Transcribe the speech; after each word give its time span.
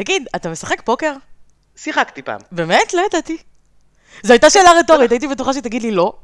תגיד, 0.00 0.28
אתה 0.36 0.48
משחק 0.50 0.82
פוקר? 0.84 1.12
שיחקתי 1.76 2.22
פעם. 2.22 2.40
באמת? 2.52 2.94
לא 2.94 3.02
ידעתי. 3.06 3.36
זו 4.22 4.32
הייתה 4.32 4.50
שאלה 4.50 4.70
רטורית, 4.78 5.10
הייתי 5.10 5.28
בטוחה 5.28 5.54
שתגיד 5.54 5.82
לי 5.82 5.90
לא. 5.90 6.18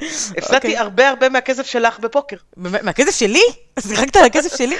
הפסדתי 0.00 0.54
אוקיי. 0.54 0.78
הרבה 0.78 1.08
הרבה 1.08 1.28
מהכסף 1.28 1.66
שלך 1.66 1.98
בפוקר. 1.98 2.36
מהכסף 2.56 3.18
שלי? 3.18 3.42
שיחקת 3.80 4.16
על 4.16 4.24
הכסף 4.24 4.56
שלי? 4.56 4.76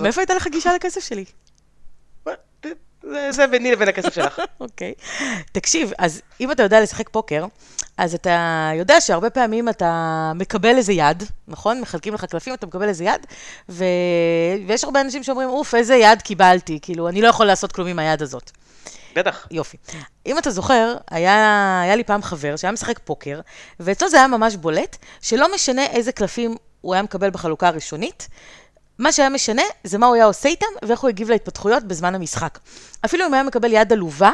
מאיפה 0.00 0.20
הייתה 0.20 0.34
לך 0.34 0.46
גישה 0.46 0.74
לכסף 0.74 1.00
שלי? 1.00 1.24
זה- 3.10 3.32
זה 3.32 3.46
ביני 3.46 3.72
לבין 3.72 3.88
הכסף 3.88 4.14
שלך. 4.14 4.40
אוקיי. 4.60 4.94
תקשיב, 5.52 5.92
אז 5.98 6.22
אם 6.40 6.52
אתה 6.52 6.62
יודע 6.62 6.80
לשחק 6.80 7.08
פוקר, 7.08 7.44
אז 7.98 8.14
אתה 8.14 8.70
יודע 8.78 9.00
שהרבה 9.00 9.30
פעמים 9.30 9.68
אתה 9.68 9.92
מקבל 10.34 10.76
איזה 10.76 10.92
יד, 10.92 11.22
נכון? 11.48 11.80
מחלקים 11.80 12.14
לך 12.14 12.24
קלפים, 12.24 12.54
אתה 12.54 12.66
מקבל 12.66 12.88
איזה 12.88 13.04
יד, 13.04 13.26
ו... 13.68 13.84
ויש 14.68 14.84
הרבה 14.84 15.00
אנשים 15.00 15.22
שאומרים, 15.22 15.48
אוף, 15.48 15.74
איזה 15.74 15.94
יד 15.94 16.22
קיבלתי, 16.22 16.78
כאילו, 16.82 17.08
אני 17.08 17.22
לא 17.22 17.28
יכול 17.28 17.46
לעשות 17.46 17.72
כלום 17.72 17.88
עם 17.88 17.98
היד 17.98 18.22
הזאת. 18.22 18.50
בטח. 19.16 19.46
יופי. 19.50 19.76
אם 20.26 20.38
אתה 20.38 20.50
זוכר, 20.50 20.96
היה, 21.10 21.80
היה 21.84 21.96
לי 21.96 22.04
פעם 22.04 22.22
חבר 22.22 22.56
שהיה 22.56 22.72
משחק 22.72 22.98
פוקר, 23.04 23.40
ואצלו 23.80 24.08
זה 24.08 24.16
היה 24.16 24.26
ממש 24.28 24.56
בולט, 24.56 24.96
שלא 25.20 25.54
משנה 25.54 25.86
איזה 25.86 26.12
קלפים 26.12 26.56
הוא 26.80 26.94
היה 26.94 27.02
מקבל 27.02 27.30
בחלוקה 27.30 27.68
הראשונית, 27.68 28.28
מה 28.98 29.12
שהיה 29.12 29.28
משנה 29.28 29.62
זה 29.84 29.98
מה 29.98 30.06
הוא 30.06 30.14
היה 30.14 30.24
עושה 30.24 30.48
איתם 30.48 30.66
ואיך 30.82 31.00
הוא 31.00 31.08
הגיב 31.08 31.30
להתפתחויות 31.30 31.84
בזמן 31.84 32.14
המשחק. 32.14 32.58
אפילו 33.04 33.26
אם 33.26 33.34
היה 33.34 33.42
מקבל 33.42 33.72
יד 33.72 33.92
עלובה, 33.92 34.32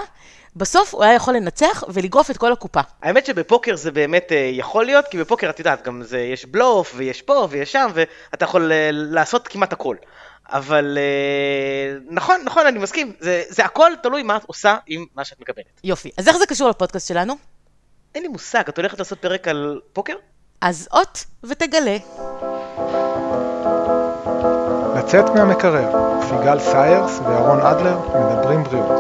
בסוף 0.56 0.94
הוא 0.94 1.04
היה 1.04 1.14
יכול 1.14 1.34
לנצח 1.34 1.84
ולגרוף 1.88 2.30
את 2.30 2.36
כל 2.36 2.52
הקופה. 2.52 2.80
האמת 3.02 3.26
שבפוקר 3.26 3.76
זה 3.76 3.90
באמת 3.90 4.32
אה, 4.32 4.50
יכול 4.52 4.86
להיות, 4.86 5.08
כי 5.08 5.18
בפוקר 5.18 5.50
את 5.50 5.58
יודעת, 5.58 5.84
גם 5.86 6.02
זה, 6.02 6.18
יש 6.20 6.46
בלוף, 6.46 6.92
ויש 6.96 7.22
פה, 7.22 7.48
ויש 7.50 7.72
שם, 7.72 7.90
ואתה 7.94 8.44
יכול 8.44 8.72
אה, 8.72 8.88
לעשות 8.92 9.48
כמעט 9.48 9.72
הכל. 9.72 9.96
אבל 10.48 10.98
אה, 10.98 11.98
נכון, 12.10 12.40
נכון, 12.44 12.66
אני 12.66 12.78
מסכים, 12.78 13.12
זה, 13.20 13.42
זה 13.48 13.64
הכל 13.64 13.92
תלוי 14.02 14.22
מה 14.22 14.36
את 14.36 14.44
עושה 14.46 14.76
עם 14.86 15.06
מה 15.14 15.24
שאת 15.24 15.40
מקבלת. 15.40 15.80
יופי. 15.84 16.10
אז 16.18 16.28
איך 16.28 16.36
זה 16.36 16.46
קשור 16.46 16.68
לפודקאסט 16.68 17.08
שלנו? 17.08 17.34
אין 18.14 18.22
לי 18.22 18.28
מושג, 18.28 18.62
את 18.68 18.78
הולכת 18.78 18.98
לעשות 18.98 19.18
פרק 19.18 19.48
על 19.48 19.80
פוקר? 19.92 20.14
אז 20.60 20.88
אות 20.92 21.24
ותגלה. 21.44 21.96
לצאת 25.02 25.24
מהמקרר, 25.34 25.90
סיגל 26.28 26.58
סיירס 26.58 27.18
ואהרון 27.18 27.60
אדלר 27.60 27.98
מדברים 27.98 28.64
בריאות. 28.64 28.90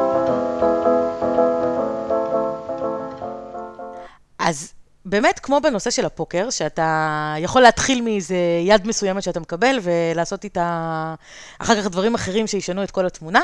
אז 4.38 4.72
באמת, 5.04 5.38
כמו 5.38 5.60
בנושא 5.60 5.90
של 5.90 6.04
הפוקר, 6.04 6.50
שאתה 6.50 7.34
יכול 7.38 7.62
להתחיל 7.62 8.02
מאיזה 8.02 8.36
יד 8.66 8.86
מסוימת 8.86 9.22
שאתה 9.22 9.40
מקבל 9.40 9.78
ולעשות 9.82 10.44
איתה 10.44 11.14
אחר 11.58 11.76
כך 11.76 11.86
דברים 11.86 12.14
אחרים 12.14 12.46
שישנו 12.46 12.82
את 12.82 12.90
כל 12.90 13.06
התמונה, 13.06 13.40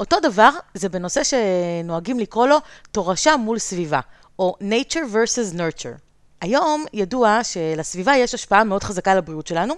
אותו 0.00 0.16
דבר 0.22 0.50
זה 0.74 0.88
בנושא 0.88 1.20
שנוהגים 1.24 2.18
לקרוא 2.18 2.46
לו 2.46 2.56
תורשה 2.92 3.36
מול 3.36 3.58
סביבה, 3.58 4.00
או 4.38 4.56
nature 4.60 5.12
versus 5.12 5.56
nurture. 5.56 6.05
היום 6.40 6.84
ידוע 6.92 7.40
שלסביבה 7.44 8.16
יש 8.16 8.34
השפעה 8.34 8.64
מאוד 8.64 8.82
חזקה 8.82 9.12
על 9.12 9.18
הבריאות 9.18 9.46
שלנו, 9.46 9.74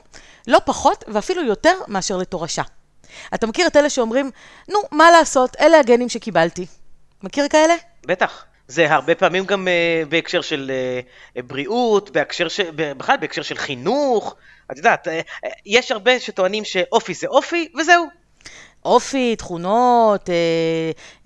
לא 0.46 0.58
פחות 0.64 1.04
ואפילו 1.08 1.44
יותר 1.44 1.74
מאשר 1.88 2.16
לתורשה. 2.16 2.62
אתה 3.34 3.46
מכיר 3.46 3.66
את 3.66 3.76
אלה 3.76 3.90
שאומרים, 3.90 4.30
נו, 4.68 4.78
מה 4.92 5.10
לעשות, 5.10 5.56
אלה 5.60 5.80
הגנים 5.80 6.08
שקיבלתי. 6.08 6.66
מכיר 7.22 7.48
כאלה? 7.48 7.74
בטח. 8.06 8.44
זה 8.68 8.92
הרבה 8.94 9.14
פעמים 9.14 9.44
גם 9.44 9.68
uh, 9.68 10.08
בהקשר 10.08 10.40
של 10.40 10.70
uh, 11.36 11.42
בריאות, 11.42 12.10
בהקשר 12.10 12.48
ש... 12.48 12.60
בכלל 12.60 13.16
בהקשר 13.16 13.42
של 13.42 13.56
חינוך. 13.56 14.34
את 14.72 14.76
יודעת, 14.76 15.08
uh, 15.08 15.10
uh, 15.10 15.48
יש 15.66 15.92
הרבה 15.92 16.20
שטוענים 16.20 16.64
שאופי 16.64 17.14
זה 17.14 17.26
אופי, 17.26 17.68
וזהו. 17.80 18.06
אופי, 18.84 19.36
תכונות, 19.36 20.30
אה, 20.30 20.34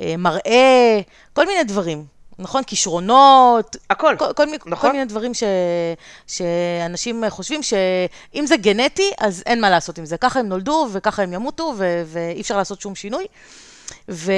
אה, 0.00 0.16
מראה, 0.16 1.00
כל 1.32 1.46
מיני 1.46 1.64
דברים. 1.64 2.04
נכון? 2.38 2.62
כישרונות. 2.64 3.76
הכל. 3.90 4.16
כל, 4.18 4.32
כל, 4.36 4.44
נכון. 4.66 4.88
כל 4.88 4.92
מיני 4.92 5.04
דברים 5.04 5.34
ש, 5.34 5.42
שאנשים 6.26 7.24
חושבים 7.28 7.62
שאם 7.62 8.44
זה 8.46 8.56
גנטי, 8.56 9.10
אז 9.20 9.42
אין 9.46 9.60
מה 9.60 9.70
לעשות 9.70 9.98
עם 9.98 10.04
זה. 10.04 10.16
ככה 10.16 10.40
הם 10.40 10.48
נולדו 10.48 10.88
וככה 10.92 11.22
הם 11.22 11.32
ימותו 11.32 11.74
ו, 11.78 12.02
ואי 12.06 12.40
אפשר 12.40 12.56
לעשות 12.56 12.80
שום 12.80 12.94
שינוי. 12.94 13.26
ו... 14.08 14.32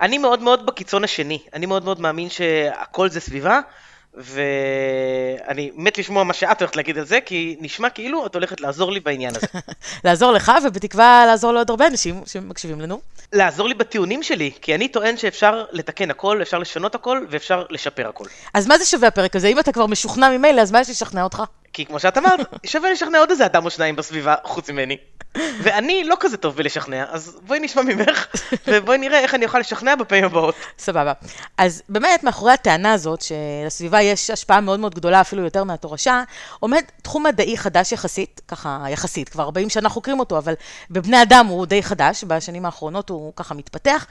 אני 0.00 0.18
מאוד 0.18 0.42
מאוד 0.42 0.66
בקיצון 0.66 1.04
השני. 1.04 1.38
אני 1.54 1.66
מאוד 1.66 1.84
מאוד 1.84 2.00
מאמין 2.00 2.30
שהכל 2.30 3.10
זה 3.10 3.20
סביבה, 3.20 3.60
ואני 4.16 5.70
מת 5.74 5.98
לשמוע 5.98 6.24
מה 6.24 6.32
שאת 6.32 6.60
הולכת 6.60 6.76
להגיד 6.76 6.98
על 6.98 7.04
זה, 7.04 7.20
כי 7.20 7.56
נשמע 7.60 7.90
כאילו 7.90 8.26
את 8.26 8.34
הולכת 8.34 8.60
לעזור 8.60 8.92
לי 8.92 9.00
בעניין 9.00 9.36
הזה. 9.36 9.46
לעזור 10.04 10.32
לך, 10.32 10.52
ובתקווה 10.64 11.24
לעזור 11.26 11.52
לעוד 11.52 11.70
הרבה 11.70 11.86
אנשים 11.86 12.22
שמקשיבים 12.26 12.80
לנו. 12.80 13.00
לעזור 13.32 13.68
לי 13.68 13.74
בטיעונים 13.74 14.22
שלי, 14.22 14.50
כי 14.62 14.74
אני 14.74 14.88
טוען 14.88 15.16
שאפשר 15.16 15.64
לתקן 15.72 16.10
הכל, 16.10 16.42
אפשר 16.42 16.58
לשנות 16.58 16.94
הכל, 16.94 17.26
ואפשר 17.30 17.64
לשפר 17.70 18.08
הכל. 18.08 18.24
אז 18.54 18.66
מה 18.66 18.78
זה 18.78 18.84
שווה 18.84 19.08
הפרק 19.08 19.36
הזה? 19.36 19.48
אם 19.48 19.58
אתה 19.58 19.72
כבר 19.72 19.86
משוכנע 19.86 20.30
ממילא, 20.30 20.60
אז 20.60 20.72
מה 20.72 20.80
יש 20.80 20.90
לשכנע 20.90 21.22
אותך? 21.22 21.42
כי 21.72 21.86
כמו 21.86 22.00
שאת 22.00 22.18
אמרת, 22.18 22.40
שווה 22.66 22.90
לשכנע 22.90 23.18
עוד 23.18 23.30
איזה 23.30 23.46
אדם 23.46 23.64
או 23.64 23.70
שניים 23.70 23.96
בסביבה, 23.96 24.34
חוץ 24.44 24.70
ממני. 24.70 24.96
ואני 25.62 26.04
לא 26.04 26.16
כזה 26.20 26.36
טוב 26.36 26.56
בלשכנע, 26.56 27.04
אז 27.10 27.38
בואי 27.46 27.60
נשמע 27.60 27.82
ממך, 27.82 28.26
ובואי 28.66 28.98
נראה 28.98 29.20
איך 29.20 29.34
אני 29.34 29.44
אוכל 29.44 29.58
לשכנע 29.58 29.94
בפעמים 29.94 30.24
הבאות. 30.24 30.54
סבבה. 30.78 31.12
אז 31.58 31.82
באמת, 31.88 32.24
מאחורי 32.24 32.52
הטענה 32.52 32.92
הזאת, 32.92 33.22
שלסביבה 33.22 34.02
יש 34.02 34.30
השפעה 34.30 34.60
מאוד 34.60 34.80
מאוד 34.80 34.94
גדולה, 34.94 35.20
אפילו 35.20 35.42
יותר 35.42 35.64
מהתורשה, 35.64 36.22
עומד 36.60 36.82
תחום 37.02 37.26
מדעי 37.26 37.58
חדש 37.58 37.92
יחסית, 37.92 38.40
ככה 38.48 38.84
יחסית, 38.88 39.28
כבר 39.28 39.42
40 39.42 39.68
שנה 39.68 39.88
חוקרים 39.88 40.20
אותו, 40.20 40.38
אבל 40.38 40.54
בבני 40.90 41.22
אדם 41.22 41.46
הוא 41.46 41.66
די 41.66 41.82
חדש, 41.82 42.24
בשנים 42.24 42.64
האחרונות 42.64 43.10
הוא 43.10 43.32
ככה 43.36 43.54
מתפתח, 43.54 44.06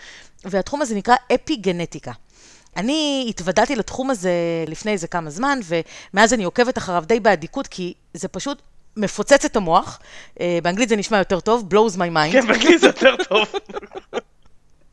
והתחום 0.46 0.82
הזה 0.82 0.96
נקרא 0.96 1.16
אפי-גנטיקה. 1.36 2.12
אני 2.78 3.26
התוודעתי 3.30 3.76
לתחום 3.76 4.10
הזה 4.10 4.32
לפני 4.68 4.92
איזה 4.92 5.08
כמה 5.08 5.30
זמן, 5.30 5.60
ומאז 5.64 6.34
אני 6.34 6.44
עוקבת 6.44 6.78
אחריו 6.78 7.04
די 7.08 7.20
באדיקות, 7.20 7.68
כי 7.68 7.94
זה 8.14 8.28
פשוט 8.28 8.62
מפוצץ 8.98 9.46
את 9.46 9.56
המוח. 9.56 10.00
אה, 10.40 10.60
באנגלית 10.64 10.90
זה 10.90 10.96
נשמע 10.96 11.18
יותר 11.18 11.40
טוב, 11.40 11.70
blows 11.72 11.96
my 11.96 12.16
mind. 12.16 12.32
כן, 12.32 12.48
באנגלית 12.48 12.82
זה 12.82 12.88
יותר 12.88 13.16
טוב. 13.30 13.48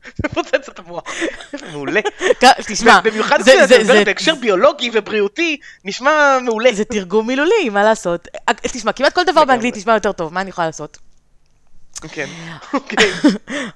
זה 0.03 0.29
פוצץ 0.33 0.69
את 0.69 0.79
המוח. 0.79 1.03
מעולה. 1.71 2.01
תשמע, 2.67 2.99
במיוחד 2.99 3.39
בהקשר 4.05 4.35
ביולוגי 4.35 4.89
ובריאותי, 4.93 5.57
נשמע 5.85 6.37
מעולה. 6.41 6.69
זה 6.73 6.85
תרגום 6.85 7.27
מילולי, 7.27 7.69
מה 7.71 7.83
לעשות? 7.83 8.27
אה, 8.49 8.53
תשמע, 8.53 8.91
כמעט 8.91 9.13
כל 9.13 9.23
דבר. 9.23 9.45
באנגלית 9.45 9.77
נשמע 9.77 9.93
יותר 9.93 10.11
טוב, 10.11 10.33
מה 10.33 10.41
אני 10.41 10.49
יכולה 10.49 10.67
לעשות? 10.67 10.97
כן. 12.11 12.29
אוקיי. 12.73 13.11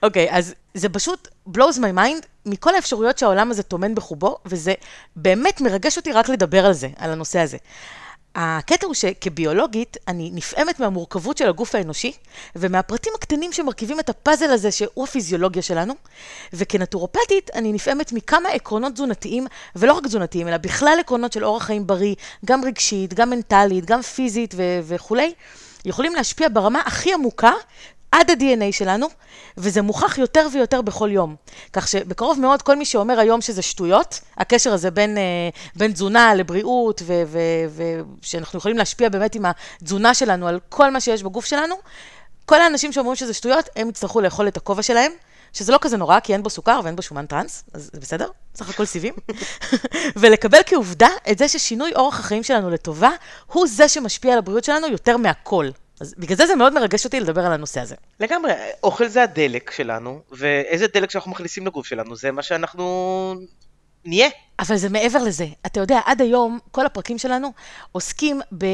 אוקיי, 0.03 0.27
אז 0.31 0.53
זה 0.73 0.89
פשוט 0.89 1.27
blows 1.57 1.77
my 1.77 1.97
mind 1.97 2.25
מכל 2.45 2.75
האפשרויות 2.75 3.17
שהעולם 3.17 3.51
הזה 3.51 3.63
טומן 3.63 3.95
בחובו, 3.95 4.37
וזה 4.45 4.73
באמת 5.15 5.61
מרגש 5.61 5.97
אותי 5.97 6.11
רק 6.11 6.29
לדבר 6.29 6.65
על 6.65 6.73
זה, 6.73 6.87
על 6.97 7.11
הנושא 7.11 7.39
הזה. 7.39 7.57
הקטע 8.39 8.85
הוא 8.85 8.93
שכביולוגית, 8.93 9.97
אני 10.07 10.31
נפעמת 10.33 10.79
מהמורכבות 10.79 11.37
של 11.37 11.49
הגוף 11.49 11.75
האנושי, 11.75 12.11
ומהפרטים 12.55 13.13
הקטנים 13.15 13.53
שמרכיבים 13.53 13.99
את 13.99 14.09
הפאזל 14.09 14.51
הזה 14.51 14.71
שהוא 14.71 15.03
הפיזיולוגיה 15.03 15.61
שלנו, 15.61 15.93
וכנטורופטית, 16.53 17.49
אני 17.55 17.73
נפעמת 17.73 18.13
מכמה 18.13 18.49
עקרונות 18.49 18.93
תזונתיים, 18.93 19.47
ולא 19.75 19.93
רק 19.93 20.03
תזונתיים, 20.03 20.47
אלא 20.47 20.57
בכלל 20.57 20.97
עקרונות 20.99 21.33
של 21.33 21.45
אורח 21.45 21.63
חיים 21.63 21.87
בריא, 21.87 22.15
גם 22.45 22.65
רגשית, 22.65 23.13
גם 23.13 23.29
מנטלית, 23.29 23.85
גם 23.85 24.01
פיזית 24.01 24.53
ו- 24.57 24.79
וכולי, 24.83 25.33
יכולים 25.85 26.15
להשפיע 26.15 26.47
ברמה 26.53 26.81
הכי 26.85 27.13
עמוקה 27.13 27.51
עד 28.11 28.29
ה-DNA 28.31 28.71
שלנו, 28.71 29.07
וזה 29.57 29.81
מוכח 29.81 30.17
יותר 30.17 30.47
ויותר 30.53 30.81
בכל 30.81 31.09
יום. 31.11 31.35
כך 31.73 31.87
שבקרוב 31.87 32.39
מאוד, 32.39 32.61
כל 32.61 32.75
מי 32.75 32.85
שאומר 32.85 33.19
היום 33.19 33.41
שזה 33.41 33.61
שטויות, 33.61 34.19
הקשר 34.37 34.73
הזה 34.73 34.91
בין, 34.91 35.17
אה, 35.17 35.23
בין 35.75 35.91
תזונה 35.91 36.35
לבריאות, 36.35 37.01
ושאנחנו 38.21 38.57
יכולים 38.57 38.77
להשפיע 38.77 39.09
באמת 39.09 39.35
עם 39.35 39.45
התזונה 39.45 40.13
שלנו 40.13 40.47
על 40.47 40.59
כל 40.69 40.91
מה 40.91 41.01
שיש 41.01 41.23
בגוף 41.23 41.45
שלנו, 41.45 41.75
כל 42.45 42.61
האנשים 42.61 42.91
שאומרים 42.91 43.15
שזה 43.15 43.33
שטויות, 43.33 43.69
הם 43.75 43.89
יצטרכו 43.89 44.21
לאכול 44.21 44.47
את 44.47 44.57
הכובע 44.57 44.81
שלהם, 44.81 45.11
שזה 45.53 45.71
לא 45.71 45.77
כזה 45.81 45.97
נורא, 45.97 46.19
כי 46.19 46.33
אין 46.33 46.43
בו 46.43 46.49
סוכר 46.49 46.79
ואין 46.83 46.95
בו 46.95 47.01
שומן 47.01 47.25
טראנס, 47.25 47.63
אז 47.73 47.89
זה 47.93 47.99
בסדר, 47.99 48.29
סך 48.55 48.69
הכל 48.69 48.85
סיבים. 48.85 49.13
ולקבל 50.19 50.59
כעובדה 50.65 51.09
את 51.31 51.37
זה 51.37 51.47
ששינוי 51.47 51.91
אורח 51.95 52.19
החיים 52.19 52.43
שלנו 52.43 52.69
לטובה, 52.69 53.09
הוא 53.47 53.67
זה 53.67 53.87
שמשפיע 53.87 54.33
על 54.33 54.37
הבריאות 54.37 54.63
שלנו 54.63 54.87
יותר 54.87 55.17
מהכל. 55.17 55.69
אז 55.99 56.13
בגלל 56.17 56.37
זה 56.37 56.47
זה 56.47 56.55
מאוד 56.55 56.73
מרגש 56.73 57.05
אותי 57.05 57.19
לדבר 57.19 57.45
על 57.45 57.51
הנושא 57.51 57.81
הזה. 57.81 57.95
לגמרי, 58.19 58.51
אוכל 58.83 59.07
זה 59.07 59.23
הדלק 59.23 59.71
שלנו, 59.71 60.21
ואיזה 60.31 60.85
דלק 60.93 61.11
שאנחנו 61.11 61.31
מכניסים 61.31 61.67
לגוף 61.67 61.87
שלנו, 61.87 62.15
זה 62.15 62.31
מה 62.31 62.43
שאנחנו 62.43 63.35
נהיה. 64.05 64.29
אבל 64.59 64.77
זה 64.77 64.89
מעבר 64.89 65.23
לזה. 65.23 65.45
אתה 65.65 65.79
יודע, 65.79 65.99
עד 66.05 66.21
היום, 66.21 66.59
כל 66.71 66.85
הפרקים 66.85 67.17
שלנו 67.17 67.53
עוסקים 67.91 68.41
ב... 68.57 68.65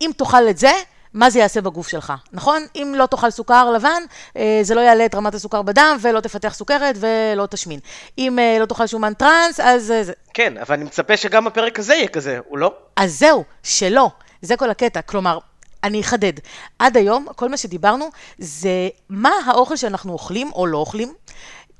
אם 0.00 0.10
תאכל 0.16 0.48
את 0.48 0.58
זה, 0.58 0.70
מה 1.14 1.30
זה 1.30 1.38
יעשה 1.38 1.60
בגוף 1.60 1.88
שלך, 1.88 2.12
נכון? 2.32 2.66
אם 2.76 2.94
לא 2.96 3.06
תאכל 3.06 3.30
סוכר 3.30 3.72
לבן, 3.72 4.02
אה, 4.36 4.58
זה 4.62 4.74
לא 4.74 4.80
יעלה 4.80 5.06
את 5.06 5.14
רמת 5.14 5.34
הסוכר 5.34 5.62
בדם, 5.62 5.96
ולא 6.00 6.20
תפתח 6.20 6.54
סוכרת 6.54 6.96
ולא 7.00 7.46
תשמין. 7.46 7.80
אם 8.18 8.38
אה, 8.38 8.56
לא 8.60 8.66
תאכל 8.66 8.86
שומן 8.86 9.14
טראנס, 9.14 9.60
אז. 9.60 9.92
כן, 10.34 10.58
אבל 10.58 10.74
אני 10.74 10.84
מצפה 10.84 11.16
שגם 11.16 11.46
הפרק 11.46 11.78
הזה 11.78 11.94
יהיה 11.94 12.08
כזה, 12.08 12.38
הוא 12.48 12.58
לא? 12.58 12.74
אז 12.96 13.18
זהו, 13.18 13.44
שלא. 13.62 14.10
זה 14.42 14.56
כל 14.56 14.70
הקטע. 14.70 15.02
כלומר, 15.02 15.38
אני 15.86 16.00
אחדד. 16.00 16.32
עד 16.78 16.96
היום, 16.96 17.26
כל 17.36 17.48
מה 17.48 17.56
שדיברנו 17.56 18.08
זה 18.38 18.88
מה 19.08 19.30
האוכל 19.46 19.76
שאנחנו 19.76 20.12
אוכלים 20.12 20.50
או 20.52 20.66
לא 20.66 20.78
אוכלים. 20.78 21.14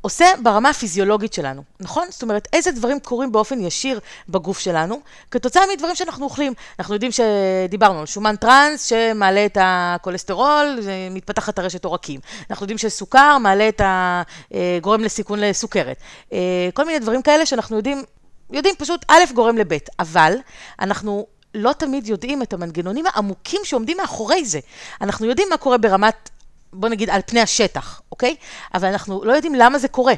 עושה 0.01 0.27
ברמה 0.43 0.69
הפיזיולוגית 0.71 1.33
שלנו, 1.33 1.63
נכון? 1.81 2.07
זאת 2.11 2.23
אומרת, 2.23 2.49
איזה 2.53 2.71
דברים 2.71 3.01
קורים 3.01 3.33
באופן 3.33 3.61
ישיר 3.61 4.01
בגוף 4.29 4.59
שלנו, 4.59 5.01
כתוצאה 5.31 5.63
מדברים 5.75 5.95
שאנחנו 5.95 6.25
אוכלים. 6.25 6.53
אנחנו 6.79 6.95
יודעים 6.95 7.13
שדיברנו 7.13 8.01
על 8.01 8.07
שומן 8.07 8.37
טראנס 8.37 8.85
שמעלה 8.85 9.47
את 9.47 9.59
הכולסטרול, 9.61 10.79
מתפתחת 11.11 11.59
הרשת 11.59 11.85
עורקים. 11.85 12.21
אנחנו 12.51 12.65
יודעים 12.65 12.79
שסוכר 12.79 13.39
מעלה 13.39 13.69
את 13.69 13.81
ה... 13.81 14.23
אה, 14.55 14.79
גורם 14.83 15.05
לסיכון 15.05 15.41
לסוכרת. 15.41 15.97
אה, 16.33 16.69
כל 16.75 16.85
מיני 16.85 16.99
דברים 16.99 17.23
כאלה 17.23 17.47
שאנחנו 17.47 17.77
יודעים, 17.77 18.03
יודעים 18.51 18.75
פשוט, 18.79 19.05
א', 19.09 19.21
גורם 19.35 19.59
לב', 19.59 19.79
אבל 19.99 20.37
אנחנו 20.81 21.27
לא 21.57 21.73
תמיד 21.73 22.09
יודעים 22.09 22.43
את 22.43 22.53
המנגנונים 22.53 23.05
העמוקים 23.07 23.61
שעומדים 23.65 23.97
מאחורי 23.97 24.45
זה. 24.45 24.61
אנחנו 25.01 25.27
יודעים 25.27 25.49
מה 25.51 25.57
קורה 25.57 25.79
ברמת 25.79 26.31
בוא 26.73 26.89
נגיד, 26.89 27.11
על 27.11 27.21
פני 27.27 27.41
השטח, 27.41 28.01
אוקיי? 28.13 28.37
אבל 28.75 28.89
אנחנו 28.89 29.25
לא 29.25 29.33
יודעים 29.33 29.55
למה 29.55 29.79
זה 29.79 29.89
קורה. 29.89 30.15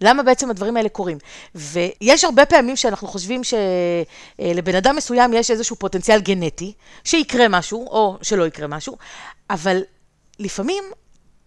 למה 0.00 0.22
בעצם 0.22 0.50
הדברים 0.50 0.76
האלה 0.76 0.88
קורים? 0.88 1.18
ויש 1.54 2.24
הרבה 2.24 2.46
פעמים 2.46 2.76
שאנחנו 2.76 3.08
חושבים 3.08 3.40
שלבן 3.44 4.74
אדם 4.74 4.96
מסוים 4.96 5.32
יש 5.32 5.50
איזשהו 5.50 5.76
פוטנציאל 5.76 6.20
גנטי, 6.20 6.72
שיקרה 7.04 7.48
משהו, 7.48 7.86
או 7.86 8.18
שלא 8.22 8.46
יקרה 8.46 8.66
משהו, 8.66 8.96
אבל 9.50 9.82
לפעמים 10.38 10.84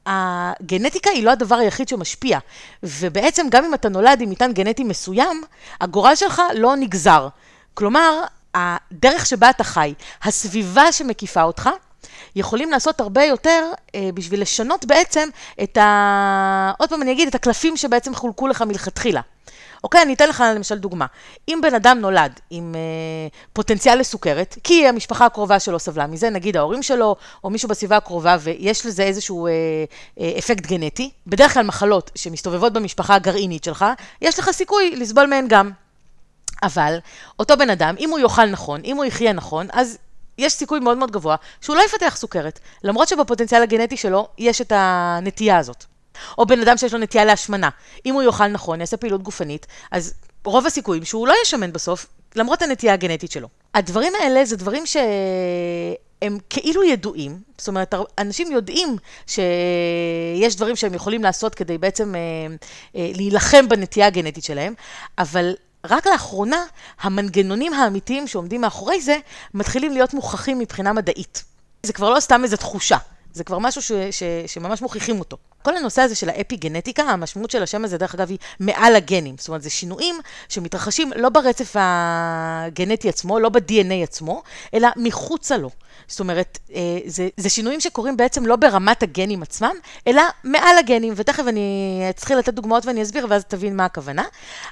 הגנטיקה 0.06 1.10
היא 1.10 1.24
לא 1.24 1.32
הדבר 1.32 1.56
היחיד 1.56 1.88
שמשפיע. 1.88 2.40
ובעצם 2.84 3.48
גם 3.50 3.66
אם 3.66 3.74
אתה 3.74 3.90
נולד 3.90 4.22
עם 4.22 4.30
מטען 4.30 4.54
גנטי 4.54 4.84
מסוים, 4.84 5.44
הגורל 5.82 6.16
שלך 6.16 6.42
לא 6.56 6.76
נגזר. 6.76 7.28
כלומר, 7.74 8.24
הדרך 8.56 9.26
שבה 9.26 9.50
אתה 9.50 9.64
חי, 9.64 9.94
הסביבה 10.24 10.92
שמקיפה 10.92 11.44
אותך, 11.44 11.70
יכולים 12.36 12.72
לעשות 12.72 13.00
הרבה 13.00 13.24
יותר 13.24 13.72
אה, 13.96 14.10
בשביל 14.14 14.42
לשנות 14.42 14.86
בעצם 14.86 15.30
את 15.64 15.78
ה... 15.78 16.72
עוד 16.78 16.90
פעם 16.90 17.02
אני 17.02 17.12
אגיד, 17.12 17.28
את 17.28 17.36
הקלפים 17.36 17.78
שבעצם 17.78 18.16
חולקו 18.16 18.48
לך 18.48 18.62
מלכתחילה. 18.62 19.22
אוקיי, 19.84 20.02
אני 20.02 20.14
אתן 20.14 20.30
לך 20.30 20.44
למשל 20.56 20.78
דוגמה. 20.78 21.06
אם 21.50 21.60
בן 21.62 21.76
אדם 21.76 22.00
נולד 22.00 22.40
עם 22.50 22.76
אה, 22.76 23.28
פוטנציאל 23.54 24.00
לסוכרת, 24.00 24.58
כי 24.64 24.88
המשפחה 24.88 25.26
הקרובה 25.26 25.60
שלו 25.60 25.80
סבלה 25.80 26.08
מזה, 26.08 26.30
נגיד 26.30 26.58
ההורים 26.58 26.84
שלו, 26.84 27.16
או 27.44 27.50
מישהו 27.50 27.70
בסביבה 27.70 27.98
הקרובה, 27.98 28.38
ויש 28.40 28.86
לזה 28.86 29.04
איזשהו 29.04 29.48
אה, 29.48 29.52
אה, 30.20 30.32
אפקט 30.40 30.66
גנטי, 30.66 31.10
בדרך 31.28 31.54
כלל 31.54 31.64
מחלות 31.64 32.12
שמסתובבות 32.16 32.74
במשפחה 32.74 33.16
הגרעינית 33.16 33.64
שלך, 33.64 33.86
יש 34.22 34.40
לך 34.40 34.52
סיכוי 34.52 34.96
לסבול 34.96 35.26
מהן 35.26 35.48
גם. 35.48 35.72
אבל 36.64 36.98
אותו 37.40 37.58
בן 37.58 37.70
אדם, 37.70 37.96
אם 38.00 38.10
הוא 38.10 38.20
יאכל 38.20 38.46
נכון, 38.46 38.82
אם 38.86 38.98
הוא 38.98 39.06
יחיה 39.06 39.34
נכון, 39.34 39.68
אז 39.74 39.98
יש 40.38 40.54
סיכוי 40.54 40.80
מאוד 40.80 40.98
מאוד 40.98 41.12
גבוה 41.12 41.36
שהוא 41.62 41.76
לא 41.76 41.82
יפתח 41.86 42.16
סוכרת, 42.18 42.60
למרות 42.84 43.08
שבפוטנציאל 43.08 43.62
הגנטי 43.64 43.98
שלו 43.98 44.28
יש 44.38 44.62
את 44.62 44.72
הנטייה 44.76 45.58
הזאת. 45.58 45.86
או 46.38 46.46
בן 46.46 46.60
אדם 46.60 46.78
שיש 46.78 46.94
לו 46.94 47.00
נטייה 47.00 47.26
להשמנה. 47.26 47.70
אם 48.06 48.14
הוא 48.14 48.24
יאכל 48.24 48.48
נכון, 48.48 48.80
יעשה 48.80 48.98
פעילות 48.98 49.24
גופנית, 49.24 49.68
אז 49.92 50.14
רוב 50.46 50.66
הסיכויים 50.66 51.06
שהוא 51.06 51.28
לא 51.28 51.34
ישמן 51.44 51.74
בסוף, 51.74 52.06
למרות 52.36 52.62
הנטייה 52.62 52.94
הגנטית 52.94 53.32
שלו. 53.32 53.48
הדברים 53.74 54.14
האלה 54.22 54.46
זה 54.46 54.58
דברים 54.58 54.86
שהם 54.86 56.38
כאילו 56.50 56.84
ידועים, 56.84 57.40
זאת 57.58 57.68
אומרת, 57.68 57.94
אנשים 58.18 58.52
יודעים 58.52 58.98
שיש 59.28 60.56
דברים 60.56 60.76
שהם 60.76 60.94
יכולים 60.94 61.24
לעשות 61.24 61.56
כדי 61.56 61.78
בעצם 61.78 62.16
אה, 62.16 62.20
אה, 62.96 63.12
להילחם 63.16 63.70
בנטייה 63.70 64.08
הגנטית 64.08 64.44
שלהם, 64.44 64.74
אבל 65.18 65.54
רק 65.90 66.08
לאחרונה, 66.08 66.66
המנגנונים 67.02 67.74
האמיתיים 67.74 68.28
שעומדים 68.28 68.62
מאחורי 68.62 69.02
זה, 69.02 69.18
מתחילים 69.54 69.94
להיות 69.94 70.14
מוכחים 70.14 70.60
מבחינה 70.60 70.94
מדעית. 70.94 71.44
זה 71.84 71.94
כבר 71.94 72.10
לא 72.10 72.20
סתם 72.20 72.44
איזו 72.44 72.58
תחושה, 72.58 72.98
זה 73.34 73.44
כבר 73.44 73.60
משהו 73.60 73.82
ש, 73.82 73.92
ש, 74.12 74.24
שממש 74.48 74.82
מוכיחים 74.82 75.20
אותו. 75.20 75.38
כל 75.62 75.78
הנושא 75.78 76.02
הזה 76.02 76.16
של 76.16 76.30
האפי-גנטיקה, 76.30 77.04
המשמעות 77.04 77.52
של 77.52 77.64
השם 77.64 77.86
הזה, 77.86 77.98
דרך 77.98 78.16
אגב, 78.16 78.30
היא 78.30 78.38
מעל 78.60 78.96
הגנים. 78.96 79.36
זאת 79.38 79.48
אומרת, 79.48 79.62
זה 79.62 79.70
שינויים 79.70 80.16
שמתרחשים 80.50 81.12
לא 81.16 81.30
ברצף 81.30 81.76
הגנטי 81.80 83.10
עצמו, 83.10 83.40
לא 83.40 83.50
ב-DNA 83.50 84.04
עצמו, 84.04 84.44
אלא 84.74 84.90
מחוצה 84.96 85.58
לו. 85.58 85.70
זאת 86.08 86.20
אומרת, 86.20 86.60
אה, 86.74 87.00
זה, 87.06 87.30
זה 87.38 87.50
שינויים 87.50 87.80
שקורים 87.80 88.18
בעצם 88.18 88.46
לא 88.46 88.56
ברמת 88.56 89.04
הגנים 89.04 89.44
עצמם, 89.44 89.76
אלא 90.08 90.22
מעל 90.44 90.78
הגנים, 90.78 91.14
ותכף 91.16 91.44
אני 91.48 92.06
אתחיל 92.10 92.38
לתת 92.38 92.54
דוגמאות 92.54 92.86
ואני 92.86 93.02
אסביר, 93.02 93.28
ואז 93.30 93.46
תבין 93.46 93.76
מה 93.76 93.86
הכוונה. 93.86 94.24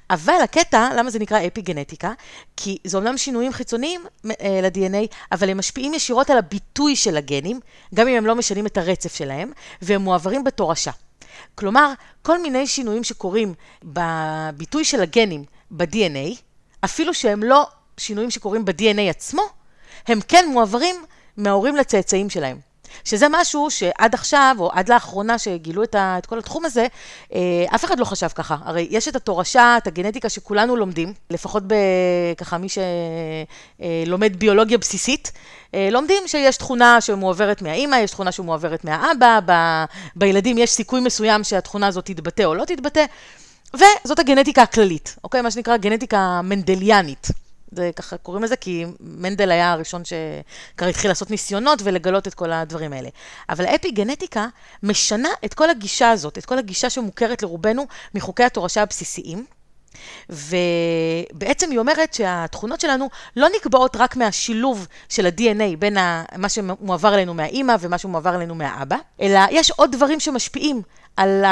אבל 0.10 0.38
הקטע, 0.44 0.90
למה 0.98 1.10
זה 1.10 1.20
נקרא 1.20 1.40
אפי-גנטיקה? 1.48 2.14
כי 2.58 2.78
זה 2.84 2.98
אומנם 2.98 3.18
שינויים 3.18 3.54
חיצוניים 3.54 4.02
אה, 4.26 4.60
ל-DNA, 4.64 5.16
אבל 5.32 5.50
הם 5.50 5.58
משפיעים 5.58 5.94
ישירות 5.94 6.30
על 6.30 6.38
הביטוי 6.38 6.96
של 6.96 7.18
הגנים, 7.18 7.60
גם 7.96 8.08
אם 8.08 8.16
הם 8.16 8.26
לא 8.26 8.36
משנים 8.36 8.66
את 8.66 8.78
הרצף 8.78 9.16
שלהם, 9.16 9.52
והם 9.82 10.02
מועברים 10.02 10.44
בתורשה. 10.44 10.92
כלומר, 11.56 11.94
כל 12.22 12.42
מיני 12.42 12.68
שינויים 12.68 13.04
שקורים 13.04 13.54
בביטוי 13.84 14.84
של 14.84 15.02
הגנים 15.02 15.44
ב-DNA, 15.72 16.36
אפילו 16.86 17.14
שהם 17.14 17.44
לא 17.44 17.68
שינויים 17.98 18.32
שקורים 18.32 18.66
ב-DNA 18.66 19.10
עצמו, 19.10 19.42
הם 20.08 20.20
כן 20.28 20.46
מועברים 20.52 20.96
מההורים 21.40 21.76
לצאצאים 21.76 22.30
שלהם. 22.30 22.70
שזה 23.04 23.28
משהו 23.30 23.72
שעד 23.72 24.14
עכשיו, 24.14 24.56
או 24.60 24.70
עד 24.74 24.90
לאחרונה 24.90 25.38
שגילו 25.38 25.84
את, 25.84 25.96
ה, 25.96 26.16
את 26.18 26.26
כל 26.26 26.40
התחום 26.40 26.66
הזה, 26.66 26.88
אה, 27.34 27.40
אף 27.76 27.86
אחד 27.86 28.00
לא 28.00 28.06
חשב 28.06 28.28
ככה. 28.28 28.58
הרי 28.64 28.88
יש 28.90 29.08
את 29.08 29.16
התורשה, 29.16 29.78
את 29.78 29.88
הגנטיקה 29.88 30.30
שכולנו 30.30 30.76
לומדים, 30.76 31.14
לפחות 31.30 31.64
בככה 31.68 32.58
מי 32.58 32.68
שלומד 32.70 34.34
אה, 34.34 34.38
ביולוגיה 34.38 34.78
בסיסית, 34.78 35.32
אה, 35.74 35.90
לומדים 35.92 36.24
שיש 36.28 36.58
תכונה 36.58 37.02
שמועברת 37.02 37.62
מהאימא, 37.62 37.96
יש 37.96 38.12
תכונה 38.12 38.32
שמועברת 38.32 38.84
מהאבא, 38.84 39.40
ב, 39.46 39.52
בילדים 40.16 40.58
יש 40.58 40.72
סיכוי 40.72 41.02
מסוים 41.02 41.44
שהתכונה 41.44 41.88
הזאת 41.88 42.06
תתבטא 42.06 42.44
או 42.44 42.56
לא 42.56 42.66
תתבטא, 42.66 43.06
וזאת 43.74 44.20
הגנטיקה 44.20 44.62
הכללית, 44.62 45.16
אוקיי? 45.24 45.42
מה 45.42 45.52
שנקרא 45.52 45.78
גנטיקה 45.78 46.42
מנדליאנית. 46.44 47.28
זה 47.72 47.92
ככה 47.96 48.18
קוראים 48.18 48.44
לזה, 48.44 48.56
כי 48.56 48.86
מנדל 49.00 49.52
היה 49.52 49.72
הראשון 49.72 50.02
שכבר 50.06 50.88
התחיל 50.88 51.12
לעשות 51.12 51.32
ניסיונות 51.32 51.80
ולגלות 51.84 52.28
את 52.28 52.34
כל 52.34 52.52
הדברים 52.52 52.94
האלה. 52.94 53.10
אבל 53.50 53.66
האפי 53.66 53.92
גנטיקה 53.92 54.48
משנה 54.84 55.30
את 55.46 55.54
כל 55.54 55.70
הגישה 55.70 56.12
הזאת, 56.12 56.38
את 56.38 56.46
כל 56.46 56.58
הגישה 56.58 56.90
שמוכרת 56.90 57.44
לרובנו 57.44 57.86
מחוקי 58.16 58.44
התורשה 58.44 58.82
הבסיסיים. 58.82 59.46
ובעצם 60.30 61.72
היא 61.72 61.80
אומרת 61.80 62.14
שהתכונות 62.14 62.82
שלנו 62.82 63.10
לא 63.36 63.48
נקבעות 63.56 63.96
רק 63.96 64.16
מהשילוב 64.16 64.88
של 65.10 65.26
ה-DNA 65.26 65.78
בין 65.80 65.98
מה 66.38 66.50
שמועבר 66.50 67.14
אלינו 67.14 67.34
מהאימא 67.34 67.76
ומה 67.80 67.98
שמועבר 67.98 68.36
אלינו 68.36 68.56
מהאבא, 68.56 68.98
אלא 69.22 69.40
יש 69.52 69.72
עוד 69.72 69.92
דברים 69.92 70.20
שמשפיעים 70.20 70.82
על 71.20 71.44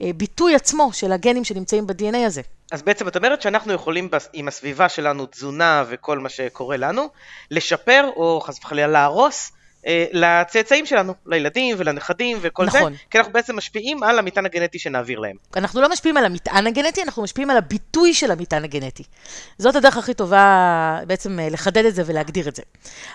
הביטוי 0.00 0.54
עצמו 0.54 0.92
של 0.92 1.12
הגנים 1.12 1.44
שנמצאים 1.44 1.86
ב-DNA 1.86 2.26
הזה. 2.26 2.42
אז 2.72 2.82
בעצם 2.82 3.08
את 3.08 3.16
אומרת 3.16 3.42
שאנחנו 3.42 3.72
יכולים 3.72 4.08
עם 4.32 4.48
הסביבה 4.48 4.88
שלנו, 4.88 5.26
תזונה 5.26 5.84
וכל 5.88 6.18
מה 6.18 6.28
שקורה 6.28 6.76
לנו, 6.76 7.08
לשפר 7.50 8.10
או 8.16 8.40
חס 8.40 8.58
וחלילה 8.58 8.86
להרוס 8.86 9.52
אה, 9.86 10.04
לצאצאים 10.12 10.86
שלנו, 10.86 11.14
לילדים 11.26 11.76
ולנכדים 11.78 12.38
וכל 12.40 12.64
נכון. 12.66 12.92
זה, 12.92 12.98
כי 13.10 13.18
אנחנו 13.18 13.32
בעצם 13.32 13.56
משפיעים 13.56 14.02
על 14.02 14.18
המטען 14.18 14.46
הגנטי 14.46 14.78
שנעביר 14.78 15.18
להם. 15.18 15.36
אנחנו 15.56 15.80
לא 15.80 15.88
משפיעים 15.88 16.16
על 16.16 16.24
המטען 16.24 16.66
הגנטי, 16.66 17.02
אנחנו 17.02 17.22
משפיעים 17.22 17.50
על 17.50 17.56
הביטוי 17.56 18.14
של 18.14 18.30
המטען 18.30 18.64
הגנטי. 18.64 19.02
זאת 19.58 19.76
הדרך 19.76 19.96
הכי 19.96 20.14
טובה 20.14 21.00
בעצם 21.06 21.40
אה, 21.40 21.48
לחדד 21.48 21.84
את 21.84 21.94
זה 21.94 22.02
ולהגדיר 22.06 22.48
את 22.48 22.56
זה. 22.56 22.62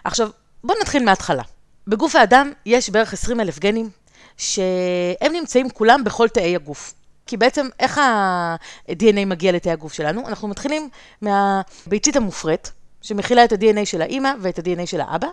עכשיו, 0.04 0.30
בואו 0.64 0.80
נתחיל 0.82 1.04
מההתחלה. 1.04 1.44
בגוף 1.88 2.16
האדם 2.16 2.52
יש 2.66 2.90
בערך 2.90 3.14
20 3.14 3.40
אלף 3.40 3.60
גנים, 3.60 3.90
שהם 4.38 5.34
נמצאים 5.34 5.70
כולם 5.70 6.04
בכל 6.04 6.28
תאי 6.28 6.56
הגוף. 6.56 6.94
כי 7.26 7.38
בעצם 7.38 7.68
איך 7.80 7.98
ה-DNA 7.98 9.26
מגיע 9.26 9.52
לתאי 9.52 9.72
הגוף 9.72 9.94
שלנו? 9.94 10.28
אנחנו 10.28 10.48
מתחילים 10.48 10.90
מהביצית 11.22 12.16
המופרית, 12.16 12.72
שמכילה 13.02 13.44
את 13.44 13.52
ה-DNA 13.52 13.86
של 13.86 14.02
האימא 14.02 14.32
ואת 14.40 14.60
ה-DNA 14.60 14.86
של 14.86 15.02
האבא, 15.02 15.28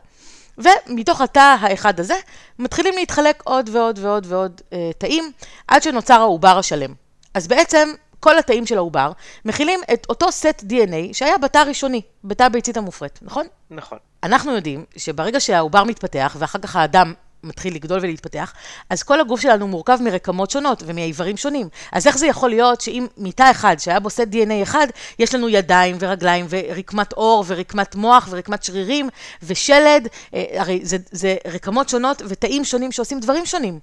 ומתוך 0.58 1.20
התא 1.20 1.56
האחד 1.60 2.00
הזה, 2.00 2.14
מתחילים 2.58 2.94
להתחלק 2.94 3.42
עוד 3.44 3.70
ועוד 3.72 3.98
ועוד 4.02 4.26
ועוד 4.28 4.60
אה, 4.72 4.90
תאים, 4.98 5.32
עד 5.68 5.82
שנוצר 5.82 6.20
העובר 6.20 6.58
השלם. 6.58 6.94
אז 7.34 7.48
בעצם, 7.48 7.88
כל 8.20 8.38
התאים 8.38 8.66
של 8.66 8.76
העובר 8.76 9.12
מכילים 9.44 9.80
את 9.92 10.06
אותו 10.08 10.32
סט 10.32 10.64
DNA 10.68 11.12
שהיה 11.12 11.38
בתא 11.38 11.58
הראשוני, 11.58 12.02
בתא 12.24 12.42
הביצית 12.42 12.76
המופרית, 12.76 13.18
נכון? 13.22 13.46
נכון. 13.70 13.98
אנחנו 14.22 14.54
יודעים 14.54 14.84
שברגע 14.96 15.40
שהעובר 15.40 15.84
מתפתח, 15.84 16.36
ואחר 16.38 16.58
כך 16.58 16.76
האדם 16.76 17.14
מתחיל 17.44 17.74
לגדול 17.74 17.98
ולהתפתח, 18.02 18.52
אז 18.90 19.02
כל 19.02 19.20
הגוף 19.20 19.40
שלנו 19.40 19.68
מורכב 19.68 19.98
מרקמות 20.00 20.50
שונות 20.50 20.82
ומאיברים 20.86 21.36
שונים. 21.36 21.68
אז 21.92 22.06
איך 22.06 22.18
זה 22.18 22.26
יכול 22.26 22.50
להיות 22.50 22.80
שאם 22.80 23.06
מיטה 23.16 23.50
אחד, 23.50 23.76
שהיה 23.78 24.00
בו 24.00 24.10
סט 24.10 24.20
DNA 24.32 24.62
אחד, 24.62 24.86
יש 25.18 25.34
לנו 25.34 25.48
ידיים 25.48 25.96
ורגליים 26.00 26.46
ורקמת 26.48 27.12
עור 27.12 27.44
ורקמת 27.46 27.94
מוח 27.94 28.28
ורקמת 28.30 28.62
שרירים 28.62 29.08
ושלד, 29.42 30.08
אה, 30.34 30.44
הרי 30.54 30.80
זה, 30.82 30.96
זה 31.10 31.36
רקמות 31.46 31.88
שונות 31.88 32.22
ותאים 32.28 32.64
שונים 32.64 32.92
שעושים 32.92 33.20
דברים 33.20 33.46
שונים. 33.46 33.78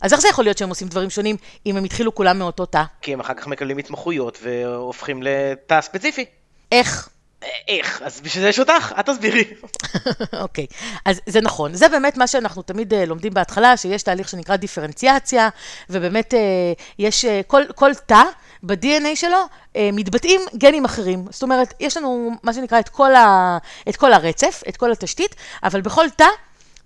אז 0.00 0.12
איך 0.12 0.20
זה 0.20 0.28
יכול 0.28 0.44
להיות 0.44 0.58
שהם 0.58 0.68
עושים 0.68 0.88
דברים 0.88 1.10
שונים 1.10 1.36
אם 1.66 1.76
הם 1.76 1.84
התחילו 1.84 2.14
כולם 2.14 2.38
מאותו 2.38 2.66
תא? 2.66 2.82
כי 3.02 3.12
הם 3.12 3.20
אחר 3.20 3.34
כך 3.34 3.46
מקבלים 3.46 3.78
התמחויות 3.78 4.38
והופכים 4.42 5.22
לתא 5.22 5.80
ספציפי. 5.80 6.24
איך? 6.72 7.08
איך? 7.68 8.02
אז 8.04 8.20
בשביל 8.20 8.42
זה 8.42 8.48
יש 8.48 8.58
אותך, 8.58 8.92
את 9.00 9.06
תסבירי. 9.06 9.44
אוקיי, 10.42 10.66
אז 11.04 11.20
זה 11.26 11.40
נכון. 11.40 11.74
זה 11.74 11.88
באמת 11.88 12.16
מה 12.16 12.26
שאנחנו 12.26 12.62
תמיד 12.62 12.92
uh, 12.92 12.96
לומדים 13.06 13.34
בהתחלה, 13.34 13.76
שיש 13.76 14.02
תהליך 14.02 14.28
שנקרא 14.28 14.56
דיפרנציאציה, 14.56 15.48
ובאמת 15.90 16.34
uh, 16.34 16.36
יש 16.98 17.24
uh, 17.24 17.28
כל, 17.46 17.62
כל 17.74 17.94
תא 18.06 18.22
ב-DNA 18.62 19.14
שלו 19.14 19.38
uh, 19.38 19.76
מתבטאים 19.92 20.40
גנים 20.56 20.84
אחרים. 20.84 21.24
זאת 21.30 21.42
אומרת, 21.42 21.74
יש 21.80 21.96
לנו 21.96 22.30
מה 22.42 22.52
שנקרא 22.52 22.78
את 22.78 22.88
כל, 22.88 23.14
ה, 23.14 23.58
את 23.88 23.96
כל 23.96 24.12
הרצף, 24.12 24.62
את 24.68 24.76
כל 24.76 24.92
התשתית, 24.92 25.34
אבל 25.62 25.80
בכל 25.80 26.10
תא 26.16 26.28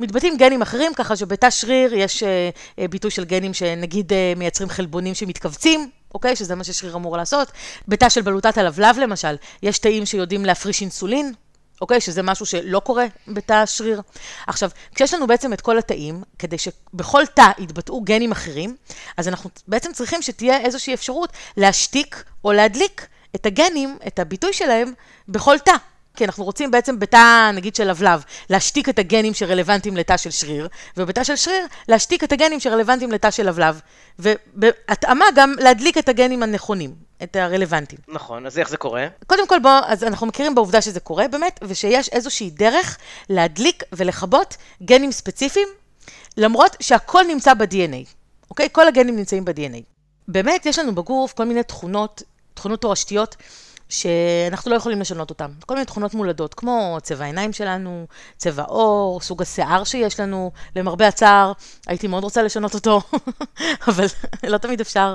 מתבטאים 0.00 0.36
גנים 0.36 0.62
אחרים, 0.62 0.94
ככה 0.94 1.16
שבתא 1.16 1.50
שריר 1.50 1.94
יש 1.94 2.22
uh, 2.22 2.88
ביטוי 2.90 3.10
של 3.10 3.24
גנים 3.24 3.54
שנגיד 3.54 4.12
uh, 4.12 4.38
מייצרים 4.38 4.68
חלבונים 4.68 5.14
שמתכווצים, 5.14 5.90
אוקיי? 6.18 6.37
שזה 6.37 6.54
מה 6.54 6.64
ששריר 6.64 6.96
אמור 6.96 7.16
לעשות. 7.16 7.52
בתא 7.88 8.08
של 8.08 8.20
בלוטת 8.20 8.58
הלבלב 8.58 8.98
למשל, 8.98 9.37
יש 9.62 9.78
תאים 9.78 10.06
שיודעים 10.06 10.44
להפריש 10.44 10.80
אינסולין, 10.80 11.32
אוקיי? 11.80 12.00
שזה 12.00 12.22
משהו 12.22 12.46
שלא 12.46 12.80
קורה 12.80 13.04
בתא 13.28 13.52
השריר. 13.52 14.02
עכשיו, 14.46 14.70
כשיש 14.94 15.14
לנו 15.14 15.26
בעצם 15.26 15.52
את 15.52 15.60
כל 15.60 15.78
התאים, 15.78 16.22
כדי 16.38 16.58
שבכל 16.58 17.26
תא 17.26 17.50
יתבטאו 17.58 18.00
גנים 18.00 18.32
אחרים, 18.32 18.76
אז 19.16 19.28
אנחנו 19.28 19.50
בעצם 19.68 19.92
צריכים 19.92 20.22
שתהיה 20.22 20.60
איזושהי 20.60 20.94
אפשרות 20.94 21.32
להשתיק 21.56 22.25
או 22.44 22.52
להדליק 22.52 23.06
את 23.34 23.46
הגנים, 23.46 23.98
את 24.06 24.18
הביטוי 24.18 24.52
שלהם, 24.52 24.92
בכל 25.28 25.58
תא. 25.58 25.75
כי 26.18 26.25
אנחנו 26.25 26.44
רוצים 26.44 26.70
בעצם 26.70 26.98
בתא, 26.98 27.50
נגיד 27.54 27.75
של 27.75 27.90
לבלב, 27.90 28.25
להשתיק 28.50 28.88
את 28.88 28.98
הגנים 28.98 29.34
שרלוונטיים 29.34 29.96
לתא 29.96 30.16
של 30.16 30.30
שריר, 30.30 30.68
ובתא 30.96 31.25
של 31.25 31.37
שריר, 31.37 31.66
להשתיק 31.88 32.25
את 32.25 32.32
הגנים 32.32 32.60
שרלוונטיים 32.60 33.12
לתא 33.12 33.30
של 33.30 33.48
לבלב. 33.48 33.80
ובהתאמה 34.18 35.25
גם 35.34 35.54
להדליק 35.58 35.98
את 35.98 36.08
הגנים 36.08 36.42
הנכונים, 36.42 36.94
את 37.22 37.37
הרלוונטיים. 37.37 38.00
נכון, 38.08 38.46
אז 38.46 38.58
איך 38.58 38.68
זה 38.68 38.76
קורה? 38.76 39.06
קודם 39.26 39.48
כל, 39.48 39.58
בוא, 39.58 39.70
אז 39.87 40.04
אנחנו 40.04 40.26
מכירים 40.26 40.54
בעובדה 40.54 40.82
שזה 40.82 41.00
קורה 41.00 41.28
באמת, 41.28 41.60
ושיש 41.62 42.08
איזושהי 42.08 42.50
דרך 42.50 42.98
להדליק 43.30 43.82
ולכבות 43.92 44.56
גנים 44.82 45.12
ספציפיים, 45.12 45.68
למרות 46.37 46.76
שהכל 46.80 47.25
נמצא 47.28 47.54
ב-DNA, 47.54 48.06
אוקיי? 48.50 48.68
כל 48.72 48.88
הגנים 48.88 49.16
נמצאים 49.16 49.44
ב-DNA. 49.44 49.82
באמת, 50.28 50.66
יש 50.66 50.78
לנו 50.78 50.94
בגוף 50.94 51.32
כל 51.32 51.44
מיני 51.44 51.62
תכונות, 51.62 52.22
תכונות 52.54 52.80
תורשתיות. 52.80 53.37
שאנחנו 53.88 54.71
לא 54.71 54.76
יכולים 54.76 55.00
לשנות 55.00 55.30
אותן. 55.30 55.50
כל 55.66 55.75
מיני 55.75 55.87
תכונות 55.87 56.14
מולדות, 56.14 56.54
כמו 56.54 56.99
צבע 57.02 57.25
העיניים 57.25 57.52
שלנו, 57.52 58.07
צבע 58.37 58.62
עור, 58.62 59.21
סוג 59.21 59.42
השיער 59.42 59.85
שיש 59.85 60.21
לנו. 60.21 60.50
למרבה 60.76 61.09
הצער, 61.09 61.52
הייתי 61.87 62.07
מאוד 62.07 62.25
רוצה 62.25 62.42
לשנות 62.42 62.75
אותו, 62.75 63.00
אבל 63.88 64.07
לא 64.47 64.59
תמיד 64.59 64.80
אפשר. 64.80 65.14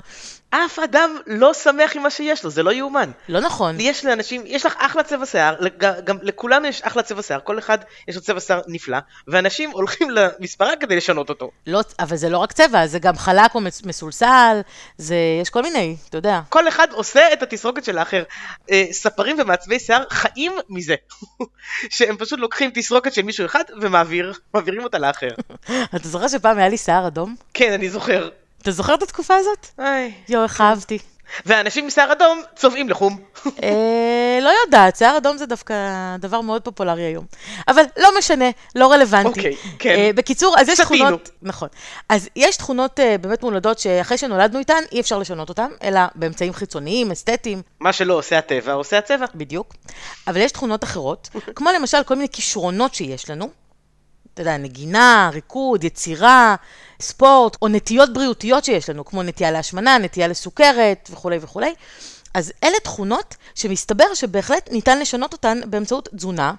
אף 0.56 0.80
אדם 0.80 1.18
לא 1.28 1.54
שמח 1.54 1.96
עם 1.96 2.04
מה 2.04 2.10
שיש 2.10 2.44
לו, 2.44 2.50
זה 2.50 2.64
לא 2.64 2.74
יאומן. 2.74 3.12
לא 3.30 3.40
נכון. 3.40 3.76
יש 3.80 4.06
לאנשים, 4.06 4.42
יש 4.46 4.66
לך 4.66 4.76
אחלה 4.78 5.04
צבע 5.04 5.26
שיער, 5.26 5.56
גם 6.04 6.18
לכולנו 6.22 6.68
יש 6.68 6.82
אחלה 6.82 7.04
צבע 7.04 7.22
שיער, 7.22 7.40
כל 7.44 7.60
אחד 7.60 7.78
יש 8.08 8.16
לו 8.16 8.22
צבע 8.22 8.40
שיער 8.40 8.62
נפלא, 8.68 8.98
ואנשים 9.28 9.72
הולכים 9.72 10.10
למספרה 10.10 10.76
כדי 10.76 10.96
לשנות 10.96 11.30
אותו. 11.30 11.52
לא, 11.68 11.82
אבל 12.00 12.16
זה 12.16 12.30
לא 12.30 12.38
רק 12.38 12.52
צבע, 12.52 12.88
זה 12.88 13.00
גם 13.00 13.16
חלק 13.16 13.56
או 13.56 13.60
מסולסל, 13.86 14.62
זה, 14.98 15.16
יש 15.42 15.50
כל 15.50 15.62
מיני, 15.62 15.96
אתה 16.10 16.18
יודע. 16.18 16.42
כל 16.50 16.68
אחד 16.68 16.88
עושה 16.92 17.34
את 17.34 17.44
התסרוקת 17.44 17.84
של 17.84 17.98
האחר. 17.98 18.24
אה, 18.72 18.86
ספרים 18.92 19.40
ומעצבי 19.40 19.80
שיער 19.80 20.04
חיים 20.10 20.52
מזה, 20.70 20.96
שהם 21.96 22.18
פשוט 22.18 22.40
לוקחים 22.40 22.72
תסרוקת 22.74 23.14
של 23.14 23.22
מישהו 23.22 23.46
אחד 23.46 23.64
ומעבירים 23.82 24.84
אותה 24.84 25.00
לאחר. 25.00 25.30
אתה 25.96 26.08
זוכר 26.08 26.28
שפעם 26.28 26.58
היה 26.58 26.70
לי 26.70 26.78
שיער 26.78 27.08
אדום? 27.08 27.36
כן, 27.54 27.74
אני 27.74 27.90
זוכר. 27.90 28.30
אתה 28.64 28.72
זוכר 28.72 28.94
את 28.94 29.04
התקופה 29.04 29.36
הזאת? 29.36 29.68
היי. 29.78 30.14
יואו, 30.30 30.44
איך 30.44 30.62
אהבתי. 30.62 31.00
ואנשים 31.46 31.84
עם 31.84 31.90
שיער 31.90 32.12
אדום 32.12 32.42
צובעים 32.56 32.90
לחום. 32.90 33.20
אה, 33.64 34.40
לא 34.42 34.52
יודעת, 34.66 34.96
שיער 34.96 35.18
אדום 35.18 35.38
זה 35.38 35.46
דווקא 35.46 35.76
דבר 36.20 36.42
מאוד 36.42 36.62
פופולרי 36.62 37.02
היום. 37.02 37.26
אבל 37.68 37.84
לא 37.98 38.10
משנה, 38.18 38.46
לא 38.76 38.92
רלוונטי. 38.92 39.30
אוקיי, 39.30 39.56
כן. 39.80 39.90
אה, 39.90 40.10
בקיצור, 40.16 40.56
אז 40.60 40.70
יש 40.70 40.82
סטינו. 40.82 41.04
תכונות... 41.04 41.30
נכון. 41.42 41.68
אז 42.10 42.30
יש 42.36 42.58
תכונות 42.58 43.00
אה, 43.00 43.18
באמת 43.18 43.44
מולדות 43.44 43.80
שאחרי 43.80 44.18
שנולדנו 44.18 44.60
איתן, 44.60 44.84
אי 44.92 45.00
אפשר 45.00 45.20
לשנות 45.20 45.50
אותן, 45.50 45.70
אלא 45.84 46.02
באמצעים 46.16 46.54
חיצוניים, 46.54 47.12
אסתטיים, 47.12 47.62
מה 47.80 47.94
שלא 47.94 48.14
עושה 48.14 48.38
הטבע, 48.38 48.74
עושה 48.74 48.98
הצבע. 48.98 49.26
בדיוק. 49.36 49.74
אבל 50.28 50.42
יש 50.42 50.52
תכונות 50.52 50.84
אחרות, 50.84 51.30
כמו 51.56 51.70
למשל 51.72 52.04
כל 52.04 52.16
מיני 52.16 52.30
כישרונות 52.30 52.96
שיש 52.96 53.30
לנו. 53.30 53.63
אתה 54.34 54.42
יודע, 54.42 54.58
נגינה, 54.58 55.30
ריקוד, 55.34 55.84
יצירה, 55.84 56.56
ספורט, 57.00 57.58
או 57.62 57.68
נטיות 57.68 58.14
בריאותיות 58.14 58.66
שיש 58.66 58.90
לנו, 58.90 59.06
כמו 59.06 59.24
נטייה 59.24 59.52
להשמנה, 59.52 59.98
נטייה 59.98 60.28
לסוכרת 60.28 61.10
וכולי 61.14 61.38
וכולי. 61.42 61.74
אז 62.34 62.54
אלה 62.64 62.80
תכונות 62.84 63.36
שמסתבר 63.56 64.14
שבהחלט 64.14 64.72
ניתן 64.72 65.00
לשנות 65.00 65.34
אותן 65.34 65.60
באמצעות 65.66 66.10
תזונה, 66.16 66.54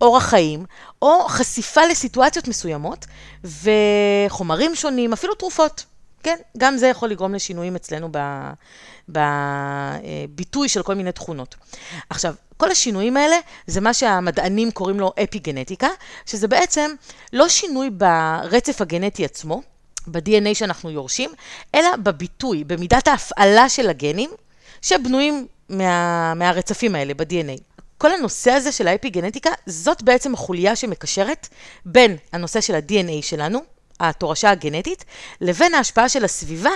אורח 0.00 0.22
חיים, 0.22 0.64
או 1.02 1.28
חשיפה 1.28 1.80
לסיטואציות 1.86 2.48
מסוימות, 2.48 3.06
וחומרים 3.44 4.74
שונים, 4.74 5.12
אפילו 5.12 5.34
תרופות. 5.34 5.84
כן, 6.22 6.36
גם 6.58 6.76
זה 6.76 6.86
יכול 6.86 7.08
לגרום 7.08 7.34
לשינויים 7.34 7.76
אצלנו 7.76 8.08
בביטוי 9.08 10.68
של 10.68 10.82
כל 10.82 10.94
מיני 10.94 11.12
תכונות. 11.12 11.56
עכשיו, 12.10 12.34
כל 12.56 12.70
השינויים 12.70 13.16
האלה 13.16 13.36
זה 13.66 13.80
מה 13.80 13.94
שהמדענים 13.94 14.70
קוראים 14.70 15.00
לו 15.00 15.12
אפי-גנטיקה, 15.22 15.88
שזה 16.26 16.48
בעצם 16.48 16.90
לא 17.32 17.48
שינוי 17.48 17.90
ברצף 17.90 18.80
הגנטי 18.80 19.24
עצמו, 19.24 19.62
ב-DNA 20.06 20.54
שאנחנו 20.54 20.90
יורשים, 20.90 21.30
אלא 21.74 21.96
בביטוי, 21.96 22.64
במידת 22.64 23.08
ההפעלה 23.08 23.68
של 23.68 23.88
הגנים, 23.88 24.30
שבנויים 24.82 25.46
מה, 25.68 26.34
מהרצפים 26.34 26.94
האלה 26.94 27.14
ב-DNA. 27.14 27.60
כל 27.98 28.12
הנושא 28.12 28.50
הזה 28.50 28.72
של 28.72 28.88
האפי-גנטיקה, 28.88 29.50
זאת 29.66 30.02
בעצם 30.02 30.34
החוליה 30.34 30.76
שמקשרת 30.76 31.48
בין 31.84 32.16
הנושא 32.32 32.60
של 32.60 32.74
ה-DNA 32.74 33.22
שלנו, 33.22 33.60
התורשה 34.00 34.50
הגנטית, 34.50 35.04
לבין 35.40 35.74
ההשפעה 35.74 36.08
של 36.08 36.24
הסביבה, 36.24 36.70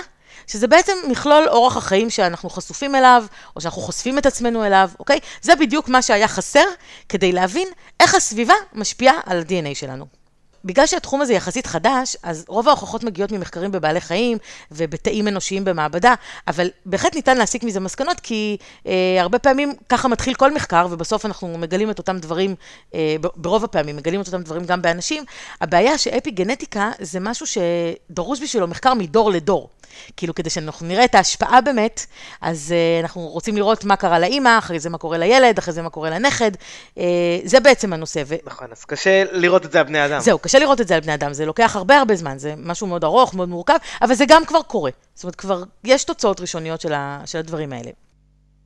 שזה 0.47 0.67
בעצם 0.67 0.93
מכלול 1.07 1.47
אורח 1.47 1.77
החיים 1.77 2.09
שאנחנו 2.09 2.49
חשופים 2.49 2.95
אליו, 2.95 3.25
או 3.55 3.61
שאנחנו 3.61 3.81
חושפים 3.81 4.17
את 4.17 4.25
עצמנו 4.25 4.65
אליו, 4.65 4.89
אוקיי? 4.99 5.19
זה 5.41 5.55
בדיוק 5.55 5.89
מה 5.89 6.01
שהיה 6.01 6.27
חסר 6.27 6.65
כדי 7.09 7.31
להבין 7.31 7.67
איך 7.99 8.15
הסביבה 8.15 8.53
משפיעה 8.73 9.15
על 9.25 9.37
ה-DNA 9.39 9.75
שלנו. 9.75 10.22
בגלל 10.65 10.85
שהתחום 10.85 11.21
הזה 11.21 11.33
יחסית 11.33 11.67
חדש, 11.67 12.17
אז 12.23 12.45
רוב 12.47 12.67
ההוכחות 12.67 13.03
מגיעות 13.03 13.31
ממחקרים 13.31 13.71
בבעלי 13.71 14.01
חיים 14.01 14.37
ובתאים 14.71 15.27
אנושיים 15.27 15.65
במעבדה, 15.65 16.13
אבל 16.47 16.69
בהחלט 16.85 17.15
ניתן 17.15 17.37
להסיק 17.37 17.63
מזה 17.63 17.79
מסקנות, 17.79 18.19
כי 18.19 18.57
אה, 18.87 19.17
הרבה 19.19 19.39
פעמים 19.39 19.73
ככה 19.89 20.07
מתחיל 20.07 20.33
כל 20.33 20.53
מחקר, 20.53 20.87
ובסוף 20.91 21.25
אנחנו 21.25 21.57
מגלים 21.57 21.89
את 21.89 21.97
אותם 21.97 22.17
דברים, 22.17 22.55
אה, 22.93 23.15
ברוב 23.35 23.63
הפעמים 23.63 23.95
מגלים 23.97 24.21
את 24.21 24.27
אותם 24.27 24.41
דברים 24.41 24.65
גם 24.65 24.81
באנשים. 24.81 25.23
הבעיה 25.61 25.97
שאפי 25.97 26.31
גנטיקה 26.31 26.91
זה 26.99 27.19
משהו 27.19 27.45
שדרוש 27.47 28.41
בשבילו 28.41 28.67
מחקר 28.67 28.93
מדור 28.93 29.31
לדור. 29.31 29.69
כאילו, 30.17 30.35
כדי 30.35 30.49
שאנחנו 30.49 30.87
נראה 30.87 31.05
את 31.05 31.15
ההשפעה 31.15 31.61
באמת, 31.61 32.05
אז 32.41 32.73
uh, 32.73 33.03
אנחנו 33.03 33.21
רוצים 33.27 33.55
לראות 33.57 33.85
מה 33.85 33.95
קרה 33.95 34.19
לאימא, 34.19 34.57
אחרי 34.57 34.79
זה 34.79 34.89
מה 34.89 34.97
קורה 34.97 35.17
לילד, 35.17 35.57
אחרי 35.57 35.73
זה 35.73 35.81
מה 35.81 35.89
קורה 35.89 36.09
לנכד. 36.09 36.51
Uh, 36.55 36.99
זה 37.43 37.59
בעצם 37.59 37.93
הנושא. 37.93 38.23
ו... 38.25 38.35
נכון, 38.45 38.67
אז 38.71 38.85
קשה 38.85 39.23
לראות 39.31 39.65
את 39.65 39.71
זה 39.71 39.79
על 39.79 39.85
בני 39.85 40.05
אדם. 40.05 40.19
זהו, 40.19 40.39
קשה 40.39 40.52
לראות 40.59 40.81
את 40.81 40.87
זה 40.87 40.95
על 40.95 41.01
בני 41.01 41.13
אדם, 41.13 41.33
זה 41.33 41.45
לוקח 41.45 41.75
הרבה 41.75 41.97
הרבה 41.97 42.15
זמן, 42.15 42.37
זה 42.37 42.53
משהו 42.57 42.87
מאוד 42.87 43.03
ארוך, 43.03 43.33
מאוד 43.33 43.49
מורכב, 43.49 43.77
אבל 44.01 44.13
זה 44.13 44.25
גם 44.27 44.45
כבר 44.45 44.61
קורה. 44.61 44.91
זאת 45.15 45.23
אומרת, 45.23 45.35
כבר 45.35 45.63
יש 45.83 46.03
תוצאות 46.03 46.39
ראשוניות 46.39 46.81
של, 46.81 46.93
ה... 46.93 47.21
של 47.25 47.37
הדברים 47.37 47.73
האלה. 47.73 47.91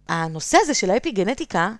הנושא 0.10 0.58
הזה 0.62 0.74
של 0.74 0.90
האפיגנטיקה, 0.90 1.72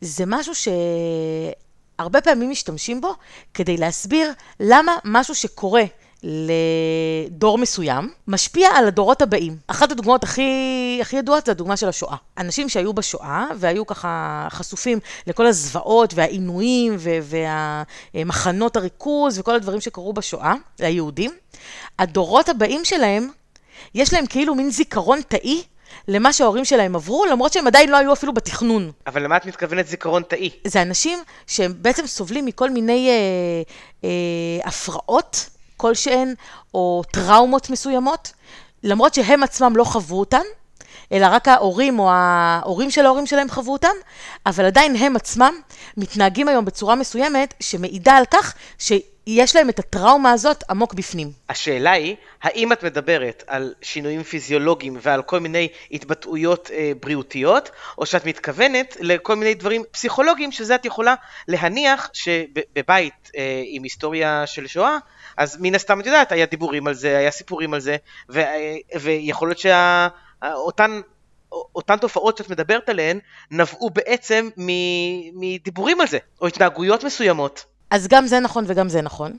זה 0.00 0.24
משהו 0.26 0.52
שהרבה 0.54 2.20
פעמים 2.20 2.50
משתמשים 2.50 3.00
בו 3.00 3.14
כדי 3.54 3.76
להסביר 3.76 4.32
למה 4.60 4.96
משהו 5.04 5.34
שקורה 5.34 5.84
לדור 6.22 7.58
מסוים, 7.58 8.10
משפיע 8.28 8.68
על 8.74 8.86
הדורות 8.86 9.22
הבאים. 9.22 9.56
אחת 9.66 9.90
הדוגמאות 9.92 10.24
הכי, 10.24 10.98
הכי 11.00 11.16
ידועות 11.16 11.46
זה 11.46 11.52
הדוגמה 11.52 11.76
של 11.76 11.88
השואה. 11.88 12.16
אנשים 12.38 12.68
שהיו 12.68 12.92
בשואה 12.92 13.46
והיו 13.56 13.86
ככה 13.86 14.46
חשופים 14.50 14.98
לכל 15.26 15.46
הזוועות 15.46 16.14
והעינויים 16.14 16.96
והמחנות 18.14 18.76
הריכוז 18.76 19.38
וכל 19.38 19.54
הדברים 19.54 19.80
שקרו 19.80 20.12
בשואה, 20.12 20.54
ליהודים, 20.80 21.30
הדורות 21.98 22.48
הבאים 22.48 22.84
שלהם, 22.84 23.30
יש 23.94 24.12
להם 24.12 24.26
כאילו 24.26 24.54
מין 24.54 24.70
זיכרון 24.70 25.20
תאי 25.28 25.62
למה 26.08 26.32
שההורים 26.32 26.64
שלהם 26.64 26.96
עברו, 26.96 27.24
למרות 27.24 27.52
שהם 27.52 27.66
עדיין 27.66 27.90
לא 27.90 27.96
היו 27.96 28.12
אפילו 28.12 28.34
בתכנון. 28.34 28.92
אבל 29.06 29.22
למה 29.22 29.36
את 29.36 29.46
מתכוונת 29.46 29.86
זיכרון 29.86 30.22
תאי? 30.22 30.50
זה 30.64 30.82
אנשים 30.82 31.18
שהם 31.46 31.74
בעצם 31.76 32.06
סובלים 32.06 32.46
מכל 32.46 32.70
מיני 32.70 33.08
אה, 33.08 33.14
אה, 34.04 34.68
הפרעות 34.68 35.50
כלשהן, 35.78 36.34
או 36.74 37.02
טראומות 37.12 37.70
מסוימות, 37.70 38.32
למרות 38.82 39.14
שהם 39.14 39.42
עצמם 39.42 39.76
לא 39.76 39.84
חוו 39.84 40.18
אותן, 40.18 40.42
אלא 41.12 41.26
רק 41.30 41.48
ההורים 41.48 41.98
או 41.98 42.10
ההורים 42.10 42.90
של 42.90 43.06
ההורים 43.06 43.26
שלהם 43.26 43.48
חוו 43.48 43.72
אותם, 43.72 43.94
אבל 44.46 44.64
עדיין 44.64 44.96
הם 44.96 45.16
עצמם 45.16 45.54
מתנהגים 45.96 46.48
היום 46.48 46.64
בצורה 46.64 46.94
מסוימת 46.94 47.54
שמעידה 47.60 48.12
על 48.12 48.24
כך 48.30 48.54
שיש 48.78 49.56
להם 49.56 49.68
את 49.68 49.78
הטראומה 49.78 50.32
הזאת 50.32 50.64
עמוק 50.70 50.94
בפנים. 50.94 51.32
השאלה 51.48 51.92
היא, 51.92 52.16
האם 52.42 52.72
את 52.72 52.84
מדברת 52.84 53.44
על 53.46 53.74
שינויים 53.82 54.22
פיזיולוגיים 54.22 54.98
ועל 55.02 55.22
כל 55.22 55.40
מיני 55.40 55.68
התבטאויות 55.92 56.70
אה, 56.74 56.92
בריאותיות, 57.00 57.70
או 57.98 58.06
שאת 58.06 58.26
מתכוונת 58.26 58.96
לכל 59.00 59.36
מיני 59.36 59.54
דברים 59.54 59.82
פסיכולוגיים, 59.90 60.52
שזה 60.52 60.74
את 60.74 60.84
יכולה 60.84 61.14
להניח 61.48 62.10
שבבית 62.12 63.30
אה, 63.36 63.62
עם 63.66 63.82
היסטוריה 63.82 64.46
של 64.46 64.66
שואה, 64.66 64.98
אז 65.36 65.56
מן 65.60 65.74
הסתם 65.74 66.00
את 66.00 66.06
יודעת, 66.06 66.32
היה 66.32 66.46
דיבורים 66.46 66.86
על 66.86 66.94
זה, 66.94 67.18
היה 67.18 67.30
סיפורים 67.30 67.74
על 67.74 67.80
זה, 67.80 67.96
ו, 68.30 68.40
אה, 68.40 68.76
ויכול 69.00 69.48
להיות 69.48 69.58
שאותן... 69.58 70.08
אותן 71.74 71.96
תופעות 72.00 72.36
שאת 72.36 72.50
מדברת 72.50 72.88
עליהן 72.88 73.18
נבעו 73.50 73.90
בעצם 73.90 74.48
מדיבורים 75.34 76.00
על 76.00 76.06
זה, 76.06 76.18
או 76.40 76.46
התנהגויות 76.46 77.04
מסוימות. 77.04 77.64
אז 77.90 78.08
גם 78.08 78.26
זה 78.26 78.40
נכון 78.40 78.64
וגם 78.66 78.88
זה 78.88 79.02
נכון. 79.02 79.32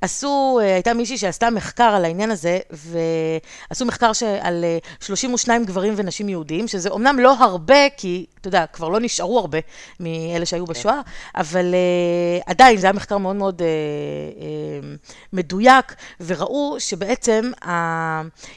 עשו, 0.00 0.60
אה, 0.62 0.74
הייתה 0.74 0.94
מישהי 0.94 1.18
שעשתה 1.18 1.50
מחקר 1.50 1.84
על 1.84 2.04
העניין 2.04 2.30
הזה, 2.30 2.58
ועשו 2.70 3.84
מחקר 3.84 4.10
על 4.40 4.64
32 5.00 5.62
אה, 5.62 5.66
גברים 5.66 5.94
ונשים 5.96 6.28
יהודים, 6.28 6.68
שזה 6.68 6.88
אומנם 6.88 7.18
לא 7.18 7.34
הרבה, 7.38 7.90
כי, 7.96 8.26
אתה 8.40 8.48
יודע, 8.48 8.66
כבר 8.66 8.88
לא 8.88 9.00
נשארו 9.00 9.38
הרבה 9.38 9.58
מאלה 10.00 10.46
שהיו 10.46 10.66
כן. 10.66 10.72
בשואה, 10.72 11.00
אבל 11.36 11.74
uh, 11.74 12.42
עדיין 12.46 12.76
זה 12.76 12.86
היה 12.86 12.92
מחקר 12.92 13.18
מאוד 13.18 13.36
מאוד 13.36 13.62
uh, 13.62 13.64
uh, 13.64 15.08
מדויק, 15.32 15.94
וראו 16.20 16.76
שבעצם, 16.78 17.50
uh, 17.62 17.66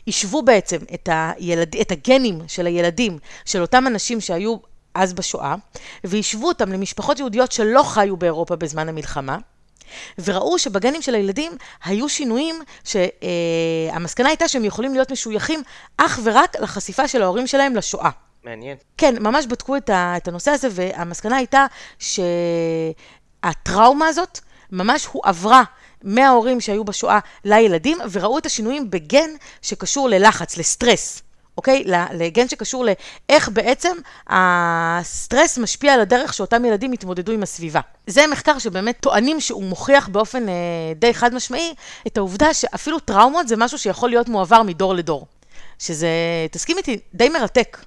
השוו 0.08 0.42
בעצם 0.42 0.78
את, 0.94 1.10
הילד, 1.12 1.76
את 1.82 1.92
הגנים 1.92 2.42
של 2.48 2.66
הילדים, 2.66 3.18
של 3.46 3.62
אותם 3.62 3.88
אנשים 3.88 4.22
שהיו 4.22 4.58
אז 4.98 5.14
בשואה, 5.14 5.56
והשוו 6.04 6.48
אותם 6.48 6.72
למשפחות 6.72 7.20
יהודיות 7.20 7.52
שלא 7.52 7.84
חיו 7.84 8.18
באירופה 8.18 8.56
בזמן 8.56 8.90
המלחמה. 8.90 9.38
וראו 10.24 10.60
שבגנים 10.60 11.02
של 11.02 11.16
הילדים 11.16 11.52
היו 11.84 12.10
שינויים 12.10 12.56
שהמסקנה 12.84 14.28
הייתה 14.30 14.48
שהם 14.48 14.66
יכולים 14.66 14.94
להיות 14.94 15.12
משויכים 15.12 15.64
אך 15.98 16.20
ורק 16.24 16.60
לחשיפה 16.60 17.08
של 17.08 17.22
ההורים 17.22 17.48
שלהם 17.48 17.76
לשואה. 17.76 18.10
מעניין. 18.44 18.78
כן, 18.98 19.16
ממש 19.24 19.46
בדקו 19.46 19.78
את, 19.78 20.28
הנושא 20.28 20.52
הזה, 20.52 20.68
והמסקנה 20.72 21.38
הייתה 21.38 21.66
שהטראומה 23.44 24.08
הזאת 24.08 24.40
ממש 24.72 25.08
הועברה 25.12 25.64
מההורים 26.04 26.62
שהיו 26.62 26.84
בשואה 26.84 27.20
לילדים, 27.46 27.98
וראו 28.12 28.38
את 28.38 28.46
השינויים 28.46 28.90
בגן 28.90 29.30
שקשור 29.62 30.10
ללחץ, 30.10 30.58
לסטרס. 30.58 31.22
אוקיי? 31.58 31.84
לגן 32.14 32.48
שקשור 32.48 32.86
לאיך 32.86 33.50
בעצם 33.50 33.98
הסטרס 34.28 35.58
משפיע 35.58 35.94
על 35.94 36.00
הדרך 36.00 36.34
שאותם 36.34 36.66
ילדים 36.66 36.94
יתמודדו 36.94 37.32
עם 37.32 37.44
הסביבה. 37.44 37.80
זה 38.08 38.28
מחקר 38.28 38.60
שבאמת 38.60 38.98
טוענים 39.00 39.40
שהוא 39.40 39.64
מוכיח 39.64 40.08
באופן 40.08 40.50
אה, 40.50 40.54
די 40.96 41.14
חד 41.14 41.34
משמעי 41.34 41.74
את 42.08 42.18
העובדה 42.18 42.54
שאפילו 42.54 43.00
טראומות 43.00 43.48
זה 43.48 43.56
משהו 43.58 43.78
שיכול 43.78 44.10
להיות 44.10 44.30
מועבר 44.30 44.64
מדור 44.64 44.94
לדור. 44.94 45.28
שזה, 45.80 46.08
תסכים 46.52 46.78
איתי, 46.78 47.00
די 47.14 47.30
מרתק. 47.30 47.78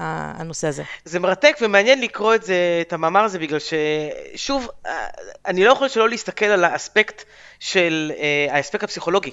הנושא 0.00 0.68
הזה. 0.68 0.82
זה 1.04 1.20
מרתק 1.20 1.56
ומעניין 1.60 2.00
לקרוא 2.00 2.34
את 2.34 2.42
זה, 2.42 2.54
את 2.80 2.92
המאמר 2.92 3.20
הזה, 3.20 3.38
בגלל 3.38 3.58
ששוב, 3.58 4.68
אה, 4.86 5.06
אני 5.46 5.64
לא 5.64 5.72
יכול 5.72 5.88
שלא 5.88 6.08
להסתכל 6.08 6.46
על 6.46 6.64
האספקט 6.64 7.24
של, 7.60 8.12
אה, 8.18 8.46
האספקט 8.50 8.82
הפסיכולוגי 8.84 9.30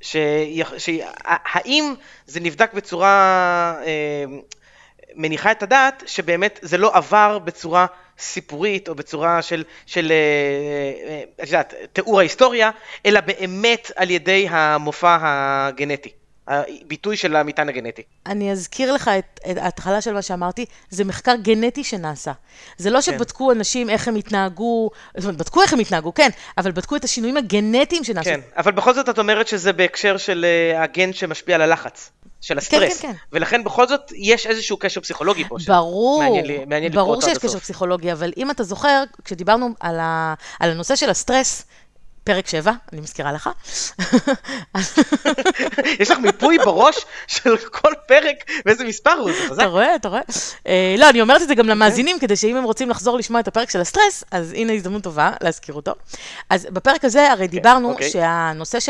שהאם 0.00 1.94
זה 2.26 2.40
נבדק 2.40 2.74
בצורה 2.74 3.74
אה, 3.86 4.24
מניחה 5.14 5.52
את 5.52 5.62
הדעת, 5.62 6.02
שבאמת 6.06 6.58
זה 6.62 6.78
לא 6.78 6.90
עבר 6.94 7.38
בצורה 7.38 7.86
סיפורית 8.18 8.88
או 8.88 8.94
בצורה 8.94 9.42
של, 9.42 9.64
של 9.86 10.12
אה, 11.40 11.54
אה, 11.54 11.62
תיאור 11.92 12.18
ההיסטוריה, 12.18 12.70
אלא 13.06 13.20
באמת 13.20 13.92
על 13.96 14.10
ידי 14.10 14.46
המופע 14.50 15.18
הגנטי. 15.20 16.19
הביטוי 16.50 17.16
של 17.16 17.36
המטען 17.36 17.68
הגנטי. 17.68 18.02
אני 18.26 18.52
אזכיר 18.52 18.92
לך 18.92 19.08
את, 19.08 19.40
את 19.50 19.56
ההתחלה 19.56 20.00
של 20.00 20.12
מה 20.12 20.22
שאמרתי, 20.22 20.64
זה 20.90 21.04
מחקר 21.04 21.34
גנטי 21.42 21.84
שנעשה. 21.84 22.32
זה 22.76 22.90
לא 22.90 22.96
כן. 22.96 23.02
שבדקו 23.02 23.52
אנשים 23.52 23.90
איך 23.90 24.08
הם 24.08 24.16
התנהגו, 24.16 24.90
זאת 25.16 25.24
אומרת, 25.24 25.36
בדקו 25.36 25.62
איך 25.62 25.72
הם 25.72 25.78
התנהגו, 25.78 26.14
כן, 26.14 26.28
אבל 26.58 26.70
בדקו 26.70 26.96
את 26.96 27.04
השינויים 27.04 27.36
הגנטיים 27.36 28.04
שנעשו. 28.04 28.30
כן, 28.30 28.40
אבל 28.56 28.72
בכל 28.72 28.94
זאת 28.94 29.08
את 29.08 29.18
אומרת 29.18 29.48
שזה 29.48 29.72
בהקשר 29.72 30.16
של 30.16 30.46
uh, 30.74 30.78
הגן 30.78 31.12
שמשפיע 31.12 31.54
על 31.54 31.62
הלחץ. 31.62 32.10
של 32.40 32.58
הסטרס, 32.58 33.00
כן, 33.00 33.08
כן, 33.08 33.12
כן. 33.12 33.18
ולכן 33.32 33.64
בכל 33.64 33.88
זאת 33.88 34.12
יש 34.16 34.46
איזשהו 34.46 34.76
קשר 34.76 35.00
פסיכולוגי 35.00 35.44
פה. 35.48 35.56
ברור, 35.66 36.22
מעניין 36.22 36.46
לי, 36.46 36.64
מעניין 36.64 36.92
ברור 36.92 37.22
שיש 37.22 37.38
קשר 37.38 37.58
פסיכולוגי, 37.58 38.12
אבל 38.12 38.32
אם 38.36 38.50
אתה 38.50 38.62
זוכר, 38.62 39.02
כשדיברנו 39.24 39.68
על, 39.80 40.00
ה, 40.00 40.34
על 40.60 40.70
הנושא 40.70 40.96
של 40.96 41.10
הסטרס, 41.10 41.64
פרק 42.30 42.46
7, 42.46 42.72
אני 42.92 43.00
מזכירה 43.00 43.32
לך. 43.32 43.50
יש 46.00 46.10
לך 46.10 46.18
מיפוי 46.18 46.58
בראש 46.58 46.96
של 47.26 47.56
כל 47.56 47.92
פרק 48.06 48.36
ואיזה 48.66 48.84
מספר 48.84 49.12
הוא, 49.12 49.32
זה 49.32 49.38
חזק. 49.48 49.62
אתה 49.62 49.66
רואה, 49.66 49.94
אתה 49.94 50.08
רואה. 50.08 50.20
אה, 50.66 50.94
לא, 50.98 51.10
אני 51.10 51.20
אומרת 51.20 51.42
את 51.42 51.48
זה 51.48 51.54
גם 51.54 51.68
למאזינים, 51.68 52.18
כדי 52.18 52.36
שאם 52.36 52.56
הם 52.56 52.64
רוצים 52.64 52.90
לחזור 52.90 53.18
לשמוע 53.18 53.40
את 53.40 53.48
הפרק 53.48 53.70
של 53.70 53.80
הסטרס, 53.80 54.24
אז 54.30 54.52
הנה 54.52 54.72
הזדמנות 54.72 55.02
טובה 55.02 55.30
להזכיר 55.40 55.74
אותו. 55.74 55.92
אז 56.50 56.66
בפרק 56.70 57.04
הזה 57.04 57.32
הרי 57.32 57.48
כן, 57.48 57.52
דיברנו 57.52 57.90
אוקיי. 57.90 58.10
שהנושא 58.10 58.80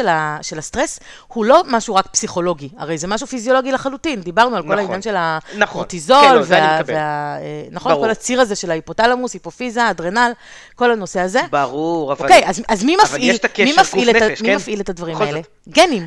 של 0.43 0.59
הסטרס 0.59 1.01
הוא 1.27 1.45
לא 1.45 1.63
משהו 1.67 1.95
רק 1.95 2.07
פסיכולוגי, 2.07 2.69
הרי 2.79 2.99
זה 2.99 3.07
משהו 3.07 3.27
פיזיולוגי 3.27 3.73
לחלוטין. 3.73 4.21
דיברנו 4.21 4.57
על 4.57 4.63
כל 4.63 4.69
נכון. 4.69 4.79
העניין 4.79 5.03
של 5.03 5.15
נכון. 5.15 5.63
הקורטיזול, 5.63 6.45
כן, 6.49 6.83
לא, 6.89 6.95
אה, 6.95 7.39
נכון, 7.71 7.95
כל 7.95 8.11
הציר 8.11 8.41
הזה 8.41 8.57
של 8.57 8.71
ההיפותלמוס, 8.71 9.33
היפופיזה, 9.33 9.91
אדרנל, 9.91 10.33
כל 10.75 10.93
הנושא 10.93 11.21
הזה. 11.21 11.41
ברור, 11.51 12.13
אבל... 12.13 12.23
אוקיי, 12.23 12.43
אז 12.69 12.85
מי 12.85 12.97
מפעיל? 13.05 13.30
מפעיל, 13.35 13.45
את 13.45 13.59
מי 13.59 13.73
מפעיל, 13.81 14.11
את, 14.11 14.17
נפש, 14.17 14.43
מי 14.43 14.49
כן? 14.49 14.57
מפעיל 14.57 14.81
את 14.81 14.89
הדברים 14.89 15.17
האלה? 15.17 15.41
זאת. 15.43 15.69
גנים. 15.69 16.07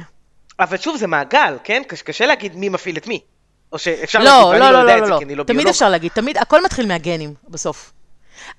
אבל 0.59 0.77
שוב, 0.77 0.97
זה 0.97 1.07
מעגל, 1.07 1.57
כן? 1.63 1.81
קשה 1.87 2.25
להגיד 2.25 2.55
מי 2.55 2.69
מפעיל 2.69 2.97
את 2.97 3.07
מי. 3.07 3.19
או 3.71 3.79
שאפשר 3.79 4.19
לא, 4.19 4.25
להגיד, 4.25 4.41
לא, 4.41 4.47
ואני 4.47 4.59
לא, 4.59 4.71
לא, 4.71 4.73
לא 4.73 4.79
יודע 4.79 4.95
לא, 4.95 5.01
את 5.01 5.05
זה, 5.05 5.11
לא. 5.11 5.17
כי 5.17 5.25
אני 5.25 5.35
לא 5.35 5.43
תמיד 5.43 5.57
ביולוג. 5.57 5.69
אפשר 5.69 5.89
להגיד, 5.89 6.11
תמיד, 6.11 6.37
הכל 6.37 6.63
מתחיל 6.63 6.85
מהגנים 6.85 7.33
בסוף. 7.49 7.91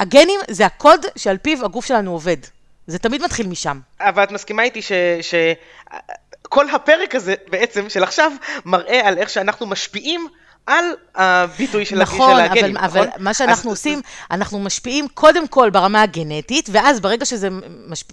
הגנים 0.01 0.41
זה 0.51 0.67
הקוד 0.67 1.07
שעל 1.17 1.39
פיו 1.39 1.65
הגוף 1.65 1.87
שלנו 1.87 2.13
עובד. 2.13 2.37
זה 2.87 2.99
תמיד 2.99 3.23
מתחיל 3.23 3.47
משם. 3.47 3.81
אבל 4.01 4.23
את 4.23 4.31
מסכימה 4.31 4.63
איתי 4.63 4.83
ש... 4.83 4.93
ש... 5.21 5.35
כל 6.43 6.71
הפרק 6.71 7.15
הזה 7.15 7.35
בעצם 7.49 7.89
של 7.89 8.03
עכשיו 8.03 8.33
מראה 8.65 9.09
על 9.09 9.19
איך 9.19 9.31
שאנחנו 9.31 9.67
משפיעים 9.67 10.29
על 10.67 10.85
הביטוי 11.15 11.85
של, 11.85 11.99
נכון, 11.99 12.37
של 12.37 12.41
הגנים, 12.41 12.77
אבל, 12.77 12.87
נכון? 12.87 13.01
אבל 13.01 13.23
מה 13.25 13.35
שאנחנו 13.35 13.71
אז, 13.71 13.77
עושים, 13.77 14.01
אנחנו 14.31 14.59
משפיעים 14.59 15.09
קודם 15.15 15.49
כל 15.49 15.71
ברמה 15.71 16.03
הגנטית, 16.03 16.69
ואז 16.73 17.01
ברגע 17.01 17.25
שזה 17.25 17.49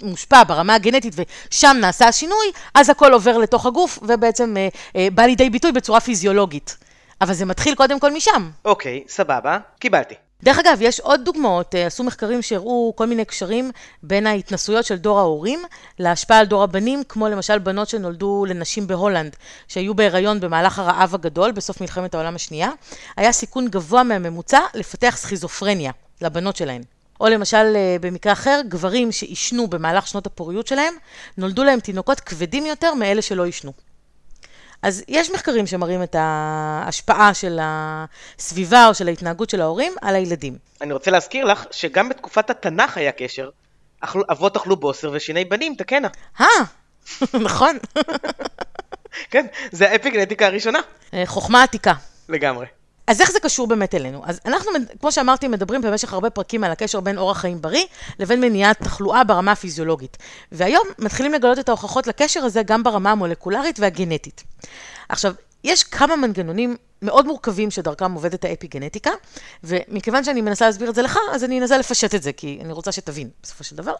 מושפע 0.03 0.43
ברמה 0.43 0.75
הגנטית 0.75 1.13
ושם 1.49 1.77
נעשה 1.81 2.07
השינוי, 2.07 2.51
אז 2.73 2.89
הכל 2.89 3.13
עובר 3.13 3.37
לתוך 3.37 3.65
הגוף, 3.65 3.99
ובעצם 4.01 4.57
אה, 4.57 4.67
אה, 4.95 5.07
בא 5.13 5.23
לידי 5.23 5.49
ביטוי 5.49 5.71
בצורה 5.71 5.99
פיזיולוגית. 5.99 6.77
אבל 7.21 7.33
זה 7.33 7.45
מתחיל 7.45 7.75
קודם 7.75 7.99
כל 7.99 8.11
משם. 8.11 8.49
אוקיי, 8.65 9.03
סבבה, 9.07 9.57
קיבלתי. 9.79 10.15
דרך 10.43 10.59
אגב, 10.59 10.77
יש 10.81 10.99
עוד 10.99 11.21
דוגמאות, 11.25 11.75
אה, 11.75 11.85
עשו 11.85 12.03
מחקרים 12.03 12.41
שהראו 12.41 12.93
כל 12.95 13.05
מיני 13.05 13.25
קשרים 13.25 13.71
בין 14.03 14.27
ההתנסויות 14.27 14.85
של 14.85 14.95
דור 14.95 15.19
ההורים 15.19 15.59
להשפעה 15.99 16.39
על 16.39 16.45
דור 16.45 16.63
הבנים, 16.63 17.03
כמו 17.09 17.27
למשל 17.27 17.59
בנות 17.59 17.89
שנולדו 17.89 18.45
לנשים 18.49 18.87
בהולנד, 18.87 19.35
שהיו 19.67 19.93
בהיריון 19.93 20.39
במהלך 20.39 20.79
הרעב 20.79 21.15
הגדול 21.15 21.51
בסוף 21.51 21.81
מלחמת 21.81 22.15
העולם 22.15 22.35
השנייה, 22.35 22.69
היה 23.17 23.31
סיכון 23.31 23.67
גבוה 23.67 24.03
מהממוצע 24.03 24.59
לפתח 24.73 25.15
סכיזופרניה 25.17 25.91
לבנות 26.21 26.55
שלהן. 26.55 26.81
או 27.19 27.27
למשל, 27.27 27.73
אה, 27.75 27.95
במקרה 28.01 28.33
אחר, 28.33 28.61
גברים 28.67 29.11
שעישנו 29.11 29.67
במהלך 29.67 30.07
שנות 30.07 30.25
הפוריות 30.25 30.67
שלהם, 30.67 30.93
נולדו 31.37 31.63
להם 31.63 31.79
תינוקות 31.79 32.19
כבדים 32.19 32.65
יותר 32.65 32.93
מאלה 32.93 33.21
שלא 33.21 33.45
עישנו. 33.45 33.71
אז 34.81 35.03
יש 35.07 35.31
מחקרים 35.31 35.67
שמראים 35.67 36.03
את 36.03 36.15
ההשפעה 36.19 37.33
של 37.33 37.59
הסביבה 37.61 38.87
או 38.87 38.93
של 38.93 39.07
ההתנהגות 39.07 39.49
של 39.49 39.61
ההורים 39.61 39.93
על 40.01 40.15
הילדים. 40.15 40.57
אני 40.81 40.93
רוצה 40.93 41.11
להזכיר 41.11 41.45
לך 41.45 41.65
שגם 41.71 42.09
בתקופת 42.09 42.49
התנ"ך 42.49 42.97
היה 42.97 43.11
קשר, 43.11 43.49
אבות 44.03 44.55
אכלו 44.55 44.75
בוסר 44.75 45.11
ושיני 45.13 45.45
בנים 45.45 45.75
תקנה. 45.77 46.07
אה, 46.39 46.45
נכון. 47.45 47.77
כן, 49.31 49.45
זה 49.71 49.91
האפיגנטיקה 49.91 50.47
הראשונה. 50.47 50.79
אה, 51.13 51.23
חוכמה 51.25 51.63
עתיקה. 51.63 51.93
לגמרי. 52.29 52.65
אז 53.11 53.21
איך 53.21 53.31
זה 53.31 53.39
קשור 53.39 53.67
באמת 53.67 53.95
אלינו? 53.95 54.21
אז 54.25 54.39
אנחנו, 54.45 54.71
כמו 54.99 55.11
שאמרתי, 55.11 55.47
מדברים 55.47 55.81
במשך 55.81 56.13
הרבה 56.13 56.29
פרקים 56.29 56.63
על 56.63 56.71
הקשר 56.71 56.99
בין 56.99 57.17
אורח 57.17 57.37
חיים 57.37 57.61
בריא 57.61 57.85
לבין 58.19 58.41
מניעת 58.41 58.83
תחלואה 58.83 59.23
ברמה 59.23 59.51
הפיזיולוגית. 59.51 60.17
והיום 60.51 60.83
מתחילים 60.99 61.33
לגלות 61.33 61.59
את 61.59 61.69
ההוכחות 61.69 62.07
לקשר 62.07 62.39
הזה 62.39 62.63
גם 62.63 62.83
ברמה 62.83 63.11
המולקולרית 63.11 63.79
והגנטית. 63.79 64.43
עכשיו, 65.09 65.33
יש 65.63 65.83
כמה 65.83 66.15
מנגנונים 66.15 66.75
מאוד 67.01 67.25
מורכבים 67.25 67.71
שדרכם 67.71 68.13
עובדת 68.13 68.45
האפיגנטיקה, 68.45 69.11
ומכיוון 69.63 70.23
שאני 70.23 70.41
מנסה 70.41 70.65
להסביר 70.65 70.89
את 70.89 70.95
זה 70.95 71.01
לך, 71.01 71.19
אז 71.31 71.43
אני 71.43 71.59
אנסה 71.59 71.77
לפשט 71.77 72.15
את 72.15 72.23
זה, 72.23 72.33
כי 72.33 72.59
אני 72.61 72.73
רוצה 72.73 72.91
שתבין 72.91 73.29
בסופו 73.43 73.63
של 73.63 73.75
דבר. 73.75 73.93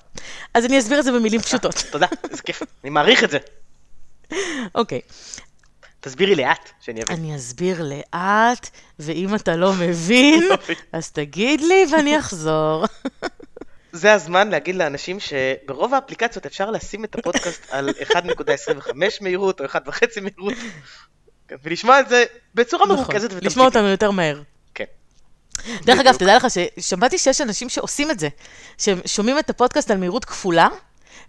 אז 0.54 0.65
אני 0.65 0.80
אסביר 0.80 1.00
את 1.00 1.04
זה 1.04 1.12
במילים 1.12 1.41
פשוטות. 1.41 1.84
תודה, 1.91 2.08
איזה 2.32 2.41
כיף, 2.41 2.63
אני 2.84 2.89
מעריך 2.89 3.24
את 3.24 3.30
זה. 3.32 3.38
אוקיי. 4.76 5.02
תסבירי 6.02 6.36
לאט, 6.36 6.70
שאני 6.80 7.04
אבין. 7.04 7.18
אני 7.18 7.36
אסביר 7.36 7.84
לאט, 7.84 8.70
ואם 9.00 9.36
אתה 9.36 9.56
לא 9.56 9.74
מבין. 9.74 10.50
אז 10.94 11.12
תגיד 11.12 11.62
לי 11.62 11.86
ואני 11.92 12.20
אחזור. 12.20 12.86
זה 13.92 14.14
הזמן 14.14 14.50
להגיד 14.50 14.76
לאנשים 14.76 15.18
שברוב 15.20 15.94
האפליקציות 15.94 16.46
אפשר 16.46 16.72
לשים 16.72 17.04
את 17.04 17.16
הפודקאסט 17.16 17.68
על 17.70 17.90
1.25 18.12 18.92
מהירות 19.22 19.62
או 19.62 19.66
1.5 19.66 19.78
מהירות, 20.22 20.54
כן, 21.48 21.56
ולשמוע 21.64 22.00
את 22.00 22.10
זה 22.10 22.24
בצורה 22.56 22.86
נכון, 22.86 22.96
מרוכזת 22.96 23.24
ותמציתית. 23.24 23.44
לשמוע 23.44 23.66
אותנו 23.66 23.88
יותר 23.88 24.12
מהר. 24.12 24.42
כן. 24.74 24.86
דרך 25.84 26.00
אגב. 26.00 26.18
תדע 26.18 26.36
לך 26.36 26.48
ששמעתי 26.50 27.18
שיש 27.18 27.42
אנשים 27.42 27.70
שעושים 27.70 28.12
את 28.12 28.20
זה, 28.20 28.30
שהם 28.78 29.00
שומעים 29.06 29.40
את 29.40 29.50
הפודקאסט 29.50 29.92
על 29.92 29.98
מהירות 29.98 30.26
כפולה, 30.26 30.68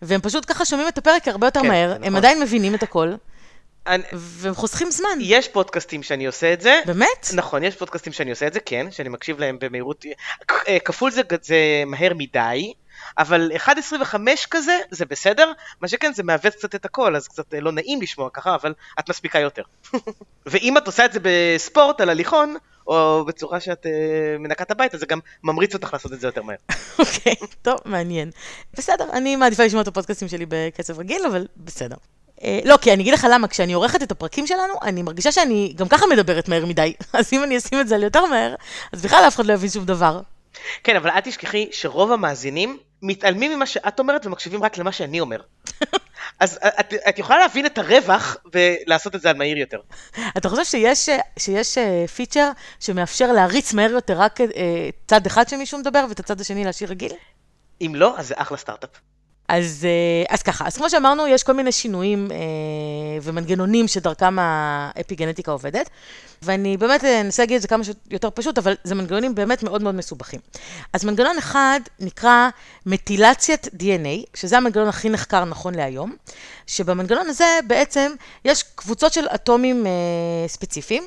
והם 0.02 0.20
פשוט 0.20 0.44
ככה 0.46 0.64
שומעים 0.64 0.88
את 0.88 0.98
הפרק 0.98 1.28
הרבה 1.28 1.46
יותר 1.46 1.61
כן, 1.62 1.68
מהר, 1.68 1.88
זה 1.88 1.94
הם 1.94 2.00
נכון. 2.02 2.16
עדיין 2.16 2.40
מבינים 2.40 2.74
את 2.74 2.82
הכל, 2.82 3.12
אני- 3.86 4.02
והם 4.14 4.54
חוסכים 4.54 4.90
זמן. 4.90 5.08
יש 5.20 5.48
פודקאסטים 5.48 6.02
שאני 6.02 6.26
עושה 6.26 6.52
את 6.52 6.60
זה. 6.60 6.80
באמת? 6.86 7.30
נכון, 7.34 7.64
יש 7.64 7.76
פודקאסטים 7.76 8.12
שאני 8.12 8.30
עושה 8.30 8.46
את 8.46 8.52
זה, 8.52 8.60
כן, 8.60 8.86
שאני 8.90 9.08
מקשיב 9.08 9.38
להם 9.38 9.58
במהירות, 9.60 10.04
אה, 10.68 10.78
כפול 10.84 11.10
זה, 11.10 11.22
זה 11.42 11.56
מהר 11.86 12.12
מדי, 12.16 12.72
אבל 13.18 13.50
1.25 13.56 13.66
כזה, 14.50 14.78
זה 14.90 15.04
בסדר, 15.04 15.52
מה 15.80 15.88
שכן, 15.88 16.12
זה 16.12 16.22
מעוות 16.22 16.54
קצת 16.54 16.74
את 16.74 16.84
הכל, 16.84 17.16
אז 17.16 17.28
קצת 17.28 17.54
אה, 17.54 17.60
לא 17.60 17.72
נעים 17.72 18.02
לשמוע 18.02 18.28
ככה, 18.32 18.54
אבל 18.54 18.74
את 18.98 19.10
מספיקה 19.10 19.38
יותר. 19.38 19.62
ואם 20.46 20.78
את 20.78 20.86
עושה 20.86 21.04
את 21.04 21.12
זה 21.12 21.18
בספורט, 21.22 22.00
על 22.00 22.08
הליכון, 22.08 22.56
או 22.86 23.24
בצורה 23.24 23.60
שאת 23.60 23.86
אה, 23.86 23.92
מנקה 24.38 24.64
את 24.64 24.70
הבית, 24.70 24.94
אז 24.94 25.00
זה 25.00 25.06
גם 25.06 25.18
ממריץ 25.44 25.74
אותך 25.74 25.90
לעשות 25.92 26.12
את 26.12 26.20
זה 26.20 26.26
יותר 26.28 26.42
מהר. 26.42 26.56
אוקיי, 26.98 27.34
טוב, 27.62 27.78
מעניין. 27.84 28.30
בסדר, 28.74 29.04
אני 29.12 29.36
מעדיפה 29.36 29.64
לשמוע 29.64 29.82
את 29.82 29.88
הפודקאסטים 29.88 30.28
שלי 30.28 30.46
בקצב 30.48 30.98
רגיל, 30.98 31.26
אבל 31.26 31.46
בסדר. 31.56 31.96
אה, 32.44 32.61
לא, 32.64 32.76
כי 32.76 32.92
אני 32.92 33.02
אגיד 33.02 33.14
לך 33.14 33.26
למה, 33.31 33.48
כשאני 33.48 33.72
עורכת 33.72 34.02
את 34.02 34.12
הפרקים 34.12 34.46
שלנו, 34.46 34.74
אני 34.83 35.02
מרגישה 35.02 35.33
שאני 35.33 35.72
גם 35.76 35.88
ככה 35.88 36.07
מדברת 36.07 36.48
מהר 36.48 36.66
מדי, 36.66 36.92
אז 37.12 37.33
אם 37.33 37.44
אני 37.44 37.59
אשים 37.59 37.81
את 37.81 37.88
זה 37.88 37.94
על 37.94 38.02
יותר 38.02 38.26
מהר, 38.26 38.55
אז 38.92 39.02
בכלל 39.02 39.24
אף 39.28 39.35
אחד 39.35 39.46
לא 39.46 39.52
יבין 39.52 39.70
שום 39.70 39.85
דבר. 39.85 40.20
כן, 40.85 40.96
אבל 40.96 41.11
אל 41.11 41.20
תשכחי 41.20 41.68
שרוב 41.72 42.12
המאזינים 42.12 42.78
מתעלמים 43.02 43.52
ממה 43.52 43.66
שאת 43.66 43.98
אומרת 43.98 44.26
ומקשיבים 44.26 44.64
רק 44.64 44.78
למה 44.78 44.92
שאני 44.92 45.20
אומר. 45.20 45.40
אז 46.40 46.59
את, 46.81 46.94
את 47.09 47.18
יכולה 47.18 47.38
להבין 47.38 47.66
את 47.66 47.78
הרווח 47.78 48.37
ולעשות 48.52 49.14
את 49.14 49.20
זה 49.20 49.31
על 49.31 49.37
מהיר 49.37 49.59
יותר. 49.59 49.81
אתה 50.37 50.48
חושב 50.48 50.64
שיש, 50.64 51.09
אה, 51.09 51.18
שיש 51.38 51.78
אה, 51.78 52.05
פיצ'ר 52.09 52.50
שמאפשר 52.81 53.33
להריץ 53.33 53.72
מהר 53.72 53.90
יותר 53.90 54.20
רק 54.20 54.40
אה, 54.40 54.46
צד 55.07 55.26
אחד 55.26 55.48
שמישהו 55.48 55.78
מדבר 55.78 56.05
ואת 56.09 56.20
הצד 56.20 56.40
השני 56.40 56.64
להשאיר 56.64 56.90
רגיל? 56.90 57.12
אם 57.81 57.92
לא, 57.94 58.18
אז 58.18 58.28
זה 58.28 58.35
אחלה 58.37 58.57
סטארט-אפ. 58.57 58.90
אז, 59.48 59.87
אה, 59.88 60.35
אז 60.35 60.42
ככה, 60.42 60.66
אז 60.66 60.76
כמו 60.76 60.90
שאמרנו, 60.90 61.26
יש 61.26 61.42
כל 61.42 61.52
מיני 61.52 61.72
שינויים 61.72 62.28
אה, 62.31 62.37
ומנגנונים 63.22 63.88
שדרכם 63.88 64.37
האפיגנטיקה 64.38 65.52
עובדת, 65.52 65.90
ואני 66.42 66.76
באמת 66.76 67.05
אה, 67.05 67.20
אנסה 67.20 67.42
להגיד 67.42 67.57
את 67.57 67.62
זה 67.62 67.68
כמה 67.68 67.85
שיותר 67.85 68.31
פשוט, 68.31 68.59
אבל 68.59 68.74
זה 68.85 68.94
מנגנונים 68.94 69.35
באמת 69.35 69.62
מאוד 69.62 69.83
מאוד 69.83 69.94
מסובכים. 69.94 70.40
אז 70.92 71.05
מנגנון 71.05 71.38
אחד 71.38 71.81
נקרא 72.00 72.48
מטילציית 72.87 73.66
DNA, 73.66 74.26
שזה 74.35 74.57
המנגנון 74.57 74.88
הכי 74.88 75.09
נחקר 75.09 75.44
נכון 75.44 75.74
להיום, 75.74 76.14
שבמנגנון 76.66 77.26
הזה 77.28 77.59
בעצם 77.66 78.12
יש 78.44 78.62
קבוצות 78.74 79.12
של 79.12 79.26
אטומים 79.35 79.87
אה, 79.87 79.92
ספציפיים, 80.48 81.05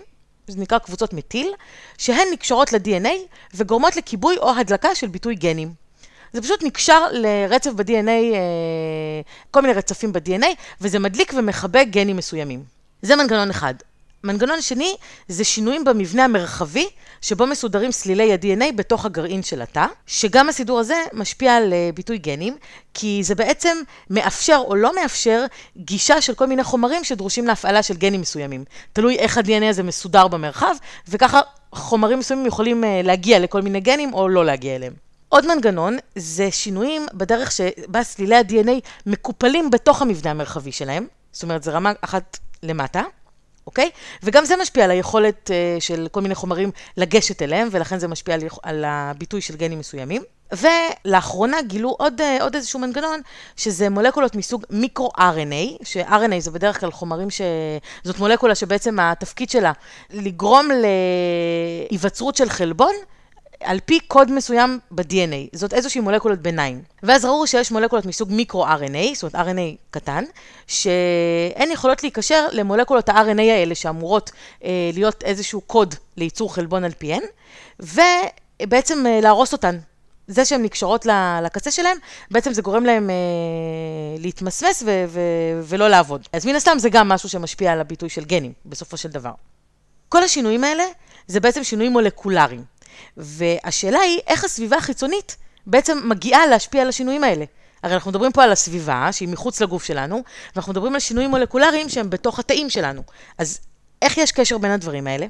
זה 0.48 0.62
נקרא 0.62 0.78
קבוצות 0.78 1.14
מטיל, 1.14 1.54
שהן 1.98 2.28
נקשרות 2.34 2.74
ל-DNA 2.74 3.10
וגורמות 3.54 3.96
לכיבוי 3.96 4.38
או 4.38 4.50
הדלקה 4.50 4.96
של 4.96 5.08
ביטוי 5.08 5.36
גנים. 5.36 5.85
זה 6.36 6.42
פשוט 6.42 6.64
נקשר 6.64 7.02
לרצף 7.12 7.72
ב-DNA, 7.72 8.10
אה, 8.10 9.22
כל 9.52 9.62
מיני 9.62 9.74
רצפים 9.74 10.14
ב-DNA, 10.14 10.46
וזה 10.82 11.00
מדליק 11.00 11.34
ומכבה 11.38 11.84
גנים 11.84 12.18
מסוימים. 12.18 12.64
זה 13.02 13.16
מנגנון 13.16 13.50
אחד. 13.50 13.74
מנגנון 14.24 14.62
שני 14.62 14.96
זה 15.28 15.44
שינויים 15.44 15.84
במבנה 15.84 16.26
המרחבי, 16.26 16.88
שבו 17.22 17.48
מסודרים 17.48 17.92
סלילי 17.92 18.34
ה-DNA 18.34 18.72
בתוך 18.76 19.06
הגרעין 19.06 19.44
של 19.44 19.62
התא, 19.62 19.86
שגם 20.08 20.50
הסידור 20.50 20.80
הזה 20.80 20.96
משפיע 21.14 21.56
על 21.56 21.74
אה, 21.74 21.90
ביטוי 21.94 22.18
גנים, 22.18 22.58
כי 22.94 23.22
זה 23.24 23.36
בעצם 23.36 23.78
מאפשר 24.10 24.62
או 24.68 24.76
לא 24.76 24.96
מאפשר 24.96 25.46
גישה 25.78 26.22
של 26.22 26.34
כל 26.34 26.46
מיני 26.46 26.64
חומרים 26.64 27.04
שדרושים 27.04 27.48
להפעלה 27.48 27.84
של 27.84 27.98
גנים 27.98 28.22
מסוימים. 28.22 28.64
תלוי 28.94 29.16
איך 29.16 29.38
ה-DNA 29.38 29.66
הזה 29.70 29.84
מסודר 29.84 30.28
במרחב, 30.28 30.76
וככה 31.08 31.42
חומרים 31.72 32.20
מסוימים 32.20 32.46
יכולים 32.46 32.84
אה, 32.84 33.02
להגיע 33.04 33.40
לכל 33.40 33.62
מיני 33.62 33.80
גנים 33.80 34.14
או 34.14 34.30
לא 34.30 34.46
להגיע 34.46 34.76
אליהם. 34.76 35.06
עוד 35.30 35.48
מנגנון 35.48 35.98
זה 36.16 36.52
שינויים 36.52 37.06
בדרך 37.14 37.52
שבה 37.52 38.04
סלילי 38.04 38.36
ה-DNA 38.36 38.82
מקופלים 39.06 39.72
בתוך 39.72 40.02
המבנה 40.02 40.32
המרחבי 40.32 40.72
שלהם, 40.72 41.08
זאת 41.32 41.44
אומרת, 41.44 41.64
זו 41.64 41.74
רמה 41.74 41.92
אחת 42.02 42.38
למטה, 42.64 43.02
אוקיי? 43.68 43.90
וגם 44.24 44.46
זה 44.46 44.56
משפיע 44.62 44.84
על 44.84 44.92
היכולת 44.92 45.50
uh, 45.50 45.82
של 45.82 46.08
כל 46.12 46.22
מיני 46.22 46.36
חומרים 46.36 46.72
לגשת 46.98 47.42
אליהם, 47.42 47.68
ולכן 47.72 48.00
זה 48.00 48.08
משפיע 48.08 48.36
על, 48.36 48.42
על 48.64 48.84
הביטוי 48.88 49.42
של 49.42 49.56
גנים 49.56 49.80
מסוימים. 49.80 50.22
ולאחרונה 50.52 51.62
גילו 51.62 51.96
עוד, 52.00 52.22
uh, 52.22 52.44
עוד 52.44 52.56
איזשהו 52.56 52.80
מנגנון, 52.80 53.22
שזה 53.56 53.90
מולקולות 53.90 54.36
מסוג 54.36 54.66
מיקרו-RNA, 54.70 55.84
ש-RNA 55.84 56.40
זה 56.40 56.52
בדרך 56.52 56.80
כלל 56.80 56.92
חומרים 56.92 57.30
ש... 57.30 57.42
זאת 58.04 58.20
מולקולה 58.20 58.56
שבעצם 58.56 59.00
התפקיד 59.00 59.50
שלה 59.50 59.72
לגרום 60.10 60.70
להיווצרות 61.90 62.36
של 62.36 62.50
חלבון, 62.50 62.96
על 63.60 63.80
פי 63.86 64.00
קוד 64.00 64.32
מסוים 64.32 64.80
ב-DNA, 64.92 65.50
זאת 65.54 65.74
איזושהי 65.74 66.02
מולקולת 66.02 66.42
ביניים. 66.42 66.82
ואז 67.04 67.26
ראו 67.26 67.48
שיש 67.48 67.72
מולקולות 67.72 68.06
מסוג 68.06 68.32
מיקרו-RNA, 68.32 69.16
זאת 69.16 69.36
אומרת 69.36 69.48
RNA 69.48 69.76
קטן, 69.92 70.24
שהן 70.68 71.72
יכולות 71.72 72.04
להיקשר 72.04 72.48
למולקולות 72.52 73.10
ה-RNA 73.10 73.42
האלה 73.42 73.76
שאמורות 73.76 74.32
אה, 74.64 74.70
להיות 74.94 75.24
איזשהו 75.24 75.62
קוד 75.62 75.96
לייצור 76.18 76.56
חלבון 76.56 76.84
על 76.84 76.92
פיהן, 76.92 77.22
ובעצם 77.80 79.06
אה, 79.08 79.20
להרוס 79.22 79.54
אותן. 79.54 79.78
זה 80.28 80.46
שהן 80.46 80.64
נקשרות 80.64 81.06
לקצה 81.44 81.72
שלהם, 81.72 81.98
בעצם 82.32 82.54
זה 82.54 82.62
גורם 82.62 82.86
להם 82.86 83.10
אה, 83.10 83.16
להתמסמס 84.20 84.84
ו- 84.86 85.06
ו- 85.08 85.62
ולא 85.64 85.88
לעבוד. 85.88 86.28
אז 86.34 86.46
מן 86.46 86.56
הסתם 86.56 86.80
זה 86.80 86.90
גם 86.90 87.10
משהו 87.10 87.30
שמשפיע 87.30 87.72
על 87.72 87.82
הביטוי 87.82 88.10
של 88.10 88.26
גנים, 88.26 88.54
בסופו 88.66 88.98
של 88.98 89.10
דבר. 89.10 89.32
כל 90.10 90.24
השינויים 90.24 90.64
האלה 90.64 90.84
זה 91.28 91.40
בעצם 91.40 91.64
שינויים 91.64 91.92
מולקולריים. 91.92 92.75
והשאלה 93.18 94.00
היא 94.00 94.20
איך 94.28 94.44
הסביבה 94.44 94.78
החיצונית 94.78 95.38
בעצם 95.68 96.02
מגיעה 96.04 96.48
להשפיע 96.48 96.82
על 96.82 96.90
השינויים 96.90 97.24
האלה. 97.24 97.46
הרי 97.84 97.94
אנחנו 97.94 98.12
מדברים 98.12 98.32
פה 98.32 98.44
על 98.44 98.52
הסביבה, 98.52 99.10
שהיא 99.12 99.30
מחוץ 99.30 99.62
לגוף 99.62 99.84
שלנו, 99.84 100.24
ואנחנו 100.56 100.72
מדברים 100.72 100.94
על 100.94 101.00
שינויים 101.00 101.30
מולקולריים 101.30 101.90
שהם 101.90 102.10
בתוך 102.10 102.40
התאים 102.40 102.70
שלנו. 102.70 103.02
אז 103.38 103.60
איך 104.02 104.18
יש 104.18 104.32
קשר 104.32 104.58
בין 104.58 104.72
הדברים 104.72 105.08
האלה? 105.08 105.26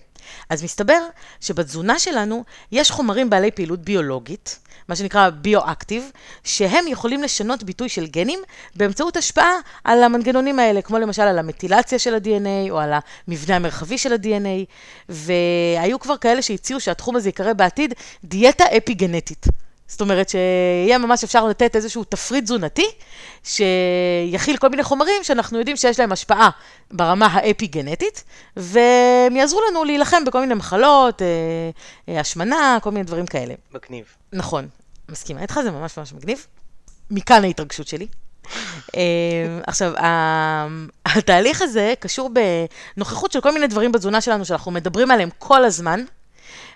אז 0.50 0.64
מסתבר 0.64 1.00
שבתזונה 1.42 2.00
שלנו 2.00 2.44
יש 2.72 2.92
חומרים 2.92 3.30
בעלי 3.30 3.52
פעילות 3.52 3.80
ביולוגית, 3.82 4.60
מה 4.90 4.96
שנקרא 4.96 5.30
ביו-אקטיב, 5.30 6.12
שהם 6.44 6.88
יכולים 6.88 7.24
לשנות 7.24 7.64
ביטוי 7.64 7.90
של 7.90 8.08
גנים 8.08 8.40
באמצעות 8.76 9.18
השפעה 9.18 9.54
על 9.84 10.04
המנגנונים 10.04 10.60
האלה, 10.60 10.82
כמו 10.82 10.98
למשל 10.98 11.22
על 11.22 11.40
המטילציה 11.40 12.00
של 12.00 12.16
ה-DNA 12.16 12.72
או 12.72 12.80
על 12.80 12.92
המבנה 13.28 13.56
המרחבי 13.56 13.98
של 13.98 14.14
ה-DNA, 14.14 14.66
והיו 15.10 16.00
כבר 16.00 16.18
כאלה 16.18 16.42
שהציעו 16.42 16.80
שהתחום 16.80 17.16
הזה 17.16 17.30
יקרא 17.30 17.54
בעתיד 17.54 17.94
דיאטה 18.24 18.64
אפי-גנטית. 18.78 19.46
זאת 19.88 20.02
אומרת 20.02 20.30
שיהיה 20.30 20.98
ממש 20.98 21.24
אפשר 21.24 21.48
לתת 21.48 21.76
איזשהו 21.76 22.04
תפריט 22.04 22.44
תזונתי, 22.44 22.86
שיכיל 23.44 24.58
כל 24.58 24.70
מיני 24.70 24.84
חומרים 24.84 25.24
שאנחנו 25.24 25.60
יודעים 25.60 25.78
שיש 25.78 26.00
להם 26.00 26.12
השפעה 26.12 26.50
ברמה 26.92 27.26
האפי-גנטית, 27.26 28.24
והם 28.58 29.36
יעזרו 29.36 29.60
לנו 29.70 29.84
להילחם 29.84 30.26
בכל 30.26 30.40
מיני 30.40 30.54
מחלות, 30.54 31.22
אה, 31.22 31.28
אה, 32.10 32.20
השמנה, 32.20 32.78
כל 32.82 32.92
מיני 32.92 33.04
דברים 33.04 33.26
כאלה. 33.26 33.54
מגניב. 33.74 34.06
נכון, 34.34 34.68
מסכימה 35.10 35.42
איתך, 35.42 35.60
זה 35.64 35.72
ממש 35.72 35.98
ממש 35.98 36.14
מגניב. 36.14 36.46
מכאן 37.12 37.44
ההתרגשות 37.44 37.88
שלי. 37.88 38.08
אה, 38.96 39.02
עכשיו, 39.68 39.94
התהליך 41.06 41.62
הזה 41.62 41.94
קשור 42.00 42.32
בנוכחות 42.98 43.32
של 43.32 43.42
כל 43.42 43.52
מיני 43.52 43.68
דברים 43.68 43.92
בתזונה 43.92 44.22
שלנו 44.22 44.46
שאנחנו 44.46 44.72
מדברים 44.72 45.12
עליהם 45.12 45.30
כל 45.40 45.66
הזמן, 45.66 46.04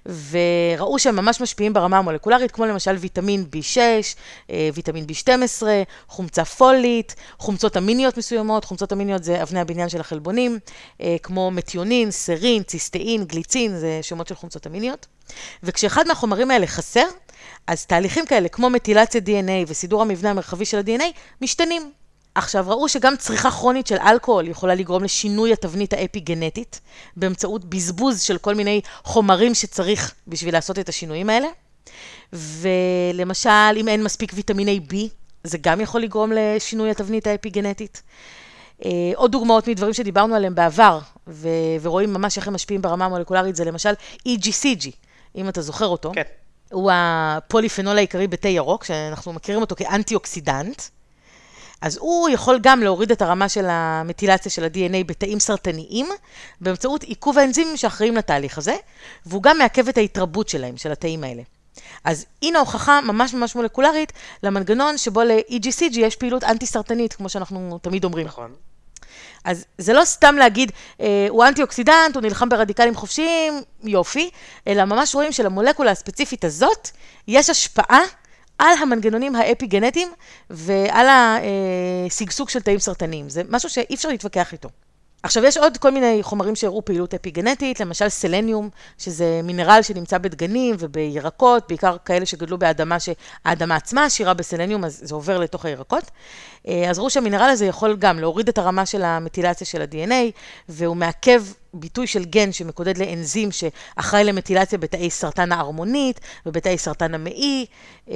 וראו 0.05 0.99
שהם 0.99 1.15
ממש 1.15 1.41
משפיעים 1.41 1.73
ברמה 1.73 1.97
המולקולרית, 1.97 2.51
כמו 2.51 2.65
למשל 2.65 2.95
ויטמין 2.95 3.45
B6, 3.55 3.77
אה, 4.49 4.69
ויטמין 4.73 5.05
B12, 5.05 5.63
חומצה 6.07 6.45
פולית, 6.45 7.15
חומצות 7.37 7.77
אמיניות 7.77 8.17
מסוימות, 8.17 8.65
חומצות 8.65 8.93
אמיניות 8.93 9.23
זה 9.23 9.43
אבני 9.43 9.59
הבניין 9.59 9.89
של 9.89 9.99
החלבונים, 9.99 10.59
אה, 11.01 11.15
כמו 11.23 11.51
מתיונין, 11.51 12.11
סרין, 12.11 12.63
ציסטאין, 12.63 13.23
גליצין, 13.23 13.77
זה 13.77 13.99
שמות 14.01 14.27
של 14.27 14.35
חומצות 14.35 14.67
אמיניות. 14.67 15.07
וכשאחד 15.63 16.07
מהחומרים 16.07 16.51
האלה 16.51 16.67
חסר, 16.67 17.05
אז 17.67 17.85
תהליכים 17.85 18.25
כאלה, 18.25 18.49
כמו 18.49 18.69
מטילציית 18.69 19.23
DNA 19.27 19.67
וסידור 19.67 20.01
המבנה 20.01 20.29
המרחבי 20.29 20.65
של 20.65 20.77
ה-DNA, 20.77 21.03
משתנים. 21.41 21.91
עכשיו, 22.35 22.65
ראו 22.67 22.89
שגם 22.89 23.17
צריכה 23.17 23.51
כרונית 23.51 23.87
של 23.87 23.95
אלכוהול 23.95 24.47
יכולה 24.47 24.75
לגרום 24.75 25.03
לשינוי 25.03 25.53
התבנית 25.53 25.93
האפי-גנטית, 25.93 26.79
באמצעות 27.15 27.65
בזבוז 27.65 28.21
של 28.21 28.37
כל 28.37 28.55
מיני 28.55 28.81
חומרים 29.03 29.55
שצריך 29.55 30.13
בשביל 30.27 30.53
לעשות 30.53 30.79
את 30.79 30.89
השינויים 30.89 31.29
האלה. 31.29 31.47
ולמשל, 32.33 33.49
אם 33.75 33.87
אין 33.87 34.03
מספיק 34.03 34.31
ויטמיני 34.35 34.79
B, 34.91 34.95
זה 35.43 35.57
גם 35.61 35.81
יכול 35.81 36.01
לגרום 36.01 36.31
לשינוי 36.35 36.91
התבנית 36.91 37.27
האפי-גנטית. 37.27 38.01
אה, 38.85 38.91
עוד 39.15 39.31
דוגמאות 39.31 39.67
מדברים 39.67 39.93
שדיברנו 39.93 40.35
עליהם 40.35 40.55
בעבר, 40.55 40.99
ו- 41.27 41.47
ורואים 41.81 42.13
ממש 42.13 42.37
איך 42.37 42.47
הם 42.47 42.53
משפיעים 42.53 42.81
ברמה 42.81 43.05
המולקולרית, 43.05 43.55
זה 43.55 43.65
למשל 43.65 43.93
EGCG, 44.27 44.89
אם 45.35 45.49
אתה 45.49 45.61
זוכר 45.61 45.87
אותו. 45.87 46.11
כן. 46.15 46.21
הוא 46.71 46.91
הפוליפנול 46.93 47.97
העיקרי 47.97 48.27
בתה 48.27 48.47
ירוק, 48.47 48.83
שאנחנו 48.83 49.33
מכירים 49.33 49.61
אותו 49.61 49.75
כאנטי-אוקסידנט. 49.75 50.81
אז 51.81 51.97
הוא 51.97 52.29
יכול 52.29 52.59
גם 52.61 52.83
להוריד 52.83 53.11
את 53.11 53.21
הרמה 53.21 53.49
של 53.49 53.65
המטילציה 53.69 54.51
של 54.51 54.63
ה-DNA 54.63 55.03
בתאים 55.05 55.39
סרטניים, 55.39 56.07
באמצעות 56.61 57.03
עיכוב 57.03 57.37
האנזימים 57.37 57.77
שאחראים 57.77 58.15
לתהליך 58.15 58.57
הזה, 58.57 58.75
והוא 59.25 59.43
גם 59.43 59.57
מעכב 59.57 59.87
את 59.87 59.97
ההתרבות 59.97 60.49
שלהם, 60.49 60.77
של 60.77 60.91
התאים 60.91 61.23
האלה. 61.23 61.41
אז 62.03 62.25
הנה 62.41 62.59
הוכחה 62.59 63.01
ממש 63.01 63.33
ממש 63.33 63.55
מולקולרית 63.55 64.13
למנגנון 64.43 64.97
שבו 64.97 65.23
ל-EGCG 65.23 65.99
יש 65.99 66.15
פעילות 66.15 66.43
אנטי-סרטנית, 66.43 67.13
כמו 67.13 67.29
שאנחנו 67.29 67.79
תמיד 67.81 68.03
אומרים. 68.03 68.27
נכון. 68.27 68.53
אז 69.43 69.65
זה 69.77 69.93
לא 69.93 70.05
סתם 70.05 70.35
להגיד, 70.35 70.71
אה, 71.01 71.27
הוא 71.29 71.45
אנטי-אוקסידנט, 71.45 72.15
הוא 72.15 72.21
נלחם 72.21 72.49
ברדיקלים 72.49 72.95
חופשיים, 72.95 73.61
יופי, 73.83 74.29
אלא 74.67 74.85
ממש 74.85 75.15
רואים 75.15 75.31
שלמולקולה 75.31 75.91
הספציפית 75.91 76.45
הזאת 76.45 76.89
יש 77.27 77.49
השפעה 77.49 78.01
על 78.59 78.73
המנגנונים 78.81 79.35
האפי-גנטיים 79.35 80.11
ועל 80.49 81.07
השגשוג 82.07 82.49
של 82.49 82.61
תאים 82.61 82.79
סרטניים. 82.79 83.29
זה 83.29 83.41
משהו 83.49 83.69
שאי 83.69 83.95
אפשר 83.95 84.09
להתווכח 84.09 84.53
איתו. 84.53 84.69
עכשיו, 85.23 85.45
יש 85.45 85.57
עוד 85.57 85.77
כל 85.77 85.91
מיני 85.91 86.19
חומרים 86.21 86.55
שהראו 86.55 86.85
פעילות 86.85 87.13
אפיגנטית, 87.13 87.79
למשל 87.79 88.09
סלניום, 88.09 88.69
שזה 88.97 89.41
מינרל 89.43 89.79
שנמצא 89.81 90.17
בדגנים 90.17 90.75
ובירקות, 90.79 91.63
בעיקר 91.67 91.97
כאלה 92.05 92.25
שגדלו 92.25 92.57
באדמה 92.57 92.97
שהאדמה 92.99 93.75
עצמה 93.75 94.05
עשירה 94.05 94.33
בסלניום, 94.33 94.85
אז 94.85 94.99
זה 95.03 95.15
עובר 95.15 95.37
לתוך 95.37 95.65
הירקות. 95.65 96.11
אה, 96.67 96.89
אז 96.89 96.99
ראו 96.99 97.09
שהמינרל 97.09 97.49
הזה 97.49 97.65
יכול 97.65 97.95
גם 97.99 98.19
להוריד 98.19 98.49
את 98.49 98.57
הרמה 98.57 98.85
של 98.85 99.03
המטילציה 99.03 99.67
של 99.67 99.81
ה-DNA, 99.81 100.31
והוא 100.69 100.95
מעכב 100.95 101.43
ביטוי 101.73 102.07
של 102.07 102.25
גן 102.25 102.51
שמקודד 102.51 102.97
לאנזים 102.97 103.49
שאחראי 103.51 104.23
למטילציה 104.23 104.77
בתאי 104.77 105.09
סרטן 105.09 105.51
הערמונית 105.51 106.19
ובתאי 106.45 106.77
סרטן 106.77 107.13
המעי, 107.13 107.65
אה, 108.09 108.15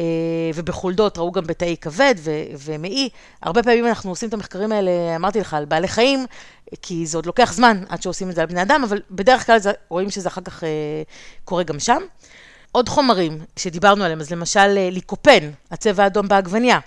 ובחולדות 0.56 1.18
ראו 1.18 1.32
גם 1.32 1.44
בתאי 1.48 1.76
כבד 1.82 2.16
ומעי. 2.60 3.10
הרבה 3.42 3.64
פעמים 3.64 3.88
אנחנו 3.88 4.10
עושים 4.10 4.30
את 4.30 4.34
המחקרים 4.34 4.72
האלה, 4.72 5.16
אמרתי 5.16 5.40
לך, 5.40 5.54
על 5.54 5.66
בעלי 5.66 5.88
חיים, 5.88 6.26
כי 6.82 7.06
זה 7.06 7.18
עוד 7.18 7.26
לוקח 7.26 7.54
זמן 7.54 7.84
עד 7.90 8.02
שעושים 8.02 8.30
את 8.30 8.36
זה 8.36 8.42
על 8.42 8.48
בני 8.48 8.62
אדם, 8.62 8.84
אבל 8.84 9.02
בדרך 9.12 9.46
כלל 9.46 9.60
זה, 9.60 9.72
רואים 9.90 10.10
שזה 10.10 10.30
אחר 10.30 10.42
כך 10.42 10.64
אה, 10.64 10.70
קורה 11.46 11.64
גם 11.64 11.80
שם. 11.80 12.02
עוד 12.72 12.90
חומרים 12.90 13.40
שדיברנו 13.56 14.04
עליהם, 14.04 14.20
אז 14.20 14.32
למשל 14.32 14.78
אה, 14.78 14.90
ליקופן, 14.92 15.52
הצבע 15.72 16.04
האדום 16.04 16.28
בעגבניה. 16.28 16.80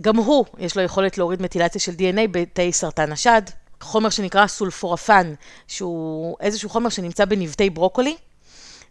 גם 0.00 0.16
הוא, 0.16 0.44
יש 0.58 0.76
לו 0.76 0.82
יכולת 0.82 1.18
להוריד 1.18 1.42
מטילציה 1.42 1.80
של 1.80 1.92
DNA 1.92 2.28
בתאי 2.30 2.72
סרטן 2.72 3.12
השד. 3.12 3.42
חומר 3.80 4.10
שנקרא 4.10 4.46
סולפורפן, 4.46 5.34
שהוא 5.68 6.36
איזשהו 6.40 6.68
חומר 6.68 6.88
שנמצא 6.88 7.24
בנבטי 7.24 7.70
ברוקולי, 7.70 8.16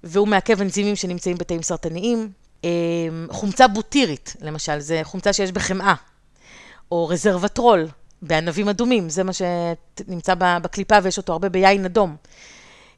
והוא 0.03 0.27
מעכב 0.27 0.61
אנזימים 0.61 0.95
שנמצאים 0.95 1.37
בתאים 1.37 1.61
סרטניים. 1.61 2.31
אה, 2.65 2.69
חומצה 3.29 3.67
בוטירית, 3.67 4.35
למשל, 4.41 4.79
זה 4.79 4.99
חומצה 5.03 5.33
שיש 5.33 5.51
בחמאה, 5.51 5.93
או 6.91 7.07
רזרבטרול 7.07 7.87
בענבים 8.21 8.69
אדומים, 8.69 9.09
זה 9.09 9.23
מה 9.23 9.31
שנמצא 9.33 10.33
בקליפה 10.37 10.95
ויש 11.03 11.17
אותו 11.17 11.33
הרבה 11.33 11.49
ביין 11.49 11.85
אדום. 11.85 12.15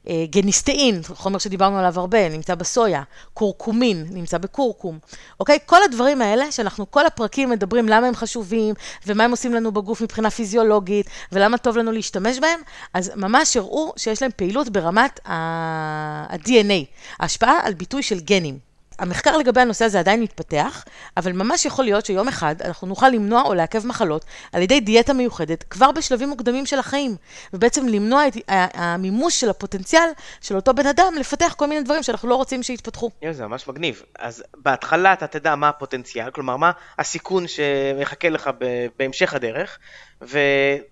אה, 0.08 0.24
גניסטאין, 0.30 1.00
חומר 1.14 1.38
שדיברנו 1.38 1.78
עליו 1.78 2.00
הרבה, 2.00 2.28
נמצא 2.28 2.54
בסויה, 2.54 3.02
קורקומין, 3.34 4.06
נמצא 4.10 4.38
בקורקום, 4.38 4.98
אוקיי? 5.40 5.58
כל 5.66 5.82
הדברים 5.82 6.22
האלה, 6.22 6.52
שאנחנו 6.52 6.90
כל 6.90 7.06
הפרקים 7.06 7.50
מדברים 7.50 7.88
למה 7.88 8.06
הם 8.06 8.14
חשובים, 8.14 8.74
ומה 9.06 9.24
הם 9.24 9.30
עושים 9.30 9.54
לנו 9.54 9.72
בגוף 9.72 10.00
מבחינה 10.00 10.30
פיזיולוגית, 10.30 11.06
ולמה 11.32 11.58
טוב 11.58 11.76
לנו 11.76 11.92
להשתמש 11.92 12.38
בהם, 12.38 12.60
אז 12.94 13.12
ממש 13.16 13.56
הראו 13.56 13.92
שיש 13.96 14.22
להם 14.22 14.30
פעילות 14.36 14.68
ברמת 14.68 15.20
ה-DNA, 15.28 16.84
ההשפעה 17.20 17.60
על 17.62 17.74
ביטוי 17.74 18.02
של 18.02 18.20
גנים. 18.20 18.69
המחקר 19.00 19.36
לגבי 19.36 19.60
הנושא 19.60 19.84
הזה 19.84 19.98
עדיין 19.98 20.22
מתפתח, 20.22 20.84
אבל 21.16 21.32
ממש 21.32 21.64
יכול 21.64 21.84
להיות 21.84 22.06
שיום 22.06 22.28
אחד 22.28 22.54
אנחנו 22.64 22.86
נוכל 22.86 23.08
למנוע 23.08 23.42
או 23.42 23.54
לעכב 23.54 23.86
מחלות 23.86 24.24
על 24.52 24.62
ידי 24.62 24.80
דיאטה 24.80 25.12
מיוחדת 25.12 25.62
כבר 25.70 25.92
בשלבים 25.92 26.28
מוקדמים 26.28 26.66
של 26.66 26.78
החיים, 26.78 27.16
ובעצם 27.52 27.88
למנוע 27.88 28.28
את 28.28 28.34
המימוש 28.74 29.40
של 29.40 29.50
הפוטנציאל 29.50 30.08
של 30.40 30.56
אותו 30.56 30.74
בן 30.74 30.86
אדם 30.86 31.14
לפתח 31.20 31.54
כל 31.58 31.66
מיני 31.66 31.82
דברים 31.82 32.02
שאנחנו 32.02 32.28
לא 32.28 32.34
רוצים 32.34 32.62
שיתפתחו. 32.62 33.10
זה 33.30 33.46
ממש 33.46 33.68
מגניב. 33.68 34.02
אז 34.18 34.44
בהתחלה 34.56 35.12
אתה 35.12 35.26
תדע 35.26 35.54
מה 35.54 35.68
הפוטנציאל, 35.68 36.30
כלומר 36.30 36.56
מה 36.56 36.70
הסיכון 36.98 37.44
שמחכה 37.48 38.28
לך 38.28 38.50
בהמשך 38.98 39.34
הדרך, 39.34 39.78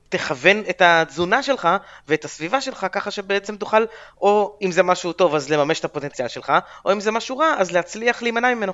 ותכוון 0.08 0.62
את 0.70 0.82
התזונה 0.84 1.42
שלך 1.42 1.68
ואת 2.08 2.24
הסביבה 2.24 2.60
שלך 2.60 2.86
ככה 2.92 3.10
שבעצם 3.10 3.56
תוכל, 3.56 3.84
או 4.20 4.56
אם 4.62 4.72
זה 4.72 4.82
משהו 4.82 5.12
טוב 5.12 5.34
אז 5.34 5.50
לממש 5.50 5.80
את 5.80 5.84
הפוטנציאל 5.84 6.28
שלך, 6.28 6.52
או 6.84 6.92
אם 6.92 7.00
זה 7.00 7.10
משהו 7.10 7.38
רע 7.38 7.54
אז 7.58 7.70
להצליח 7.70 8.22
להימנע 8.22 8.54
ממנו. 8.54 8.72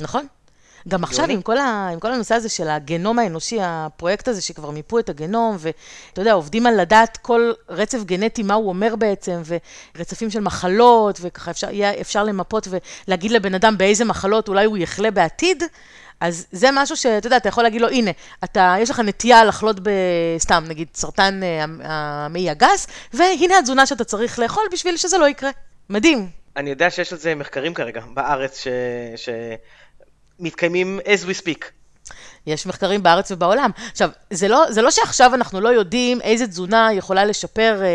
נכון. 0.00 0.26
גם 0.88 1.04
עכשיו 1.04 1.26
עם 1.30 1.42
כל, 1.42 1.58
ה, 1.58 1.88
עם 1.92 2.00
כל 2.00 2.12
הנושא 2.12 2.34
הזה 2.34 2.48
של 2.48 2.68
הגנום 2.68 3.18
האנושי, 3.18 3.58
הפרויקט 3.62 4.28
הזה 4.28 4.42
שכבר 4.42 4.70
מיפו 4.70 4.98
את 4.98 5.08
הגנום, 5.08 5.56
ואתה 5.58 6.20
יודע, 6.20 6.32
עובדים 6.32 6.66
על 6.66 6.80
לדעת 6.80 7.16
כל 7.16 7.52
רצף 7.68 8.04
גנטי, 8.04 8.42
מה 8.42 8.54
הוא 8.54 8.68
אומר 8.68 8.96
בעצם, 8.96 9.42
ורצפים 9.96 10.30
של 10.30 10.40
מחלות, 10.40 11.18
וככה 11.20 11.50
אפשר, 11.50 11.70
יהיה 11.70 12.00
אפשר 12.00 12.24
למפות 12.24 12.68
ולהגיד 13.08 13.30
לבן 13.30 13.54
אדם 13.54 13.78
באיזה 13.78 14.04
מחלות 14.04 14.48
אולי 14.48 14.64
הוא 14.64 14.78
יחלה 14.78 15.10
בעתיד, 15.10 15.62
אז 16.20 16.46
זה 16.52 16.68
משהו 16.72 16.96
שאתה 16.96 17.26
יודע, 17.26 17.36
אתה 17.36 17.48
יכול 17.48 17.62
להגיד 17.62 17.80
לו, 17.80 17.88
הנה, 17.88 18.10
אתה, 18.44 18.74
יש 18.78 18.90
לך 18.90 19.00
נטייה 19.00 19.44
לחלות 19.44 19.76
בסתם, 19.82 20.64
נגיד, 20.68 20.88
סרטן 20.94 21.40
אה, 21.42 21.64
המעי 21.82 22.50
הגס, 22.50 22.86
והנה 23.12 23.58
התזונה 23.58 23.86
שאתה 23.86 24.04
צריך 24.04 24.38
לאכול 24.38 24.64
בשביל 24.72 24.96
שזה 24.96 25.18
לא 25.18 25.28
יקרה. 25.28 25.50
מדהים. 25.90 26.28
אני 26.56 26.70
יודע 26.70 26.90
שיש 26.90 27.12
על 27.12 27.18
זה 27.18 27.34
מחקרים 27.34 27.74
כרגע 27.74 28.00
בארץ 28.14 28.64
שמתקיימים 30.38 31.00
ש... 31.04 31.08
as 31.08 31.24
we 31.24 31.42
speak. 31.42 31.77
יש 32.48 32.66
מחקרים 32.66 33.02
בארץ 33.02 33.30
ובעולם. 33.30 33.70
עכשיו, 33.92 34.10
זה 34.30 34.48
לא, 34.48 34.64
זה 34.70 34.82
לא 34.82 34.90
שעכשיו 34.90 35.34
אנחנו 35.34 35.60
לא 35.60 35.68
יודעים 35.68 36.20
איזה 36.20 36.46
תזונה 36.46 36.88
יכולה 36.92 37.24
לשפר 37.24 37.82
אה, 37.82 37.88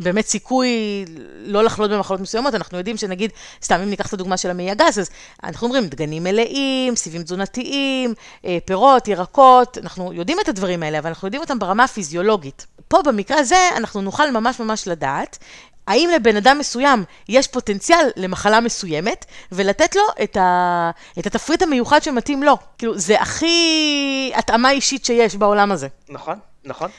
באמת 0.00 0.26
סיכוי 0.26 1.04
לא 1.44 1.64
לחלות 1.64 1.90
במחלות 1.90 2.20
מסוימות, 2.20 2.54
אנחנו 2.54 2.78
יודעים 2.78 2.96
שנגיד, 2.96 3.30
סתם 3.62 3.80
אם 3.80 3.90
ניקח 3.90 4.06
את 4.06 4.12
הדוגמה 4.12 4.36
של 4.36 4.50
המעי 4.50 4.70
הגס, 4.70 4.98
אז 4.98 5.10
אנחנו 5.44 5.66
אומרים 5.66 5.86
דגנים 5.86 6.24
מלאים, 6.24 6.96
סיבים 6.96 7.22
תזונתיים, 7.22 8.14
אה, 8.44 8.58
פירות, 8.64 9.08
ירקות, 9.08 9.78
אנחנו 9.78 10.12
יודעים 10.12 10.38
את 10.40 10.48
הדברים 10.48 10.82
האלה, 10.82 10.98
אבל 10.98 11.08
אנחנו 11.08 11.26
יודעים 11.26 11.42
אותם 11.42 11.58
ברמה 11.58 11.84
הפיזיולוגית. 11.84 12.66
פה 12.88 13.02
במקרה 13.02 13.38
הזה 13.38 13.56
אנחנו 13.76 14.00
נוכל 14.02 14.30
ממש 14.30 14.60
ממש 14.60 14.88
לדעת 14.88 15.38
האם 15.90 16.10
לבן 16.10 16.36
אדם 16.36 16.58
מסוים 16.58 17.04
יש 17.28 17.48
פוטנציאל 17.48 18.10
למחלה 18.16 18.60
מסוימת, 18.60 19.24
ולתת 19.52 19.96
לו 19.96 20.02
את, 20.22 20.36
ה... 20.36 20.90
את 21.18 21.26
התפריט 21.26 21.62
המיוחד 21.62 22.02
שמתאים 22.02 22.42
לו. 22.42 22.56
כאילו, 22.78 22.98
זה 22.98 23.20
הכי 23.20 24.32
התאמה 24.34 24.70
אישית 24.70 25.04
שיש 25.04 25.36
בעולם 25.36 25.72
הזה. 25.72 25.88
נכון, 26.08 26.38
נכון. 26.64 26.90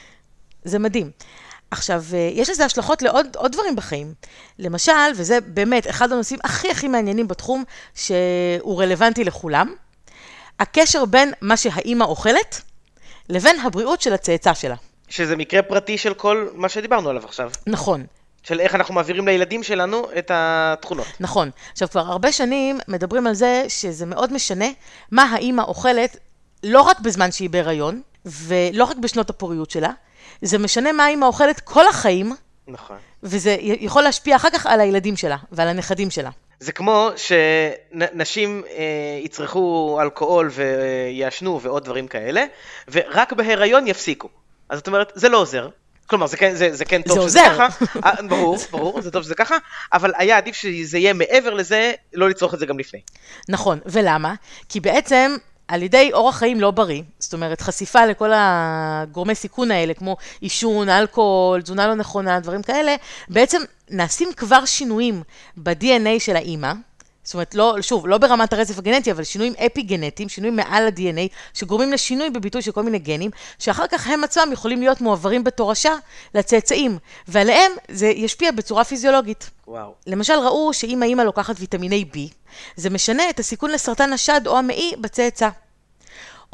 זה 0.63 0.79
מדהים. 0.79 1.11
עכשיו, 1.71 2.03
אה, 2.13 2.29
יש 2.33 2.49
לזה 2.49 2.65
השלכות 2.65 3.01
לעוד 3.01 3.51
דברים 3.51 3.75
בחיים. 3.75 4.13
למשל, 4.59 5.11
וזה 5.15 5.41
באמת 5.41 5.89
אחד 5.89 6.11
הנושאים 6.11 6.39
הכי 6.43 6.71
הכי 6.71 6.87
מעניינים 6.87 7.27
בתחום, 7.27 7.63
שהוא 7.95 8.81
רלוונטי 8.81 9.23
לכולם, 9.23 9.73
הקשר 10.59 11.05
בין 11.05 11.33
מה 11.41 11.57
שהאימא 11.57 12.03
אוכלת, 12.03 12.61
לבין 13.29 13.59
הבריאות 13.59 14.01
של 14.01 14.13
הצאצא 14.13 14.53
שלה. 14.53 14.75
שזה 15.09 15.35
מקרה 15.35 15.61
פרטי 15.61 15.97
של 15.97 16.13
כל 16.13 16.47
מה 16.53 16.69
שדיברנו 16.69 17.09
עליו 17.09 17.25
עכשיו. 17.25 17.51
נכון. 17.67 18.05
של 18.43 18.59
איך 18.59 18.75
אנחנו 18.75 18.93
מעבירים 18.93 19.27
לילדים 19.27 19.63
שלנו 19.63 20.07
את 20.17 20.31
התכונות. 20.33 21.07
נכון. 21.19 21.49
עכשיו, 21.71 21.89
כבר 21.89 22.01
הרבה 22.01 22.31
שנים 22.31 22.79
מדברים 22.87 23.27
על 23.27 23.33
זה 23.33 23.65
שזה 23.67 24.05
מאוד 24.05 24.33
משנה 24.33 24.65
מה 25.11 25.23
האימא 25.23 25.61
אוכלת, 25.61 26.17
לא 26.63 26.81
רק 26.81 26.99
בזמן 26.99 27.31
שהיא 27.31 27.49
בהיריון, 27.49 28.01
ולא 28.25 28.83
רק 28.83 28.97
בשנות 28.97 29.29
הפוריות 29.29 29.71
שלה, 29.71 29.91
זה 30.41 30.57
משנה 30.57 30.91
מה 30.91 31.05
האימא 31.05 31.25
אוכלת 31.25 31.59
כל 31.59 31.87
החיים. 31.87 32.35
נכון. 32.67 32.97
וזה 33.23 33.57
יכול 33.61 34.03
להשפיע 34.03 34.35
אחר 34.35 34.49
כך 34.49 34.65
על 34.65 34.79
הילדים 34.79 35.17
שלה 35.17 35.37
ועל 35.51 35.67
הנכדים 35.67 36.09
שלה. 36.09 36.29
זה 36.59 36.71
כמו 36.71 37.09
שנשים 37.15 38.63
אה, 38.69 39.19
יצרכו 39.23 39.97
אלכוהול 40.01 40.49
ויעשנו 40.51 41.61
ועוד 41.61 41.83
דברים 41.83 42.07
כאלה, 42.07 42.45
ורק 42.91 43.33
בהיריון 43.33 43.87
יפסיקו. 43.87 44.29
אז 44.69 44.77
זאת 44.77 44.87
אומרת, 44.87 45.11
זה 45.15 45.29
לא 45.29 45.37
עוזר, 45.37 45.69
כלומר, 46.11 46.27
זה 46.27 46.37
כן, 46.37 46.55
זה, 46.55 46.75
זה 46.75 46.85
כן 46.85 47.01
טוב 47.01 47.19
זה 47.19 47.29
שזה 47.29 47.51
עוזר. 47.51 47.67
ככה, 47.67 47.85
אה, 48.05 48.21
ברור, 48.29 48.57
ברור, 48.71 49.01
זה 49.01 49.11
טוב 49.11 49.23
שזה 49.23 49.35
ככה, 49.35 49.57
אבל 49.93 50.11
היה 50.17 50.37
עדיף 50.37 50.55
שזה 50.55 50.97
יהיה 50.97 51.13
מעבר 51.13 51.53
לזה, 51.53 51.91
לא 52.13 52.29
לצרוך 52.29 52.53
את 52.53 52.59
זה 52.59 52.65
גם 52.65 52.79
לפני. 52.79 52.99
נכון, 53.49 53.79
ולמה? 53.85 54.33
כי 54.69 54.79
בעצם 54.79 55.35
על 55.67 55.83
ידי 55.83 56.09
אורח 56.13 56.37
חיים 56.37 56.61
לא 56.61 56.71
בריא, 56.71 57.01
זאת 57.19 57.33
אומרת, 57.33 57.61
חשיפה 57.61 58.05
לכל 58.05 58.31
הגורמי 58.35 59.35
סיכון 59.35 59.71
האלה, 59.71 59.93
כמו 59.93 60.17
עישון, 60.41 60.89
אלכוהול, 60.89 61.61
תזונה 61.61 61.87
לא 61.87 61.93
נכונה, 61.93 62.39
דברים 62.39 62.61
כאלה, 62.61 62.95
בעצם 63.29 63.61
נעשים 63.89 64.33
כבר 64.33 64.65
שינויים 64.65 65.23
ב-DNA 65.57 66.19
של 66.19 66.35
האימא, 66.35 66.73
זאת 67.23 67.33
אומרת, 67.33 67.55
לא, 67.55 67.75
שוב, 67.81 68.07
לא 68.07 68.17
ברמת 68.17 68.53
הרצף 68.53 68.77
הגנטי, 68.77 69.11
אבל 69.11 69.23
שינויים 69.23 69.53
אפי-גנטיים, 69.65 70.29
שינויים 70.29 70.55
מעל 70.55 70.87
ה-DNA, 70.87 71.33
שגורמים 71.53 71.93
לשינוי 71.93 72.29
בביטוי 72.29 72.61
של 72.61 72.71
כל 72.71 72.83
מיני 72.83 72.99
גנים, 72.99 73.31
שאחר 73.59 73.87
כך 73.87 74.07
הם 74.07 74.23
עצמם 74.23 74.49
יכולים 74.51 74.79
להיות 74.79 75.01
מועברים 75.01 75.43
בתורשה 75.43 75.93
לצאצאים, 76.35 76.97
ועליהם 77.27 77.71
זה 77.91 78.07
ישפיע 78.07 78.51
בצורה 78.51 78.83
פיזיולוגית. 78.83 79.49
וואו. 79.67 79.93
למשל, 80.07 80.33
ראו 80.33 80.73
שאם 80.73 81.03
האימא 81.03 81.21
לוקחת 81.21 81.55
ויטמיני 81.59 82.05
B, 82.13 82.17
זה 82.75 82.89
משנה 82.89 83.29
את 83.29 83.39
הסיכון 83.39 83.71
לסרטן 83.71 84.13
השד 84.13 84.41
או 84.47 84.57
המעי 84.57 84.93
בצאצא. 84.99 85.49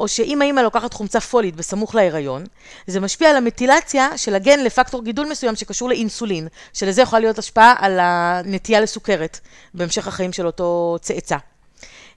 או 0.00 0.08
שאם 0.08 0.42
האימא 0.42 0.60
לוקחת 0.60 0.94
חומצה 0.94 1.20
פולית 1.20 1.56
בסמוך 1.56 1.94
להיריון, 1.94 2.44
זה 2.86 3.00
משפיע 3.00 3.30
על 3.30 3.36
המטילציה 3.36 4.18
של 4.18 4.34
הגן 4.34 4.60
לפקטור 4.60 5.04
גידול 5.04 5.26
מסוים 5.26 5.56
שקשור 5.56 5.88
לאינסולין, 5.88 6.48
שלזה 6.72 7.02
יכולה 7.02 7.20
להיות 7.20 7.38
השפעה 7.38 7.74
על 7.78 7.98
הנטייה 8.02 8.80
לסוכרת 8.80 9.40
בהמשך 9.74 10.08
החיים 10.08 10.32
של 10.32 10.46
אותו 10.46 10.96
צאצא. 11.00 11.36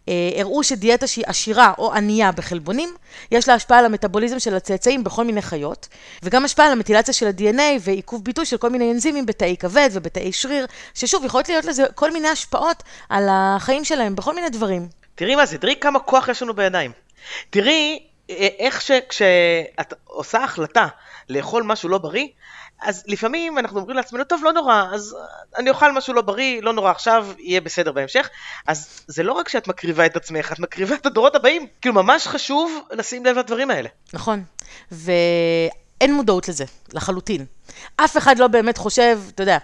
אה, 0.09 0.13
הראו 0.35 0.63
שדיאטה 0.63 1.07
שהיא 1.07 1.25
עשירה 1.27 1.73
או 1.77 1.93
ענייה 1.93 2.31
בחלבונים, 2.31 2.89
יש 3.31 3.47
לה 3.47 3.53
השפעה 3.53 3.79
על 3.79 3.85
המטאבוליזם 3.85 4.39
של 4.39 4.55
הצאצאים 4.55 5.03
בכל 5.03 5.23
מיני 5.23 5.41
חיות, 5.41 5.87
וגם 6.23 6.45
השפעה 6.45 6.65
על 6.65 6.71
המטילציה 6.71 7.13
של 7.13 7.27
ה-DNA 7.27 7.79
ועיכוב 7.81 8.23
ביטוי 8.23 8.45
של 8.45 8.57
כל 8.57 8.69
מיני 8.69 8.91
אנזימים 8.91 9.25
בתאי 9.25 9.55
כבד 9.59 9.89
ובתאי 9.93 10.31
שריר, 10.31 10.65
ששוב, 10.93 11.25
יכולות 11.25 11.49
להיות 11.49 11.65
לזה 11.65 11.83
כל 11.95 12.11
מיני 12.11 12.27
השפעות 12.27 12.83
על 13.09 13.27
החיים 13.31 13.83
שלהם 13.83 14.15
בכל 14.15 14.35
מיני 14.35 14.49
דברים. 14.49 14.87
תראי 15.15 15.35
מה 15.35 15.45
זה, 15.45 15.57
תראי 15.57 15.75
כמה 15.81 15.99
כוח 15.99 16.27
יש 16.27 16.41
לנו 16.41 16.53
בידיים. 16.53 16.91
תראי 17.49 17.99
אה, 18.29 18.47
איך 18.59 18.81
שכשאת 18.81 19.93
עושה 20.03 20.43
החלטה 20.43 20.87
לאכול 21.29 21.63
משהו 21.63 21.89
לא 21.89 21.97
בריא, 21.97 22.27
אז 22.81 23.03
לפעמים 23.07 23.57
אנחנו 23.57 23.79
אומרים 23.79 23.97
לעצמנו, 23.97 24.23
טוב, 24.23 24.41
לא 24.43 24.53
נורא, 24.53 24.85
אז 24.93 25.15
אני 25.57 25.69
אוכל 25.69 25.91
משהו 25.91 26.13
לא 26.13 26.21
בריא, 26.21 26.61
לא 26.61 26.73
נורא 26.73 26.91
עכשיו, 26.91 27.27
יהיה 27.39 27.61
בסדר 27.61 27.91
בהמשך. 27.91 28.29
אז 28.67 29.03
זה 29.07 29.23
לא 29.23 29.33
רק 29.33 29.49
שאת 29.49 29.67
מקריבה 29.67 30.05
את 30.05 30.15
עצמך, 30.15 30.51
את 30.51 30.59
מקריבה 30.59 30.95
את 30.95 31.05
הדורות 31.05 31.35
הבאים. 31.35 31.67
כאילו, 31.81 31.95
ממש 31.95 32.27
חשוב 32.27 32.81
לשים 32.91 33.25
לב 33.25 33.37
לדברים 33.37 33.71
האלה. 33.71 33.89
נכון, 34.13 34.43
ואין 36.01 36.13
מודעות 36.13 36.47
לזה, 36.47 36.65
לחלוטין. 36.93 37.45
אף 37.95 38.17
אחד 38.17 38.39
לא 38.39 38.47
באמת 38.47 38.77
חושב, 38.77 39.19
אתה 39.35 39.43
יודע, 39.43 39.57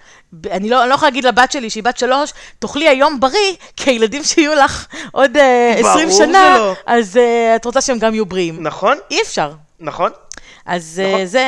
אני 0.51 0.69
לא, 0.69 0.81
אני 0.81 0.89
לא 0.89 0.95
יכולה 0.95 1.09
להגיד 1.09 1.23
לבת 1.23 1.51
שלי, 1.51 1.69
שהיא 1.69 1.83
בת 1.83 1.97
שלוש, 1.97 2.33
תאכלי 2.59 2.87
היום 2.89 3.19
בריא, 3.19 3.55
כי 3.77 3.89
הילדים 3.89 4.23
שיהיו 4.23 4.53
לך 4.55 4.87
עוד 5.11 5.37
uh, 5.37 5.39
20 5.79 6.11
שנה, 6.11 6.53
שלא. 6.57 6.75
אז 6.85 7.15
uh, 7.15 7.55
את 7.55 7.65
רוצה 7.65 7.81
שהם 7.81 7.99
גם 7.99 8.13
יהיו 8.13 8.25
בריאים. 8.25 8.63
נכון? 8.63 8.97
אי 9.11 9.21
אפשר. 9.21 9.51
נכון? 9.79 10.11
אז 10.65 10.99
נכון. 11.01 11.13
נכון. 11.13 11.25
זה... 11.25 11.45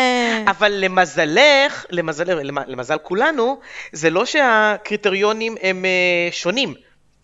אבל 0.47 0.71
למזלך, 0.71 1.85
למזל, 1.89 2.33
למ- 2.33 2.67
למזל 2.67 2.97
כולנו, 3.03 3.59
זה 3.91 4.09
לא 4.09 4.25
שהקריטריונים 4.25 5.55
הם 5.61 5.85
אה, 5.85 6.31
שונים. 6.31 6.73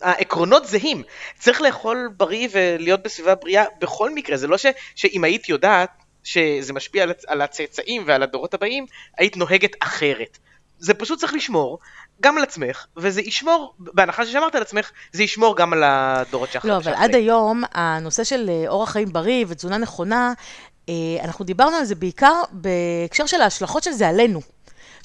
העקרונות 0.02 0.66
זהים. 0.66 1.02
צריך 1.38 1.60
לאכול 1.60 2.10
בריא 2.16 2.48
ולהיות 2.52 3.02
בסביבה 3.02 3.34
בריאה 3.34 3.64
בכל 3.80 4.14
מקרה. 4.14 4.36
זה 4.36 4.46
לא 4.46 4.58
ש, 4.58 4.66
שאם 4.94 5.24
היית 5.24 5.48
יודעת 5.48 5.90
שזה 6.26 6.72
משפיע 6.72 7.02
על, 7.02 7.10
הצ- 7.10 7.24
על 7.26 7.42
הצאצאים 7.42 8.02
ועל 8.06 8.22
הדורות 8.22 8.54
הבאים, 8.54 8.86
היית 9.18 9.36
נוהגת 9.36 9.72
אחרת. 9.80 10.38
זה 10.78 10.94
פשוט 10.94 11.18
צריך 11.18 11.34
לשמור 11.34 11.78
גם 12.20 12.38
על 12.38 12.42
עצמך, 12.42 12.86
וזה 12.96 13.20
ישמור, 13.20 13.74
בהנחה 13.78 14.26
ששמרת 14.26 14.54
על 14.54 14.62
עצמך, 14.62 14.90
זה 15.12 15.22
ישמור 15.22 15.56
גם 15.56 15.72
על 15.72 15.82
הדורות 15.84 16.52
שאחרי. 16.52 16.70
לא, 16.70 16.76
אבל 16.76 16.92
עד 16.94 17.14
היום, 17.14 17.62
הנושא 17.72 18.24
של 18.24 18.50
אה, 18.50 18.68
אורח 18.68 18.90
חיים 18.90 19.12
בריא 19.12 19.44
ותזונה 19.48 19.78
נכונה, 19.78 20.32
אה, 20.88 20.94
אנחנו 21.24 21.44
דיברנו 21.44 21.76
על 21.76 21.84
זה 21.84 21.94
בעיקר 21.94 22.42
בהקשר 22.52 23.26
של 23.26 23.40
ההשלכות 23.40 23.82
של 23.82 23.92
זה 23.92 24.08
עלינו. 24.08 24.40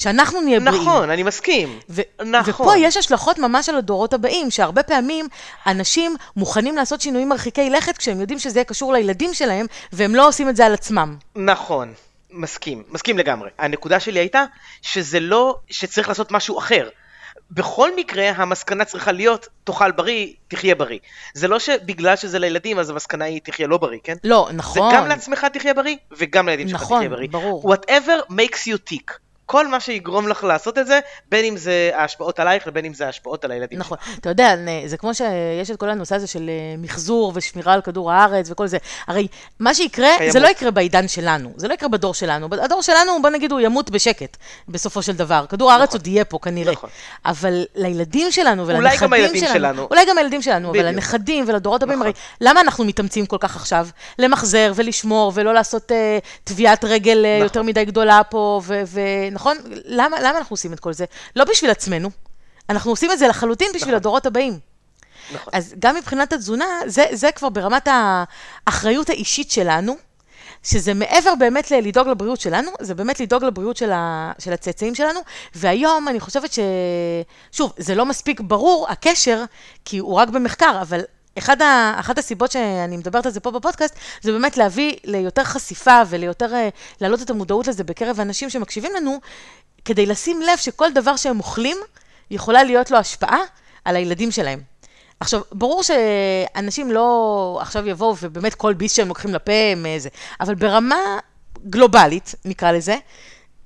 שאנחנו 0.02 0.42
נהיה 0.42 0.60
בריאים. 0.60 0.82
נכון, 0.82 1.10
אני 1.10 1.24
מסכים. 1.24 1.80
ו- 1.90 2.02
נכון. 2.26 2.66
ופה 2.66 2.78
יש 2.78 2.98
השלכות 2.98 3.40
ממש 3.40 3.70
על 3.70 3.76
הדורות 3.76 4.14
הבאים, 4.14 4.52
שהרבה 4.52 4.84
פעמים 4.84 5.28
אנשים 5.68 6.16
מוכנים 6.36 6.76
לעשות 6.76 7.02
שינויים 7.02 7.30
מרחיקי 7.30 7.70
לכת 7.70 7.98
כשהם 7.98 8.22
יודעים 8.22 8.40
שזה 8.40 8.60
יהיה 8.60 8.66
קשור 8.66 8.94
לילדים 8.94 9.34
שלהם, 9.34 9.66
והם 9.94 10.16
לא 10.16 10.28
עושים 10.28 10.50
את 10.50 10.56
זה 10.56 10.66
על 10.66 10.74
עצמם. 10.74 11.18
נכון, 11.36 11.94
מסכים, 12.32 12.84
מסכים 12.90 13.18
לגמרי. 13.18 13.50
הנקודה 13.60 14.00
שלי 14.00 14.20
הייתה 14.20 14.46
שזה 14.82 15.20
לא 15.20 15.58
שצריך 15.70 16.10
לעשות 16.10 16.32
משהו 16.32 16.60
אחר. 16.60 16.90
בכל 17.52 17.96
מקרה 17.96 18.30
המסקנה 18.30 18.86
צריכה 18.86 19.12
להיות 19.12 19.48
תאכל 19.64 19.92
בריא, 19.92 20.28
תחיה 20.48 20.76
בריא. 20.76 21.00
זה 21.34 21.48
לא 21.48 21.60
שבגלל 21.60 22.16
שזה 22.16 22.40
לילדים 22.40 22.80
אז 22.80 22.90
המסקנה 22.90 23.26
היא 23.26 23.42
תחיה 23.44 23.68
לא 23.68 23.78
בריא, 23.78 24.00
כן? 24.04 24.16
לא, 24.24 24.46
זה 24.50 24.56
נכון. 24.58 24.94
גם 24.96 25.08
לעצמך 25.08 25.46
תחיה 25.54 25.74
בריא 25.74 25.96
וגם 26.18 26.48
לילדים 26.48 26.68
שלך 26.68 26.82
נכון, 26.82 26.98
תחיה 26.98 27.10
בריא. 27.10 27.30
ברור. 27.32 27.74
whatever 27.74 28.32
makes 28.32 28.68
you 28.68 28.94
tick. 28.94 29.12
כל 29.52 29.68
מה 29.68 29.80
שיגרום 29.80 30.28
לך 30.28 30.44
לעשות 30.44 30.78
את 30.78 30.88
זה, 30.88 31.00
בין 31.32 31.46
אם 31.46 31.58
זה 31.58 31.92
ההשפעות 31.94 32.40
עלייך 32.40 32.64
ובין 32.68 32.86
אם 32.86 32.94
זה 32.94 33.06
ההשפעות 33.06 33.46
על 33.46 33.52
הילדים 33.52 33.80
נכון. 33.80 33.98
אתה 34.20 34.30
יודע, 34.30 34.56
זה 34.86 34.98
כמו 34.98 35.14
שיש 35.14 35.72
את 35.72 35.80
כל 35.80 35.90
הנושא 35.90 36.16
הזה 36.16 36.28
של 36.28 36.50
אה, 36.50 36.76
מחזור 36.78 37.32
ושמירה 37.36 37.74
על 37.74 37.82
כדור 37.82 38.12
הארץ 38.12 38.52
וכל 38.52 38.68
זה. 38.68 38.78
הרי 39.08 39.28
מה 39.60 39.74
שיקרה, 39.74 40.08
קיימות. 40.18 40.34
זה 40.34 40.40
לא 40.40 40.48
יקרה 40.48 40.72
בעידן 40.72 41.08
שלנו, 41.08 41.54
זה 41.56 41.68
לא 41.68 41.74
יקרה 41.74 41.90
בדור 41.90 42.14
שלנו. 42.14 42.48
הדור 42.64 42.82
שלנו, 42.82 43.22
בוא 43.22 43.30
נגיד, 43.30 43.52
הוא 43.52 43.60
ימות 43.60 43.90
בשקט, 43.90 44.38
בסופו 44.68 45.02
של 45.02 45.14
דבר. 45.14 45.46
כדור 45.50 45.72
הארץ 45.72 45.90
נכון. 45.90 46.00
עוד 46.00 46.08
יהיה 46.08 46.26
פה 46.26 46.40
כנראה. 46.42 46.72
נכון. 46.72 46.90
אבל 47.26 47.66
לילדים 47.76 48.32
שלנו 48.32 48.64
אולי 48.64 48.78
ולנכדים 48.78 49.08
גם 49.08 49.14
הילדים 49.14 49.42
שלנו, 49.42 49.54
שלנו. 49.54 49.88
אולי 49.92 50.06
גם 50.10 50.18
הילדים 50.18 50.42
שלנו, 50.42 50.70
אבל 50.70 50.80
בדיוק. 50.80 50.94
לנכדים 50.94 51.46
ולדורות 51.48 51.84
הבאים, 51.84 52.00
נכון. 52.00 52.08
הרי 52.08 52.50
למה 52.50 52.62
אנחנו 52.62 52.84
מתאמצים 52.84 53.26
כל 53.26 53.38
כך 53.40 53.56
עכשיו? 53.56 53.88
למחזר 54.20 54.72
ולשמור 54.76 55.32
ולא 55.36 55.54
לעשות 55.54 55.92
אה, 55.92 56.20
טביעת 56.44 56.84
רגל 56.84 57.26
אה, 57.26 57.36
נכון. 57.36 57.44
יותר 57.44 57.62
מדי 57.62 57.86
גדולה 57.86 58.22
פה, 58.24 58.62
ונכון? 59.48 59.58
למה, 59.86 60.20
למה 60.20 60.38
אנחנו 60.38 60.54
עושים 60.54 60.74
את 60.74 60.80
כל 60.80 60.94
זה? 60.94 61.06
לא 61.36 61.46
בשביל 61.46 61.72
עצמנו, 61.72 62.10
אנחנו 62.70 62.92
עושים 62.92 63.12
את 63.12 63.20
זה 63.20 63.28
לחלוטין 63.28 63.68
בשביל 63.68 63.82
נכון. 63.82 63.96
הדורות 63.96 64.26
הבאים. 64.26 64.60
נכון. 65.34 65.54
אז 65.54 65.76
גם 65.80 65.96
מבחינת 65.96 66.34
התזונה, 66.34 66.66
זה, 66.86 67.06
זה 67.12 67.32
כבר 67.32 67.50
ברמת 67.50 67.88
האחריות 68.68 69.10
האישית 69.10 69.52
שלנו, 69.52 69.96
שזה 70.64 70.94
מעבר 70.94 71.36
באמת 71.36 71.72
לדאוג 71.72 72.08
לבריאות 72.08 72.42
שלנו, 72.42 72.72
זה 72.82 72.96
באמת 72.96 73.20
לדאוג 73.20 73.44
לבריאות 73.44 73.78
של, 73.78 73.92
ה, 73.92 74.32
של 74.40 74.54
הצאצאים 74.54 74.96
שלנו, 74.96 75.20
והיום 75.56 76.08
אני 76.08 76.20
חושבת 76.20 76.54
ש... 76.54 76.60
שוב, 77.52 77.74
זה 77.78 77.96
לא 77.96 78.06
מספיק 78.06 78.40
ברור, 78.40 78.88
הקשר, 78.90 79.44
כי 79.86 79.98
הוא 79.98 80.16
רק 80.16 80.30
במחקר, 80.30 80.82
אבל 80.82 81.02
אחד 81.38 81.62
ה, 81.62 81.96
אחת 82.00 82.18
הסיבות 82.18 82.52
שאני 82.52 82.98
מדברת 82.98 83.26
על 83.26 83.32
זה 83.32 83.40
פה 83.40 83.52
בפודקאסט, 83.52 83.96
זה 84.22 84.32
באמת 84.32 84.58
להביא 84.58 84.96
ליותר 85.04 85.44
חשיפה 85.44 86.02
וליותר, 86.10 86.54
אה, 86.54 86.70
להעלות 87.02 87.22
את 87.22 87.30
המודעות 87.30 87.68
לזה 87.68 87.84
בקרב 87.84 88.20
האנשים 88.20 88.50
שמקשיבים 88.50 88.92
לנו, 88.96 89.20
כדי 89.86 90.06
לשים 90.06 90.42
לב 90.42 90.58
שכל 90.58 90.92
דבר 90.92 91.16
שהם 91.16 91.40
אוכלים, 91.40 91.78
יכולה 92.32 92.64
להיות 92.64 92.92
לו 92.92 92.98
השפעה 92.98 93.40
על 93.86 93.96
הילדים 93.96 94.32
שלהם. 94.32 94.60
עכשיו, 95.20 95.42
ברור 95.52 95.84
שאנשים 95.84 96.92
לא 96.92 97.60
עכשיו 97.62 97.88
יבואו 97.88 98.16
ובאמת 98.22 98.56
כל 98.56 98.74
ביס 98.74 98.94
שהם 98.94 99.08
לוקחים 99.08 99.34
לפה 99.34 99.52
הם 99.72 99.86
אה, 99.86 100.00
זה, 100.00 100.10
אבל 100.40 100.56
ברמה 100.56 101.20
גלובלית, 101.70 102.36
נקרא 102.46 102.72
לזה, 102.72 102.96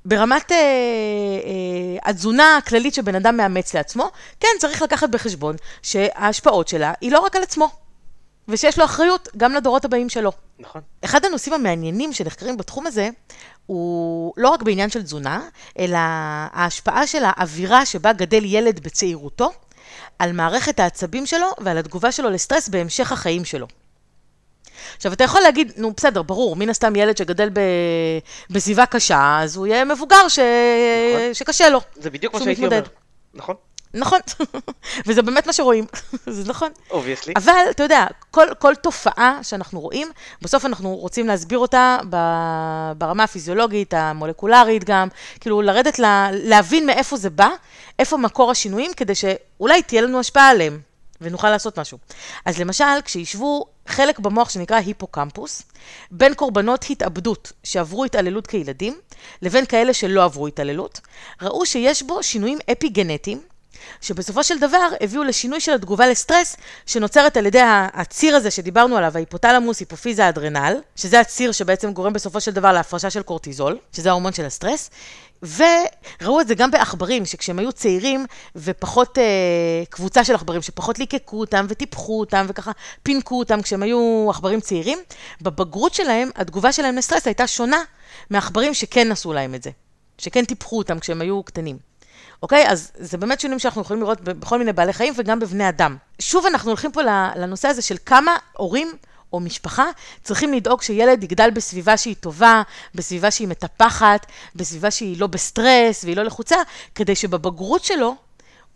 ברמת 0.05 0.51
אה, 0.51 0.57
אה, 0.57 1.64
התזונה 2.05 2.57
הכללית 2.57 2.93
שבן 2.93 3.15
אדם 3.15 3.37
מאמץ 3.37 3.73
לעצמו, 3.73 4.11
כן, 4.39 4.47
צריך 4.59 4.81
לקחת 4.81 5.09
בחשבון 5.09 5.55
שההשפעות 5.81 6.67
שלה 6.67 6.93
היא 7.01 7.11
לא 7.11 7.19
רק 7.19 7.35
על 7.35 7.43
עצמו, 7.43 7.69
ושיש 8.47 8.79
לו 8.79 8.85
אחריות 8.85 9.29
גם 9.37 9.53
לדורות 9.53 9.85
הבאים 9.85 10.09
שלו. 10.09 10.31
נכון. 10.59 10.81
אחד 11.05 11.25
הנושאים 11.25 11.53
המעניינים 11.53 12.13
שנחקרים 12.13 12.57
בתחום 12.57 12.87
הזה, 12.87 13.09
הוא 13.65 14.33
לא 14.37 14.49
רק 14.49 14.63
בעניין 14.63 14.89
של 14.89 15.03
תזונה, 15.03 15.41
אלא 15.79 15.97
ההשפעה 15.97 17.07
של 17.07 17.23
האווירה 17.25 17.85
שבה 17.85 18.13
גדל 18.13 18.45
ילד 18.45 18.79
בצעירותו, 18.79 19.51
על 20.19 20.31
מערכת 20.31 20.79
העצבים 20.79 21.25
שלו 21.25 21.47
ועל 21.59 21.77
התגובה 21.77 22.11
שלו 22.11 22.29
לסטרס 22.29 22.69
בהמשך 22.69 23.11
החיים 23.11 23.45
שלו. 23.45 23.67
עכשיו, 24.95 25.13
אתה 25.13 25.23
יכול 25.23 25.41
להגיד, 25.41 25.71
נו, 25.77 25.91
בסדר, 25.97 26.21
ברור, 26.21 26.55
מן 26.55 26.69
הסתם 26.69 26.95
ילד 26.95 27.17
שגדל 27.17 27.49
ב... 27.49 27.59
בסביבה 28.49 28.85
קשה, 28.85 29.39
אז 29.41 29.55
הוא 29.55 29.67
יהיה 29.67 29.85
מבוגר 29.85 30.27
ש... 30.27 30.39
נכון. 30.39 31.33
שקשה 31.33 31.69
לו. 31.69 31.81
זה 31.95 32.09
בדיוק 32.09 32.33
מה 32.33 32.39
שהייתי 32.39 32.61
מתמודד. 32.61 32.77
אומר. 32.77 32.89
נכון? 33.33 33.55
נכון, 33.95 34.19
וזה 35.05 35.21
באמת 35.21 35.47
מה 35.47 35.53
שרואים, 35.53 35.85
זה 36.27 36.49
נכון. 36.49 36.69
obviously. 36.91 37.33
אבל, 37.35 37.65
אתה 37.69 37.83
יודע, 37.83 38.05
כל, 38.31 38.47
כל 38.59 38.75
תופעה 38.75 39.39
שאנחנו 39.41 39.79
רואים, 39.79 40.07
בסוף 40.41 40.65
אנחנו 40.65 40.95
רוצים 40.95 41.27
להסביר 41.27 41.59
אותה 41.59 41.97
ברמה 42.97 43.23
הפיזיולוגית, 43.23 43.93
המולקולרית 43.93 44.83
גם, 44.83 45.07
כאילו 45.39 45.61
לרדת, 45.61 45.99
לה, 45.99 46.29
להבין 46.31 46.85
מאיפה 46.85 47.17
זה 47.17 47.29
בא, 47.29 47.49
איפה 47.99 48.17
מקור 48.17 48.51
השינויים, 48.51 48.93
כדי 48.93 49.15
שאולי 49.15 49.81
תהיה 49.81 50.01
לנו 50.01 50.19
השפעה 50.19 50.49
עליהם, 50.49 50.79
ונוכל 51.21 51.49
לעשות 51.49 51.79
משהו. 51.79 51.97
אז 52.45 52.59
למשל, 52.59 53.01
כשישבו 53.05 53.65
חלק 53.87 54.19
במוח 54.19 54.49
שנקרא 54.49 54.77
היפוקמפוס, 54.77 55.63
בין 56.11 56.33
קורבנות 56.33 56.85
התאבדות 56.89 57.51
שעברו 57.63 58.05
התעללות 58.05 58.47
כילדים, 58.47 58.99
לבין 59.41 59.65
כאלה 59.65 59.93
שלא 59.93 60.23
עברו 60.23 60.47
התעללות, 60.47 61.01
ראו 61.41 61.65
שיש 61.65 62.03
בו 62.03 62.23
שינויים 62.23 62.57
אפי-גנטיים, 62.71 63.41
שבסופו 64.01 64.43
של 64.43 64.59
דבר 64.59 64.87
הביאו 65.01 65.23
לשינוי 65.23 65.59
של 65.59 65.73
התגובה 65.73 66.07
לסטרס, 66.07 66.57
שנוצרת 66.85 67.37
על 67.37 67.45
ידי 67.45 67.61
הציר 67.93 68.35
הזה 68.35 68.51
שדיברנו 68.51 68.97
עליו, 68.97 69.11
ההיפותלמוס, 69.15 69.79
היפופיזה, 69.79 70.29
אדרנל, 70.29 70.77
שזה 70.95 71.19
הציר 71.19 71.51
שבעצם 71.51 71.93
גורם 71.93 72.13
בסופו 72.13 72.41
של 72.41 72.51
דבר 72.51 72.73
להפרשה 72.73 73.09
של 73.09 73.21
קורטיזול, 73.21 73.77
שזה 73.93 74.09
ההורמון 74.09 74.33
של 74.33 74.45
הסטרס, 74.45 74.89
וראו 75.43 76.41
את 76.41 76.47
זה 76.47 76.55
גם 76.55 76.71
בעכברים, 76.71 77.25
שכשהם 77.25 77.59
היו 77.59 77.71
צעירים 77.71 78.25
ופחות, 78.55 79.17
אה, 79.17 79.23
קבוצה 79.89 80.23
של 80.23 80.35
עכברים, 80.35 80.61
שפחות 80.61 80.99
ליקקו 80.99 81.39
אותם 81.39 81.65
וטיפחו 81.69 82.19
אותם 82.19 82.45
וככה 82.49 82.71
פינקו 83.03 83.39
אותם 83.39 83.61
כשהם 83.61 83.83
היו 83.83 84.27
עכברים 84.29 84.59
צעירים, 84.59 84.99
בבגרות 85.41 85.93
שלהם, 85.93 86.29
התגובה 86.35 86.71
שלהם 86.71 86.95
לסטרס 86.95 87.27
הייתה 87.27 87.47
שונה 87.47 87.83
מעכברים 88.29 88.73
שכן 88.73 89.11
עשו 89.11 89.33
להם 89.33 89.55
את 89.55 89.63
זה, 89.63 89.69
שכן 90.17 90.45
טיפחו 90.45 90.77
אותם 90.77 90.99
כשהם 90.99 91.21
היו 91.21 91.43
קטנים. 91.43 91.94
אוקיי? 92.43 92.67
אז 92.67 92.91
זה 92.95 93.17
באמת 93.17 93.39
שינויים 93.39 93.59
שאנחנו 93.59 93.81
יכולים 93.81 94.03
לראות 94.03 94.21
בכל 94.21 94.59
מיני 94.59 94.73
בעלי 94.73 94.93
חיים 94.93 95.13
וגם 95.17 95.39
בבני 95.39 95.69
אדם. 95.69 95.97
שוב, 96.19 96.45
אנחנו 96.45 96.69
הולכים 96.69 96.91
פה 96.91 97.01
לנושא 97.35 97.67
הזה 97.67 97.81
של 97.81 97.95
כמה 98.05 98.37
הורים 98.53 98.91
או 99.33 99.39
משפחה 99.39 99.85
צריכים 100.23 100.53
לדאוג 100.53 100.81
שילד 100.81 101.23
יגדל 101.23 101.49
בסביבה 101.49 101.97
שהיא 101.97 102.15
טובה, 102.19 102.61
בסביבה 102.95 103.31
שהיא 103.31 103.47
מטפחת, 103.47 104.25
בסביבה 104.55 104.91
שהיא 104.91 105.19
לא 105.19 105.27
בסטרס 105.27 106.03
והיא 106.03 106.17
לא 106.17 106.23
לחוצה, 106.23 106.55
כדי 106.95 107.15
שבבגרות 107.15 107.83
שלו 107.83 108.15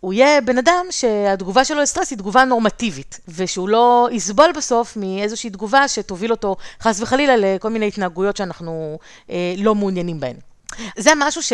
הוא 0.00 0.12
יהיה 0.12 0.40
בן 0.40 0.58
אדם 0.58 0.86
שהתגובה 0.90 1.64
שלו 1.64 1.80
לסטרס 1.80 2.10
היא 2.10 2.18
תגובה 2.18 2.44
נורמטיבית, 2.44 3.20
ושהוא 3.28 3.68
לא 3.68 4.08
יסבול 4.12 4.52
בסוף 4.56 4.96
מאיזושהי 4.96 5.50
תגובה 5.50 5.88
שתוביל 5.88 6.30
אותו 6.30 6.56
חס 6.82 7.00
וחלילה 7.00 7.36
לכל 7.36 7.70
מיני 7.70 7.88
התנהגויות 7.88 8.36
שאנחנו 8.36 8.98
אה, 9.30 9.54
לא 9.58 9.74
מעוניינים 9.74 10.20
בהן. 10.20 10.36
זה 10.96 11.10
משהו 11.16 11.42
ש... 11.42 11.52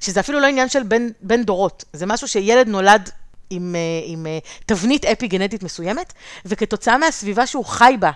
שזה 0.00 0.20
אפילו 0.20 0.40
לא 0.40 0.46
עניין 0.46 0.68
של 0.68 0.82
בין, 0.82 1.12
בין 1.20 1.44
דורות, 1.44 1.84
זה 1.92 2.06
משהו 2.06 2.28
שילד 2.28 2.68
נולד 2.68 3.10
עם, 3.50 3.74
אה, 3.74 3.80
עם 4.04 4.26
אה, 4.26 4.38
תבנית 4.66 5.04
אפי-גנטית 5.04 5.62
מסוימת, 5.62 6.12
וכתוצאה 6.46 6.98
מהסביבה 6.98 7.46
שהוא 7.46 7.64
חי 7.64 7.94
בה, 7.98 8.10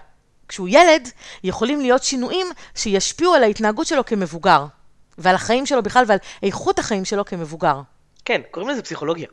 כשהוא 0.48 0.68
ילד, 0.70 1.08
יכולים 1.44 1.80
להיות 1.80 2.04
שינויים 2.04 2.46
שישפיעו 2.74 3.34
על 3.34 3.42
ההתנהגות 3.42 3.86
שלו 3.86 4.04
כמבוגר, 4.04 4.66
ועל 5.18 5.34
החיים 5.34 5.66
שלו 5.66 5.82
בכלל 5.82 6.04
ועל 6.08 6.18
איכות 6.42 6.78
החיים 6.78 7.04
שלו 7.04 7.24
כמבוגר. 7.24 7.80
כן, 8.24 8.40
קוראים 8.50 8.70
לזה 8.70 8.82
פסיכולוגיה. 8.82 9.26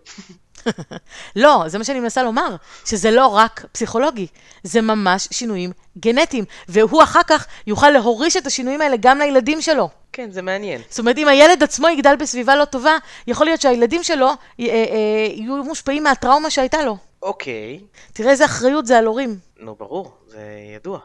לא, 1.36 1.64
זה 1.68 1.78
מה 1.78 1.84
שאני 1.84 2.00
מנסה 2.00 2.24
לומר, 2.24 2.56
שזה 2.86 3.12
לא 3.12 3.28
רק 3.28 3.66
פסיכולוגי, 3.72 4.28
זה 4.64 4.82
ממש 4.82 5.28
שינויים 5.32 5.72
גנטיים, 5.98 6.46
והוא 6.68 7.04
אחר 7.04 7.24
כך 7.28 7.48
יוכל 7.68 7.90
להוריש 7.90 8.38
את 8.38 8.48
השינויים 8.48 8.82
האלה 8.82 8.96
גם 9.00 9.18
לילדים 9.18 9.62
שלו. 9.62 9.90
כן, 10.14 10.32
זה 10.32 10.42
מעניין. 10.42 10.82
זאת 10.90 11.00
אומרת, 11.00 11.18
אם 11.18 11.28
הילד 11.28 11.64
עצמו 11.64 11.88
יגדל 11.90 12.16
בסביבה 12.16 12.56
לא 12.56 12.66
טובה, 12.66 12.98
יכול 13.28 13.46
להיות 13.46 13.62
שהילדים 13.62 14.04
שלו 14.04 14.28
אה, 14.28 14.36
אה, 14.60 14.68
יהיו 15.34 15.64
מושפעים 15.64 16.04
מהטראומה 16.04 16.50
שהייתה 16.50 16.84
לו. 16.84 16.98
אוקיי. 17.22 17.80
תראה 18.14 18.32
איזה 18.32 18.46
אחריות 18.46 18.86
זה 18.86 18.98
על 18.98 19.06
הורים. 19.06 19.38
נו, 19.60 19.76
ברור, 19.76 20.12
זה 20.28 20.40
ידוע. 20.76 21.00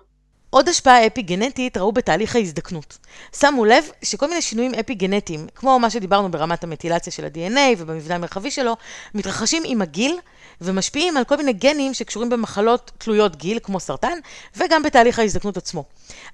עוד 0.56 0.68
השפעה 0.68 1.06
אפי-גנטית 1.06 1.76
ראו 1.76 1.92
בתהליך 1.92 2.36
ההזדקנות. 2.36 2.98
שמו 3.38 3.64
לב 3.64 3.90
שכל 4.02 4.28
מיני 4.28 4.42
שינויים 4.42 4.74
אפי-גנטיים, 4.74 5.46
כמו 5.54 5.78
מה 5.78 5.90
שדיברנו 5.90 6.30
ברמת 6.30 6.64
המטילציה 6.64 7.12
של 7.12 7.24
ה-DNA 7.24 7.58
ובמבנה 7.78 8.14
המרחבי 8.14 8.50
שלו, 8.50 8.76
מתרחשים 9.14 9.62
עם 9.66 9.82
הגיל 9.82 10.16
ומשפיעים 10.60 11.16
על 11.16 11.24
כל 11.24 11.36
מיני 11.36 11.52
גנים 11.52 11.94
שקשורים 11.94 12.28
במחלות 12.28 12.90
תלויות 12.98 13.36
גיל, 13.36 13.58
כמו 13.62 13.80
סרטן, 13.80 14.18
וגם 14.56 14.82
בתהליך 14.82 15.18
ההזדקנות 15.18 15.56
עצמו. 15.56 15.84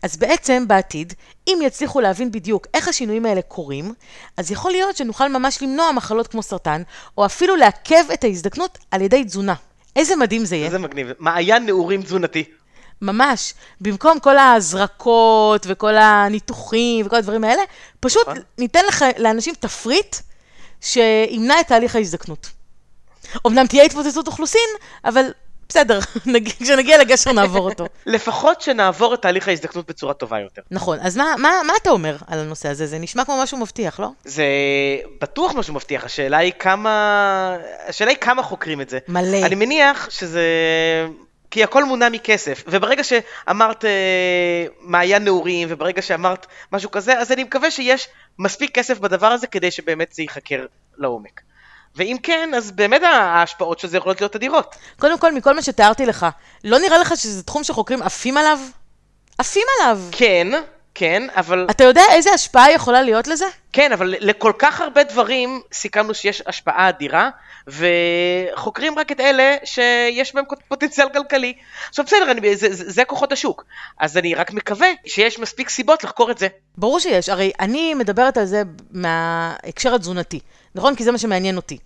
אז 0.02 0.16
בעצם, 0.16 0.68
בעתיד, 0.68 1.12
אם 1.48 1.58
יצליחו 1.62 2.00
להבין 2.00 2.32
בדיוק 2.32 2.66
איך 2.74 2.88
השינויים 2.88 3.26
האלה 3.26 3.42
קורים, 3.42 3.94
אז 4.36 4.50
יכול 4.50 4.70
להיות 4.70 4.96
שנוכל 4.96 5.28
ממש 5.28 5.62
למנוע 5.62 5.92
מחלות 5.92 6.28
כמו 6.28 6.42
סרטן, 6.42 6.82
או 7.18 7.26
אפילו 7.26 7.56
לעכב 7.56 8.04
את 8.14 8.24
ההזדקנות 8.24 8.78
על 8.90 9.02
ידי 9.02 9.24
תזונה. 9.24 9.54
איזה 9.96 10.16
מדהים 10.16 10.44
זה 10.44 10.56
יהיה. 10.56 10.66
איזה 10.66 10.78
מגניב. 10.78 11.12
מעיין 11.18 11.66
נעורים 11.66 12.02
תזונתי. 12.02 12.44
ממש. 13.02 13.54
במקום 13.80 14.18
כל 14.20 14.38
ההזרקות 14.38 15.66
וכל 15.68 15.96
הניתוחים 15.96 17.06
וכל 17.06 17.16
הדברים 17.16 17.44
האלה, 17.44 17.62
פשוט 18.00 18.28
נכון. 18.28 18.42
ניתן 18.58 18.80
לך, 18.88 19.04
לאנשים 19.18 19.54
תפריט 19.60 20.16
שימנע 20.80 21.60
את 21.60 21.66
תהליך 21.68 21.96
ההזדקנות. 21.96 22.50
אמנם 23.46 23.66
תהיה 23.66 23.84
התפוצצות 23.84 24.26
אוכלוסין, 24.26 24.68
אבל 25.04 25.24
בסדר, 25.68 25.98
נג- 26.26 26.52
כשנגיע 26.62 26.98
לגשר 26.98 27.32
נעבור 27.32 27.68
אותו. 27.70 27.86
לפחות 28.06 28.60
שנעבור 28.60 29.14
את 29.14 29.22
תהליך 29.22 29.48
ההזדקנות 29.48 29.86
בצורה 29.88 30.14
טובה 30.14 30.40
יותר. 30.40 30.62
נכון, 30.70 30.98
אז 31.00 31.16
מה, 31.16 31.34
מה, 31.38 31.60
מה 31.66 31.72
אתה 31.82 31.90
אומר 31.90 32.16
על 32.26 32.38
הנושא 32.38 32.68
הזה? 32.68 32.86
זה 32.86 32.98
נשמע 32.98 33.24
כמו 33.24 33.42
משהו 33.42 33.58
מבטיח, 33.58 34.00
לא? 34.00 34.08
זה 34.24 34.44
בטוח 35.20 35.52
משהו 35.54 35.74
מבטיח, 35.74 36.04
השאלה 36.04 36.38
היא 36.38 36.52
כמה... 36.58 37.56
השאלה 37.88 38.10
היא 38.10 38.18
כמה 38.20 38.42
חוקרים 38.42 38.80
את 38.80 38.90
זה. 38.90 38.98
מלא. 39.08 39.46
אני 39.46 39.54
מניח 39.54 40.08
שזה... 40.10 40.42
כי 41.52 41.64
הכל 41.64 41.84
מונע 41.84 42.08
מכסף, 42.08 42.64
וברגע 42.66 43.02
שאמרת 43.04 43.84
אה, 43.84 43.90
מעיין 44.80 45.24
נעורים, 45.24 45.68
וברגע 45.70 46.02
שאמרת 46.02 46.46
משהו 46.72 46.90
כזה, 46.90 47.18
אז 47.18 47.32
אני 47.32 47.44
מקווה 47.44 47.70
שיש 47.70 48.08
מספיק 48.38 48.74
כסף 48.74 48.98
בדבר 48.98 49.26
הזה 49.26 49.46
כדי 49.46 49.70
שבאמת 49.70 50.12
זה 50.12 50.22
ייחקר 50.22 50.66
לעומק. 50.98 51.40
ואם 51.96 52.16
כן, 52.22 52.50
אז 52.56 52.70
באמת 52.70 53.02
ההשפעות 53.02 53.78
של 53.78 53.88
זה 53.88 53.96
יכולות 53.96 54.20
להיות 54.20 54.36
אדירות. 54.36 54.76
קודם 54.98 55.18
כל, 55.18 55.32
מכל 55.32 55.54
מה 55.54 55.62
שתיארתי 55.62 56.06
לך, 56.06 56.26
לא 56.64 56.78
נראה 56.78 56.98
לך 56.98 57.16
שזה 57.16 57.42
תחום 57.42 57.64
שחוקרים 57.64 58.02
עפים 58.02 58.36
עליו? 58.36 58.58
עפים 59.38 59.66
עליו. 59.80 60.00
כן, 60.12 60.48
כן, 60.94 61.22
אבל... 61.36 61.66
אתה 61.70 61.84
יודע 61.84 62.02
איזה 62.12 62.30
השפעה 62.30 62.72
יכולה 62.72 63.02
להיות 63.02 63.28
לזה? 63.28 63.44
כן, 63.72 63.92
אבל 63.92 64.14
לכל 64.20 64.52
כך 64.58 64.80
הרבה 64.80 65.02
דברים 65.02 65.60
סיכמנו 65.72 66.14
שיש 66.14 66.42
השפעה 66.46 66.88
אדירה, 66.88 67.30
וחוקרים 67.66 68.98
רק 68.98 69.12
את 69.12 69.20
אלה 69.20 69.56
שיש 69.64 70.34
בהם 70.34 70.44
פוטנציאל 70.68 71.08
כלכלי. 71.08 71.54
עכשיו 71.88 72.04
בסדר, 72.04 72.30
אני, 72.30 72.56
זה, 72.56 72.74
זה, 72.74 72.90
זה 72.90 73.04
כוחות 73.04 73.32
השוק, 73.32 73.64
אז 73.98 74.16
אני 74.16 74.34
רק 74.34 74.52
מקווה 74.52 74.88
שיש 75.06 75.38
מספיק 75.38 75.68
סיבות 75.68 76.04
לחקור 76.04 76.30
את 76.30 76.38
זה. 76.38 76.48
ברור 76.78 77.00
שיש, 77.00 77.28
הרי 77.28 77.52
אני 77.60 77.94
מדברת 77.94 78.36
על 78.36 78.44
זה 78.44 78.62
מההקשר 78.90 79.94
התזונתי, 79.94 80.40
נכון? 80.74 80.96
כי 80.96 81.04
זה 81.04 81.12
מה 81.12 81.18
שמעניין 81.18 81.56
אותי. 81.56 81.78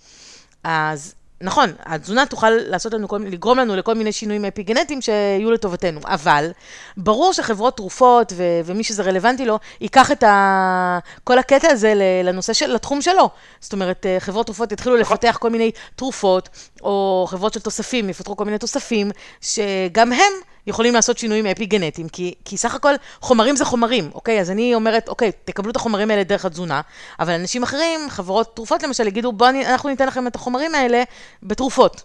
אז 0.64 1.14
נכון, 1.40 1.72
התזונה 1.84 2.26
תוכל 2.26 2.50
לעשות 2.50 2.92
לנו, 2.94 3.08
כל, 3.08 3.18
לגרום 3.18 3.58
לנו 3.58 3.76
לכל 3.76 3.94
מיני 3.94 4.12
שינויים 4.12 4.44
אפיגנטיים 4.44 5.00
שיהיו 5.02 5.50
לטובתנו, 5.50 6.00
אבל 6.04 6.50
ברור 6.96 7.32
שחברות 7.32 7.76
תרופות 7.76 8.32
ו- 8.36 8.60
ומי 8.64 8.84
שזה 8.84 9.02
רלוונטי 9.02 9.46
לו, 9.46 9.58
ייקח 9.80 10.12
את 10.12 10.22
ה- 10.22 10.98
כל 11.24 11.38
הקטע 11.38 11.68
הזה 11.68 11.92
לנושא 12.24 12.52
של, 12.52 12.66
לתחום 12.66 13.02
שלו. 13.02 13.30
זאת 13.60 13.72
אומרת, 13.72 14.06
אה, 14.06 14.16
חברות 14.20 14.46
תרופות 14.46 14.72
יתחילו 14.72 14.96
לפתח 14.96 15.36
כל 15.40 15.50
מיני 15.50 15.70
תרופות, 15.96 16.48
או 16.82 17.26
חברות 17.28 17.52
של 17.52 17.60
תוספים 17.60 18.08
יפתחו 18.08 18.36
כל 18.36 18.44
מיני 18.44 18.58
תוספים, 18.58 19.10
שגם 19.40 20.12
הם 20.12 20.32
יכולים 20.66 20.94
לעשות 20.94 21.18
שינויים 21.18 21.46
אפי-גנטיים, 21.46 22.08
כי, 22.08 22.34
כי 22.44 22.56
סך 22.56 22.74
הכל 22.74 22.94
חומרים 23.20 23.56
זה 23.56 23.64
חומרים, 23.64 24.10
אוקיי? 24.14 24.40
אז 24.40 24.50
אני 24.50 24.74
אומרת, 24.74 25.08
אוקיי, 25.08 25.32
תקבלו 25.44 25.70
את 25.70 25.76
החומרים 25.76 26.10
האלה 26.10 26.24
דרך 26.24 26.44
התזונה, 26.44 26.80
אבל 27.20 27.32
אנשים 27.32 27.62
אחרים, 27.62 28.00
חברות 28.10 28.56
תרופות 28.56 28.82
למשל, 28.82 29.06
יגידו, 29.06 29.32
בואו 29.32 29.50
אנחנו 29.50 29.88
ניתן 29.88 30.06
לכם 30.06 30.26
את 30.26 30.34
החומרים 30.34 30.74
האלה 30.74 31.02
בתרופות. 31.42 32.02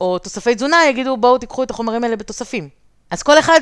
או 0.00 0.18
תוספי 0.18 0.54
תזונה 0.54 0.86
יגידו, 0.88 1.16
בואו 1.16 1.38
תיקחו 1.38 1.62
את 1.62 1.70
החומרים 1.70 2.04
האלה 2.04 2.16
בתוספים. 2.16 2.68
אז 3.10 3.22
כל 3.22 3.38
אחד 3.38 3.60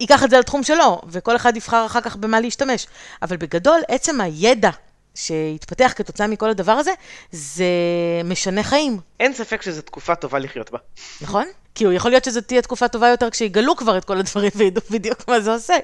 ייקח 0.00 0.24
את 0.24 0.30
זה 0.30 0.38
לתחום 0.38 0.62
שלו, 0.62 1.00
וכל 1.08 1.36
אחד 1.36 1.56
יבחר 1.56 1.86
אחר 1.86 2.00
כך 2.00 2.16
במה 2.16 2.40
להשתמש. 2.40 2.86
אבל 3.22 3.36
בגדול, 3.36 3.80
עצם 3.88 4.20
הידע 4.20 4.70
שהתפתח 5.14 5.92
כתוצאה 5.96 6.26
מכל 6.26 6.50
הדבר 6.50 6.72
הזה, 6.72 6.92
זה 7.32 7.64
משנה 8.24 8.62
חיים. 8.62 9.00
אין 9.20 9.32
ספק 9.32 9.62
שזו 9.62 9.82
תקופה 9.82 10.14
טובה 10.14 10.38
לחיות 10.38 10.70
בה. 10.70 10.78
נכון? 11.20 11.46
כי 11.74 11.84
הוא 11.84 11.92
יכול 11.92 12.10
להיות 12.10 12.24
שזו 12.24 12.40
תהיה 12.40 12.62
תקופה 12.62 12.88
טובה 12.88 13.08
יותר 13.08 13.30
כשיגלו 13.30 13.76
כבר 13.76 13.98
את 13.98 14.04
כל 14.04 14.18
הדברים 14.18 14.50
וידעו 14.54 14.82
בדיוק 14.90 15.28
מה 15.28 15.40
זה 15.40 15.52
עושה, 15.52 15.74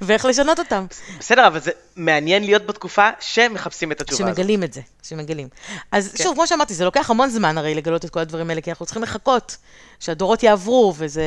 ואיך 0.00 0.24
לשנות 0.24 0.58
אותם. 0.58 0.86
בסדר, 1.18 1.46
אבל 1.46 1.60
זה 1.60 1.70
מעניין 1.96 2.44
להיות 2.44 2.66
בתקופה 2.66 3.08
שמחפשים 3.20 3.92
את 3.92 4.00
התשובה 4.00 4.24
הזאת. 4.24 4.36
שמגלים 4.36 4.64
את 4.64 4.72
זה, 4.72 4.80
שמגלים. 5.02 5.48
אז 5.92 6.12
כן. 6.12 6.24
שוב, 6.24 6.34
כמו 6.34 6.46
שאמרתי, 6.46 6.74
זה 6.74 6.84
לוקח 6.84 7.10
המון 7.10 7.30
זמן 7.30 7.58
הרי 7.58 7.74
לגלות 7.74 8.04
את 8.04 8.10
כל 8.10 8.20
הדברים 8.20 8.50
האלה, 8.50 8.60
כי 8.60 8.70
אנחנו 8.70 8.86
צריכים 8.86 9.02
לחכות 9.02 9.56
שהדורות 10.00 10.42
יעברו, 10.42 10.94
וזה 10.96 11.24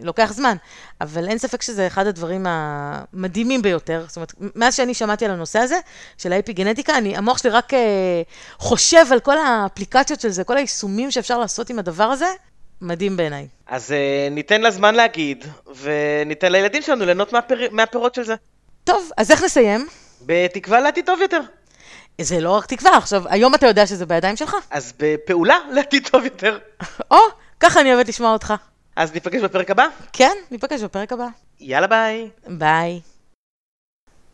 לוקח 0.00 0.32
זמן. 0.32 0.56
אבל 1.00 1.28
אין 1.28 1.38
ספק 1.38 1.62
שזה 1.62 1.86
אחד 1.86 2.06
הדברים 2.06 2.46
המדהימים 2.48 3.62
ביותר. 3.62 4.04
זאת 4.06 4.16
אומרת, 4.16 4.32
מאז 4.54 4.74
שאני 4.74 4.94
שמעתי 4.94 5.24
על 5.24 5.30
הנושא 5.30 5.58
הזה, 5.58 5.76
של 6.18 6.32
האפיגנטיקה, 6.32 6.98
אני, 6.98 7.16
המוח 7.16 7.38
שלי 7.38 7.50
רק 7.50 7.74
אה, 7.74 8.22
חושב 8.58 9.04
על 9.12 9.20
כל 9.20 9.38
האפליקציות 9.38 10.20
של 10.20 10.28
זה, 10.28 10.44
כל 10.44 10.56
היישומים 10.56 11.10
שאפשר 11.10 11.38
לעשות 11.38 11.70
עם 11.70 11.78
הדבר 11.78 12.04
הזה, 12.04 12.26
מדהים 12.80 13.16
בעיניי. 13.16 13.48
אז 13.66 13.90
uh, 13.90 14.34
ניתן 14.34 14.60
לה 14.60 14.70
זמן 14.70 14.94
להגיד, 14.94 15.44
וניתן 15.80 16.52
לילדים 16.52 16.82
שלנו 16.82 17.04
ליהנות 17.04 17.32
מהפיר... 17.32 17.68
מהפירות 17.72 18.14
של 18.14 18.24
זה. 18.24 18.34
טוב, 18.84 19.10
אז 19.16 19.30
איך 19.30 19.42
נסיים? 19.44 19.86
בתקווה 20.26 20.80
לעתיד 20.80 21.06
טוב 21.06 21.20
יותר. 21.20 21.40
זה 22.20 22.40
לא 22.40 22.50
רק 22.50 22.66
תקווה, 22.66 22.96
עכשיו, 22.96 23.22
היום 23.26 23.54
אתה 23.54 23.66
יודע 23.66 23.86
שזה 23.86 24.06
בידיים 24.06 24.36
שלך? 24.36 24.56
אז 24.70 24.92
בפעולה 24.98 25.58
לעתיד 25.72 26.08
טוב 26.10 26.24
יותר. 26.24 26.58
או, 27.10 27.18
ככה 27.60 27.80
אני 27.80 27.94
אוהבת 27.94 28.08
לשמוע 28.08 28.32
אותך. 28.32 28.54
אז 28.96 29.12
ניפגש 29.12 29.42
בפרק 29.42 29.70
הבא. 29.70 29.86
כן, 30.12 30.36
ניפגש 30.50 30.82
בפרק 30.82 31.12
הבא. 31.12 31.28
יאללה 31.60 31.86
ביי. 31.86 32.30
ביי. 32.58 33.00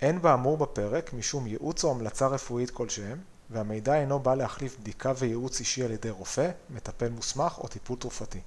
אין 0.01 0.23
באמור 0.23 0.57
בפרק 0.57 1.13
משום 1.13 1.47
ייעוץ 1.47 1.85
או 1.85 1.91
המלצה 1.91 2.27
רפואית 2.27 2.71
כלשהם, 2.71 3.19
והמידע 3.51 3.95
אינו 3.95 4.19
בא 4.19 4.35
להחליף 4.35 4.77
בדיקה 4.81 5.13
וייעוץ 5.19 5.61
אישי 5.61 5.85
על 5.85 5.91
ידי 5.91 6.11
רופא, 6.11 6.51
מטפל 6.71 7.09
מוסמך 7.09 7.59
או 7.59 7.69
טיפול 7.69 7.97
תרופתי. 7.99 8.41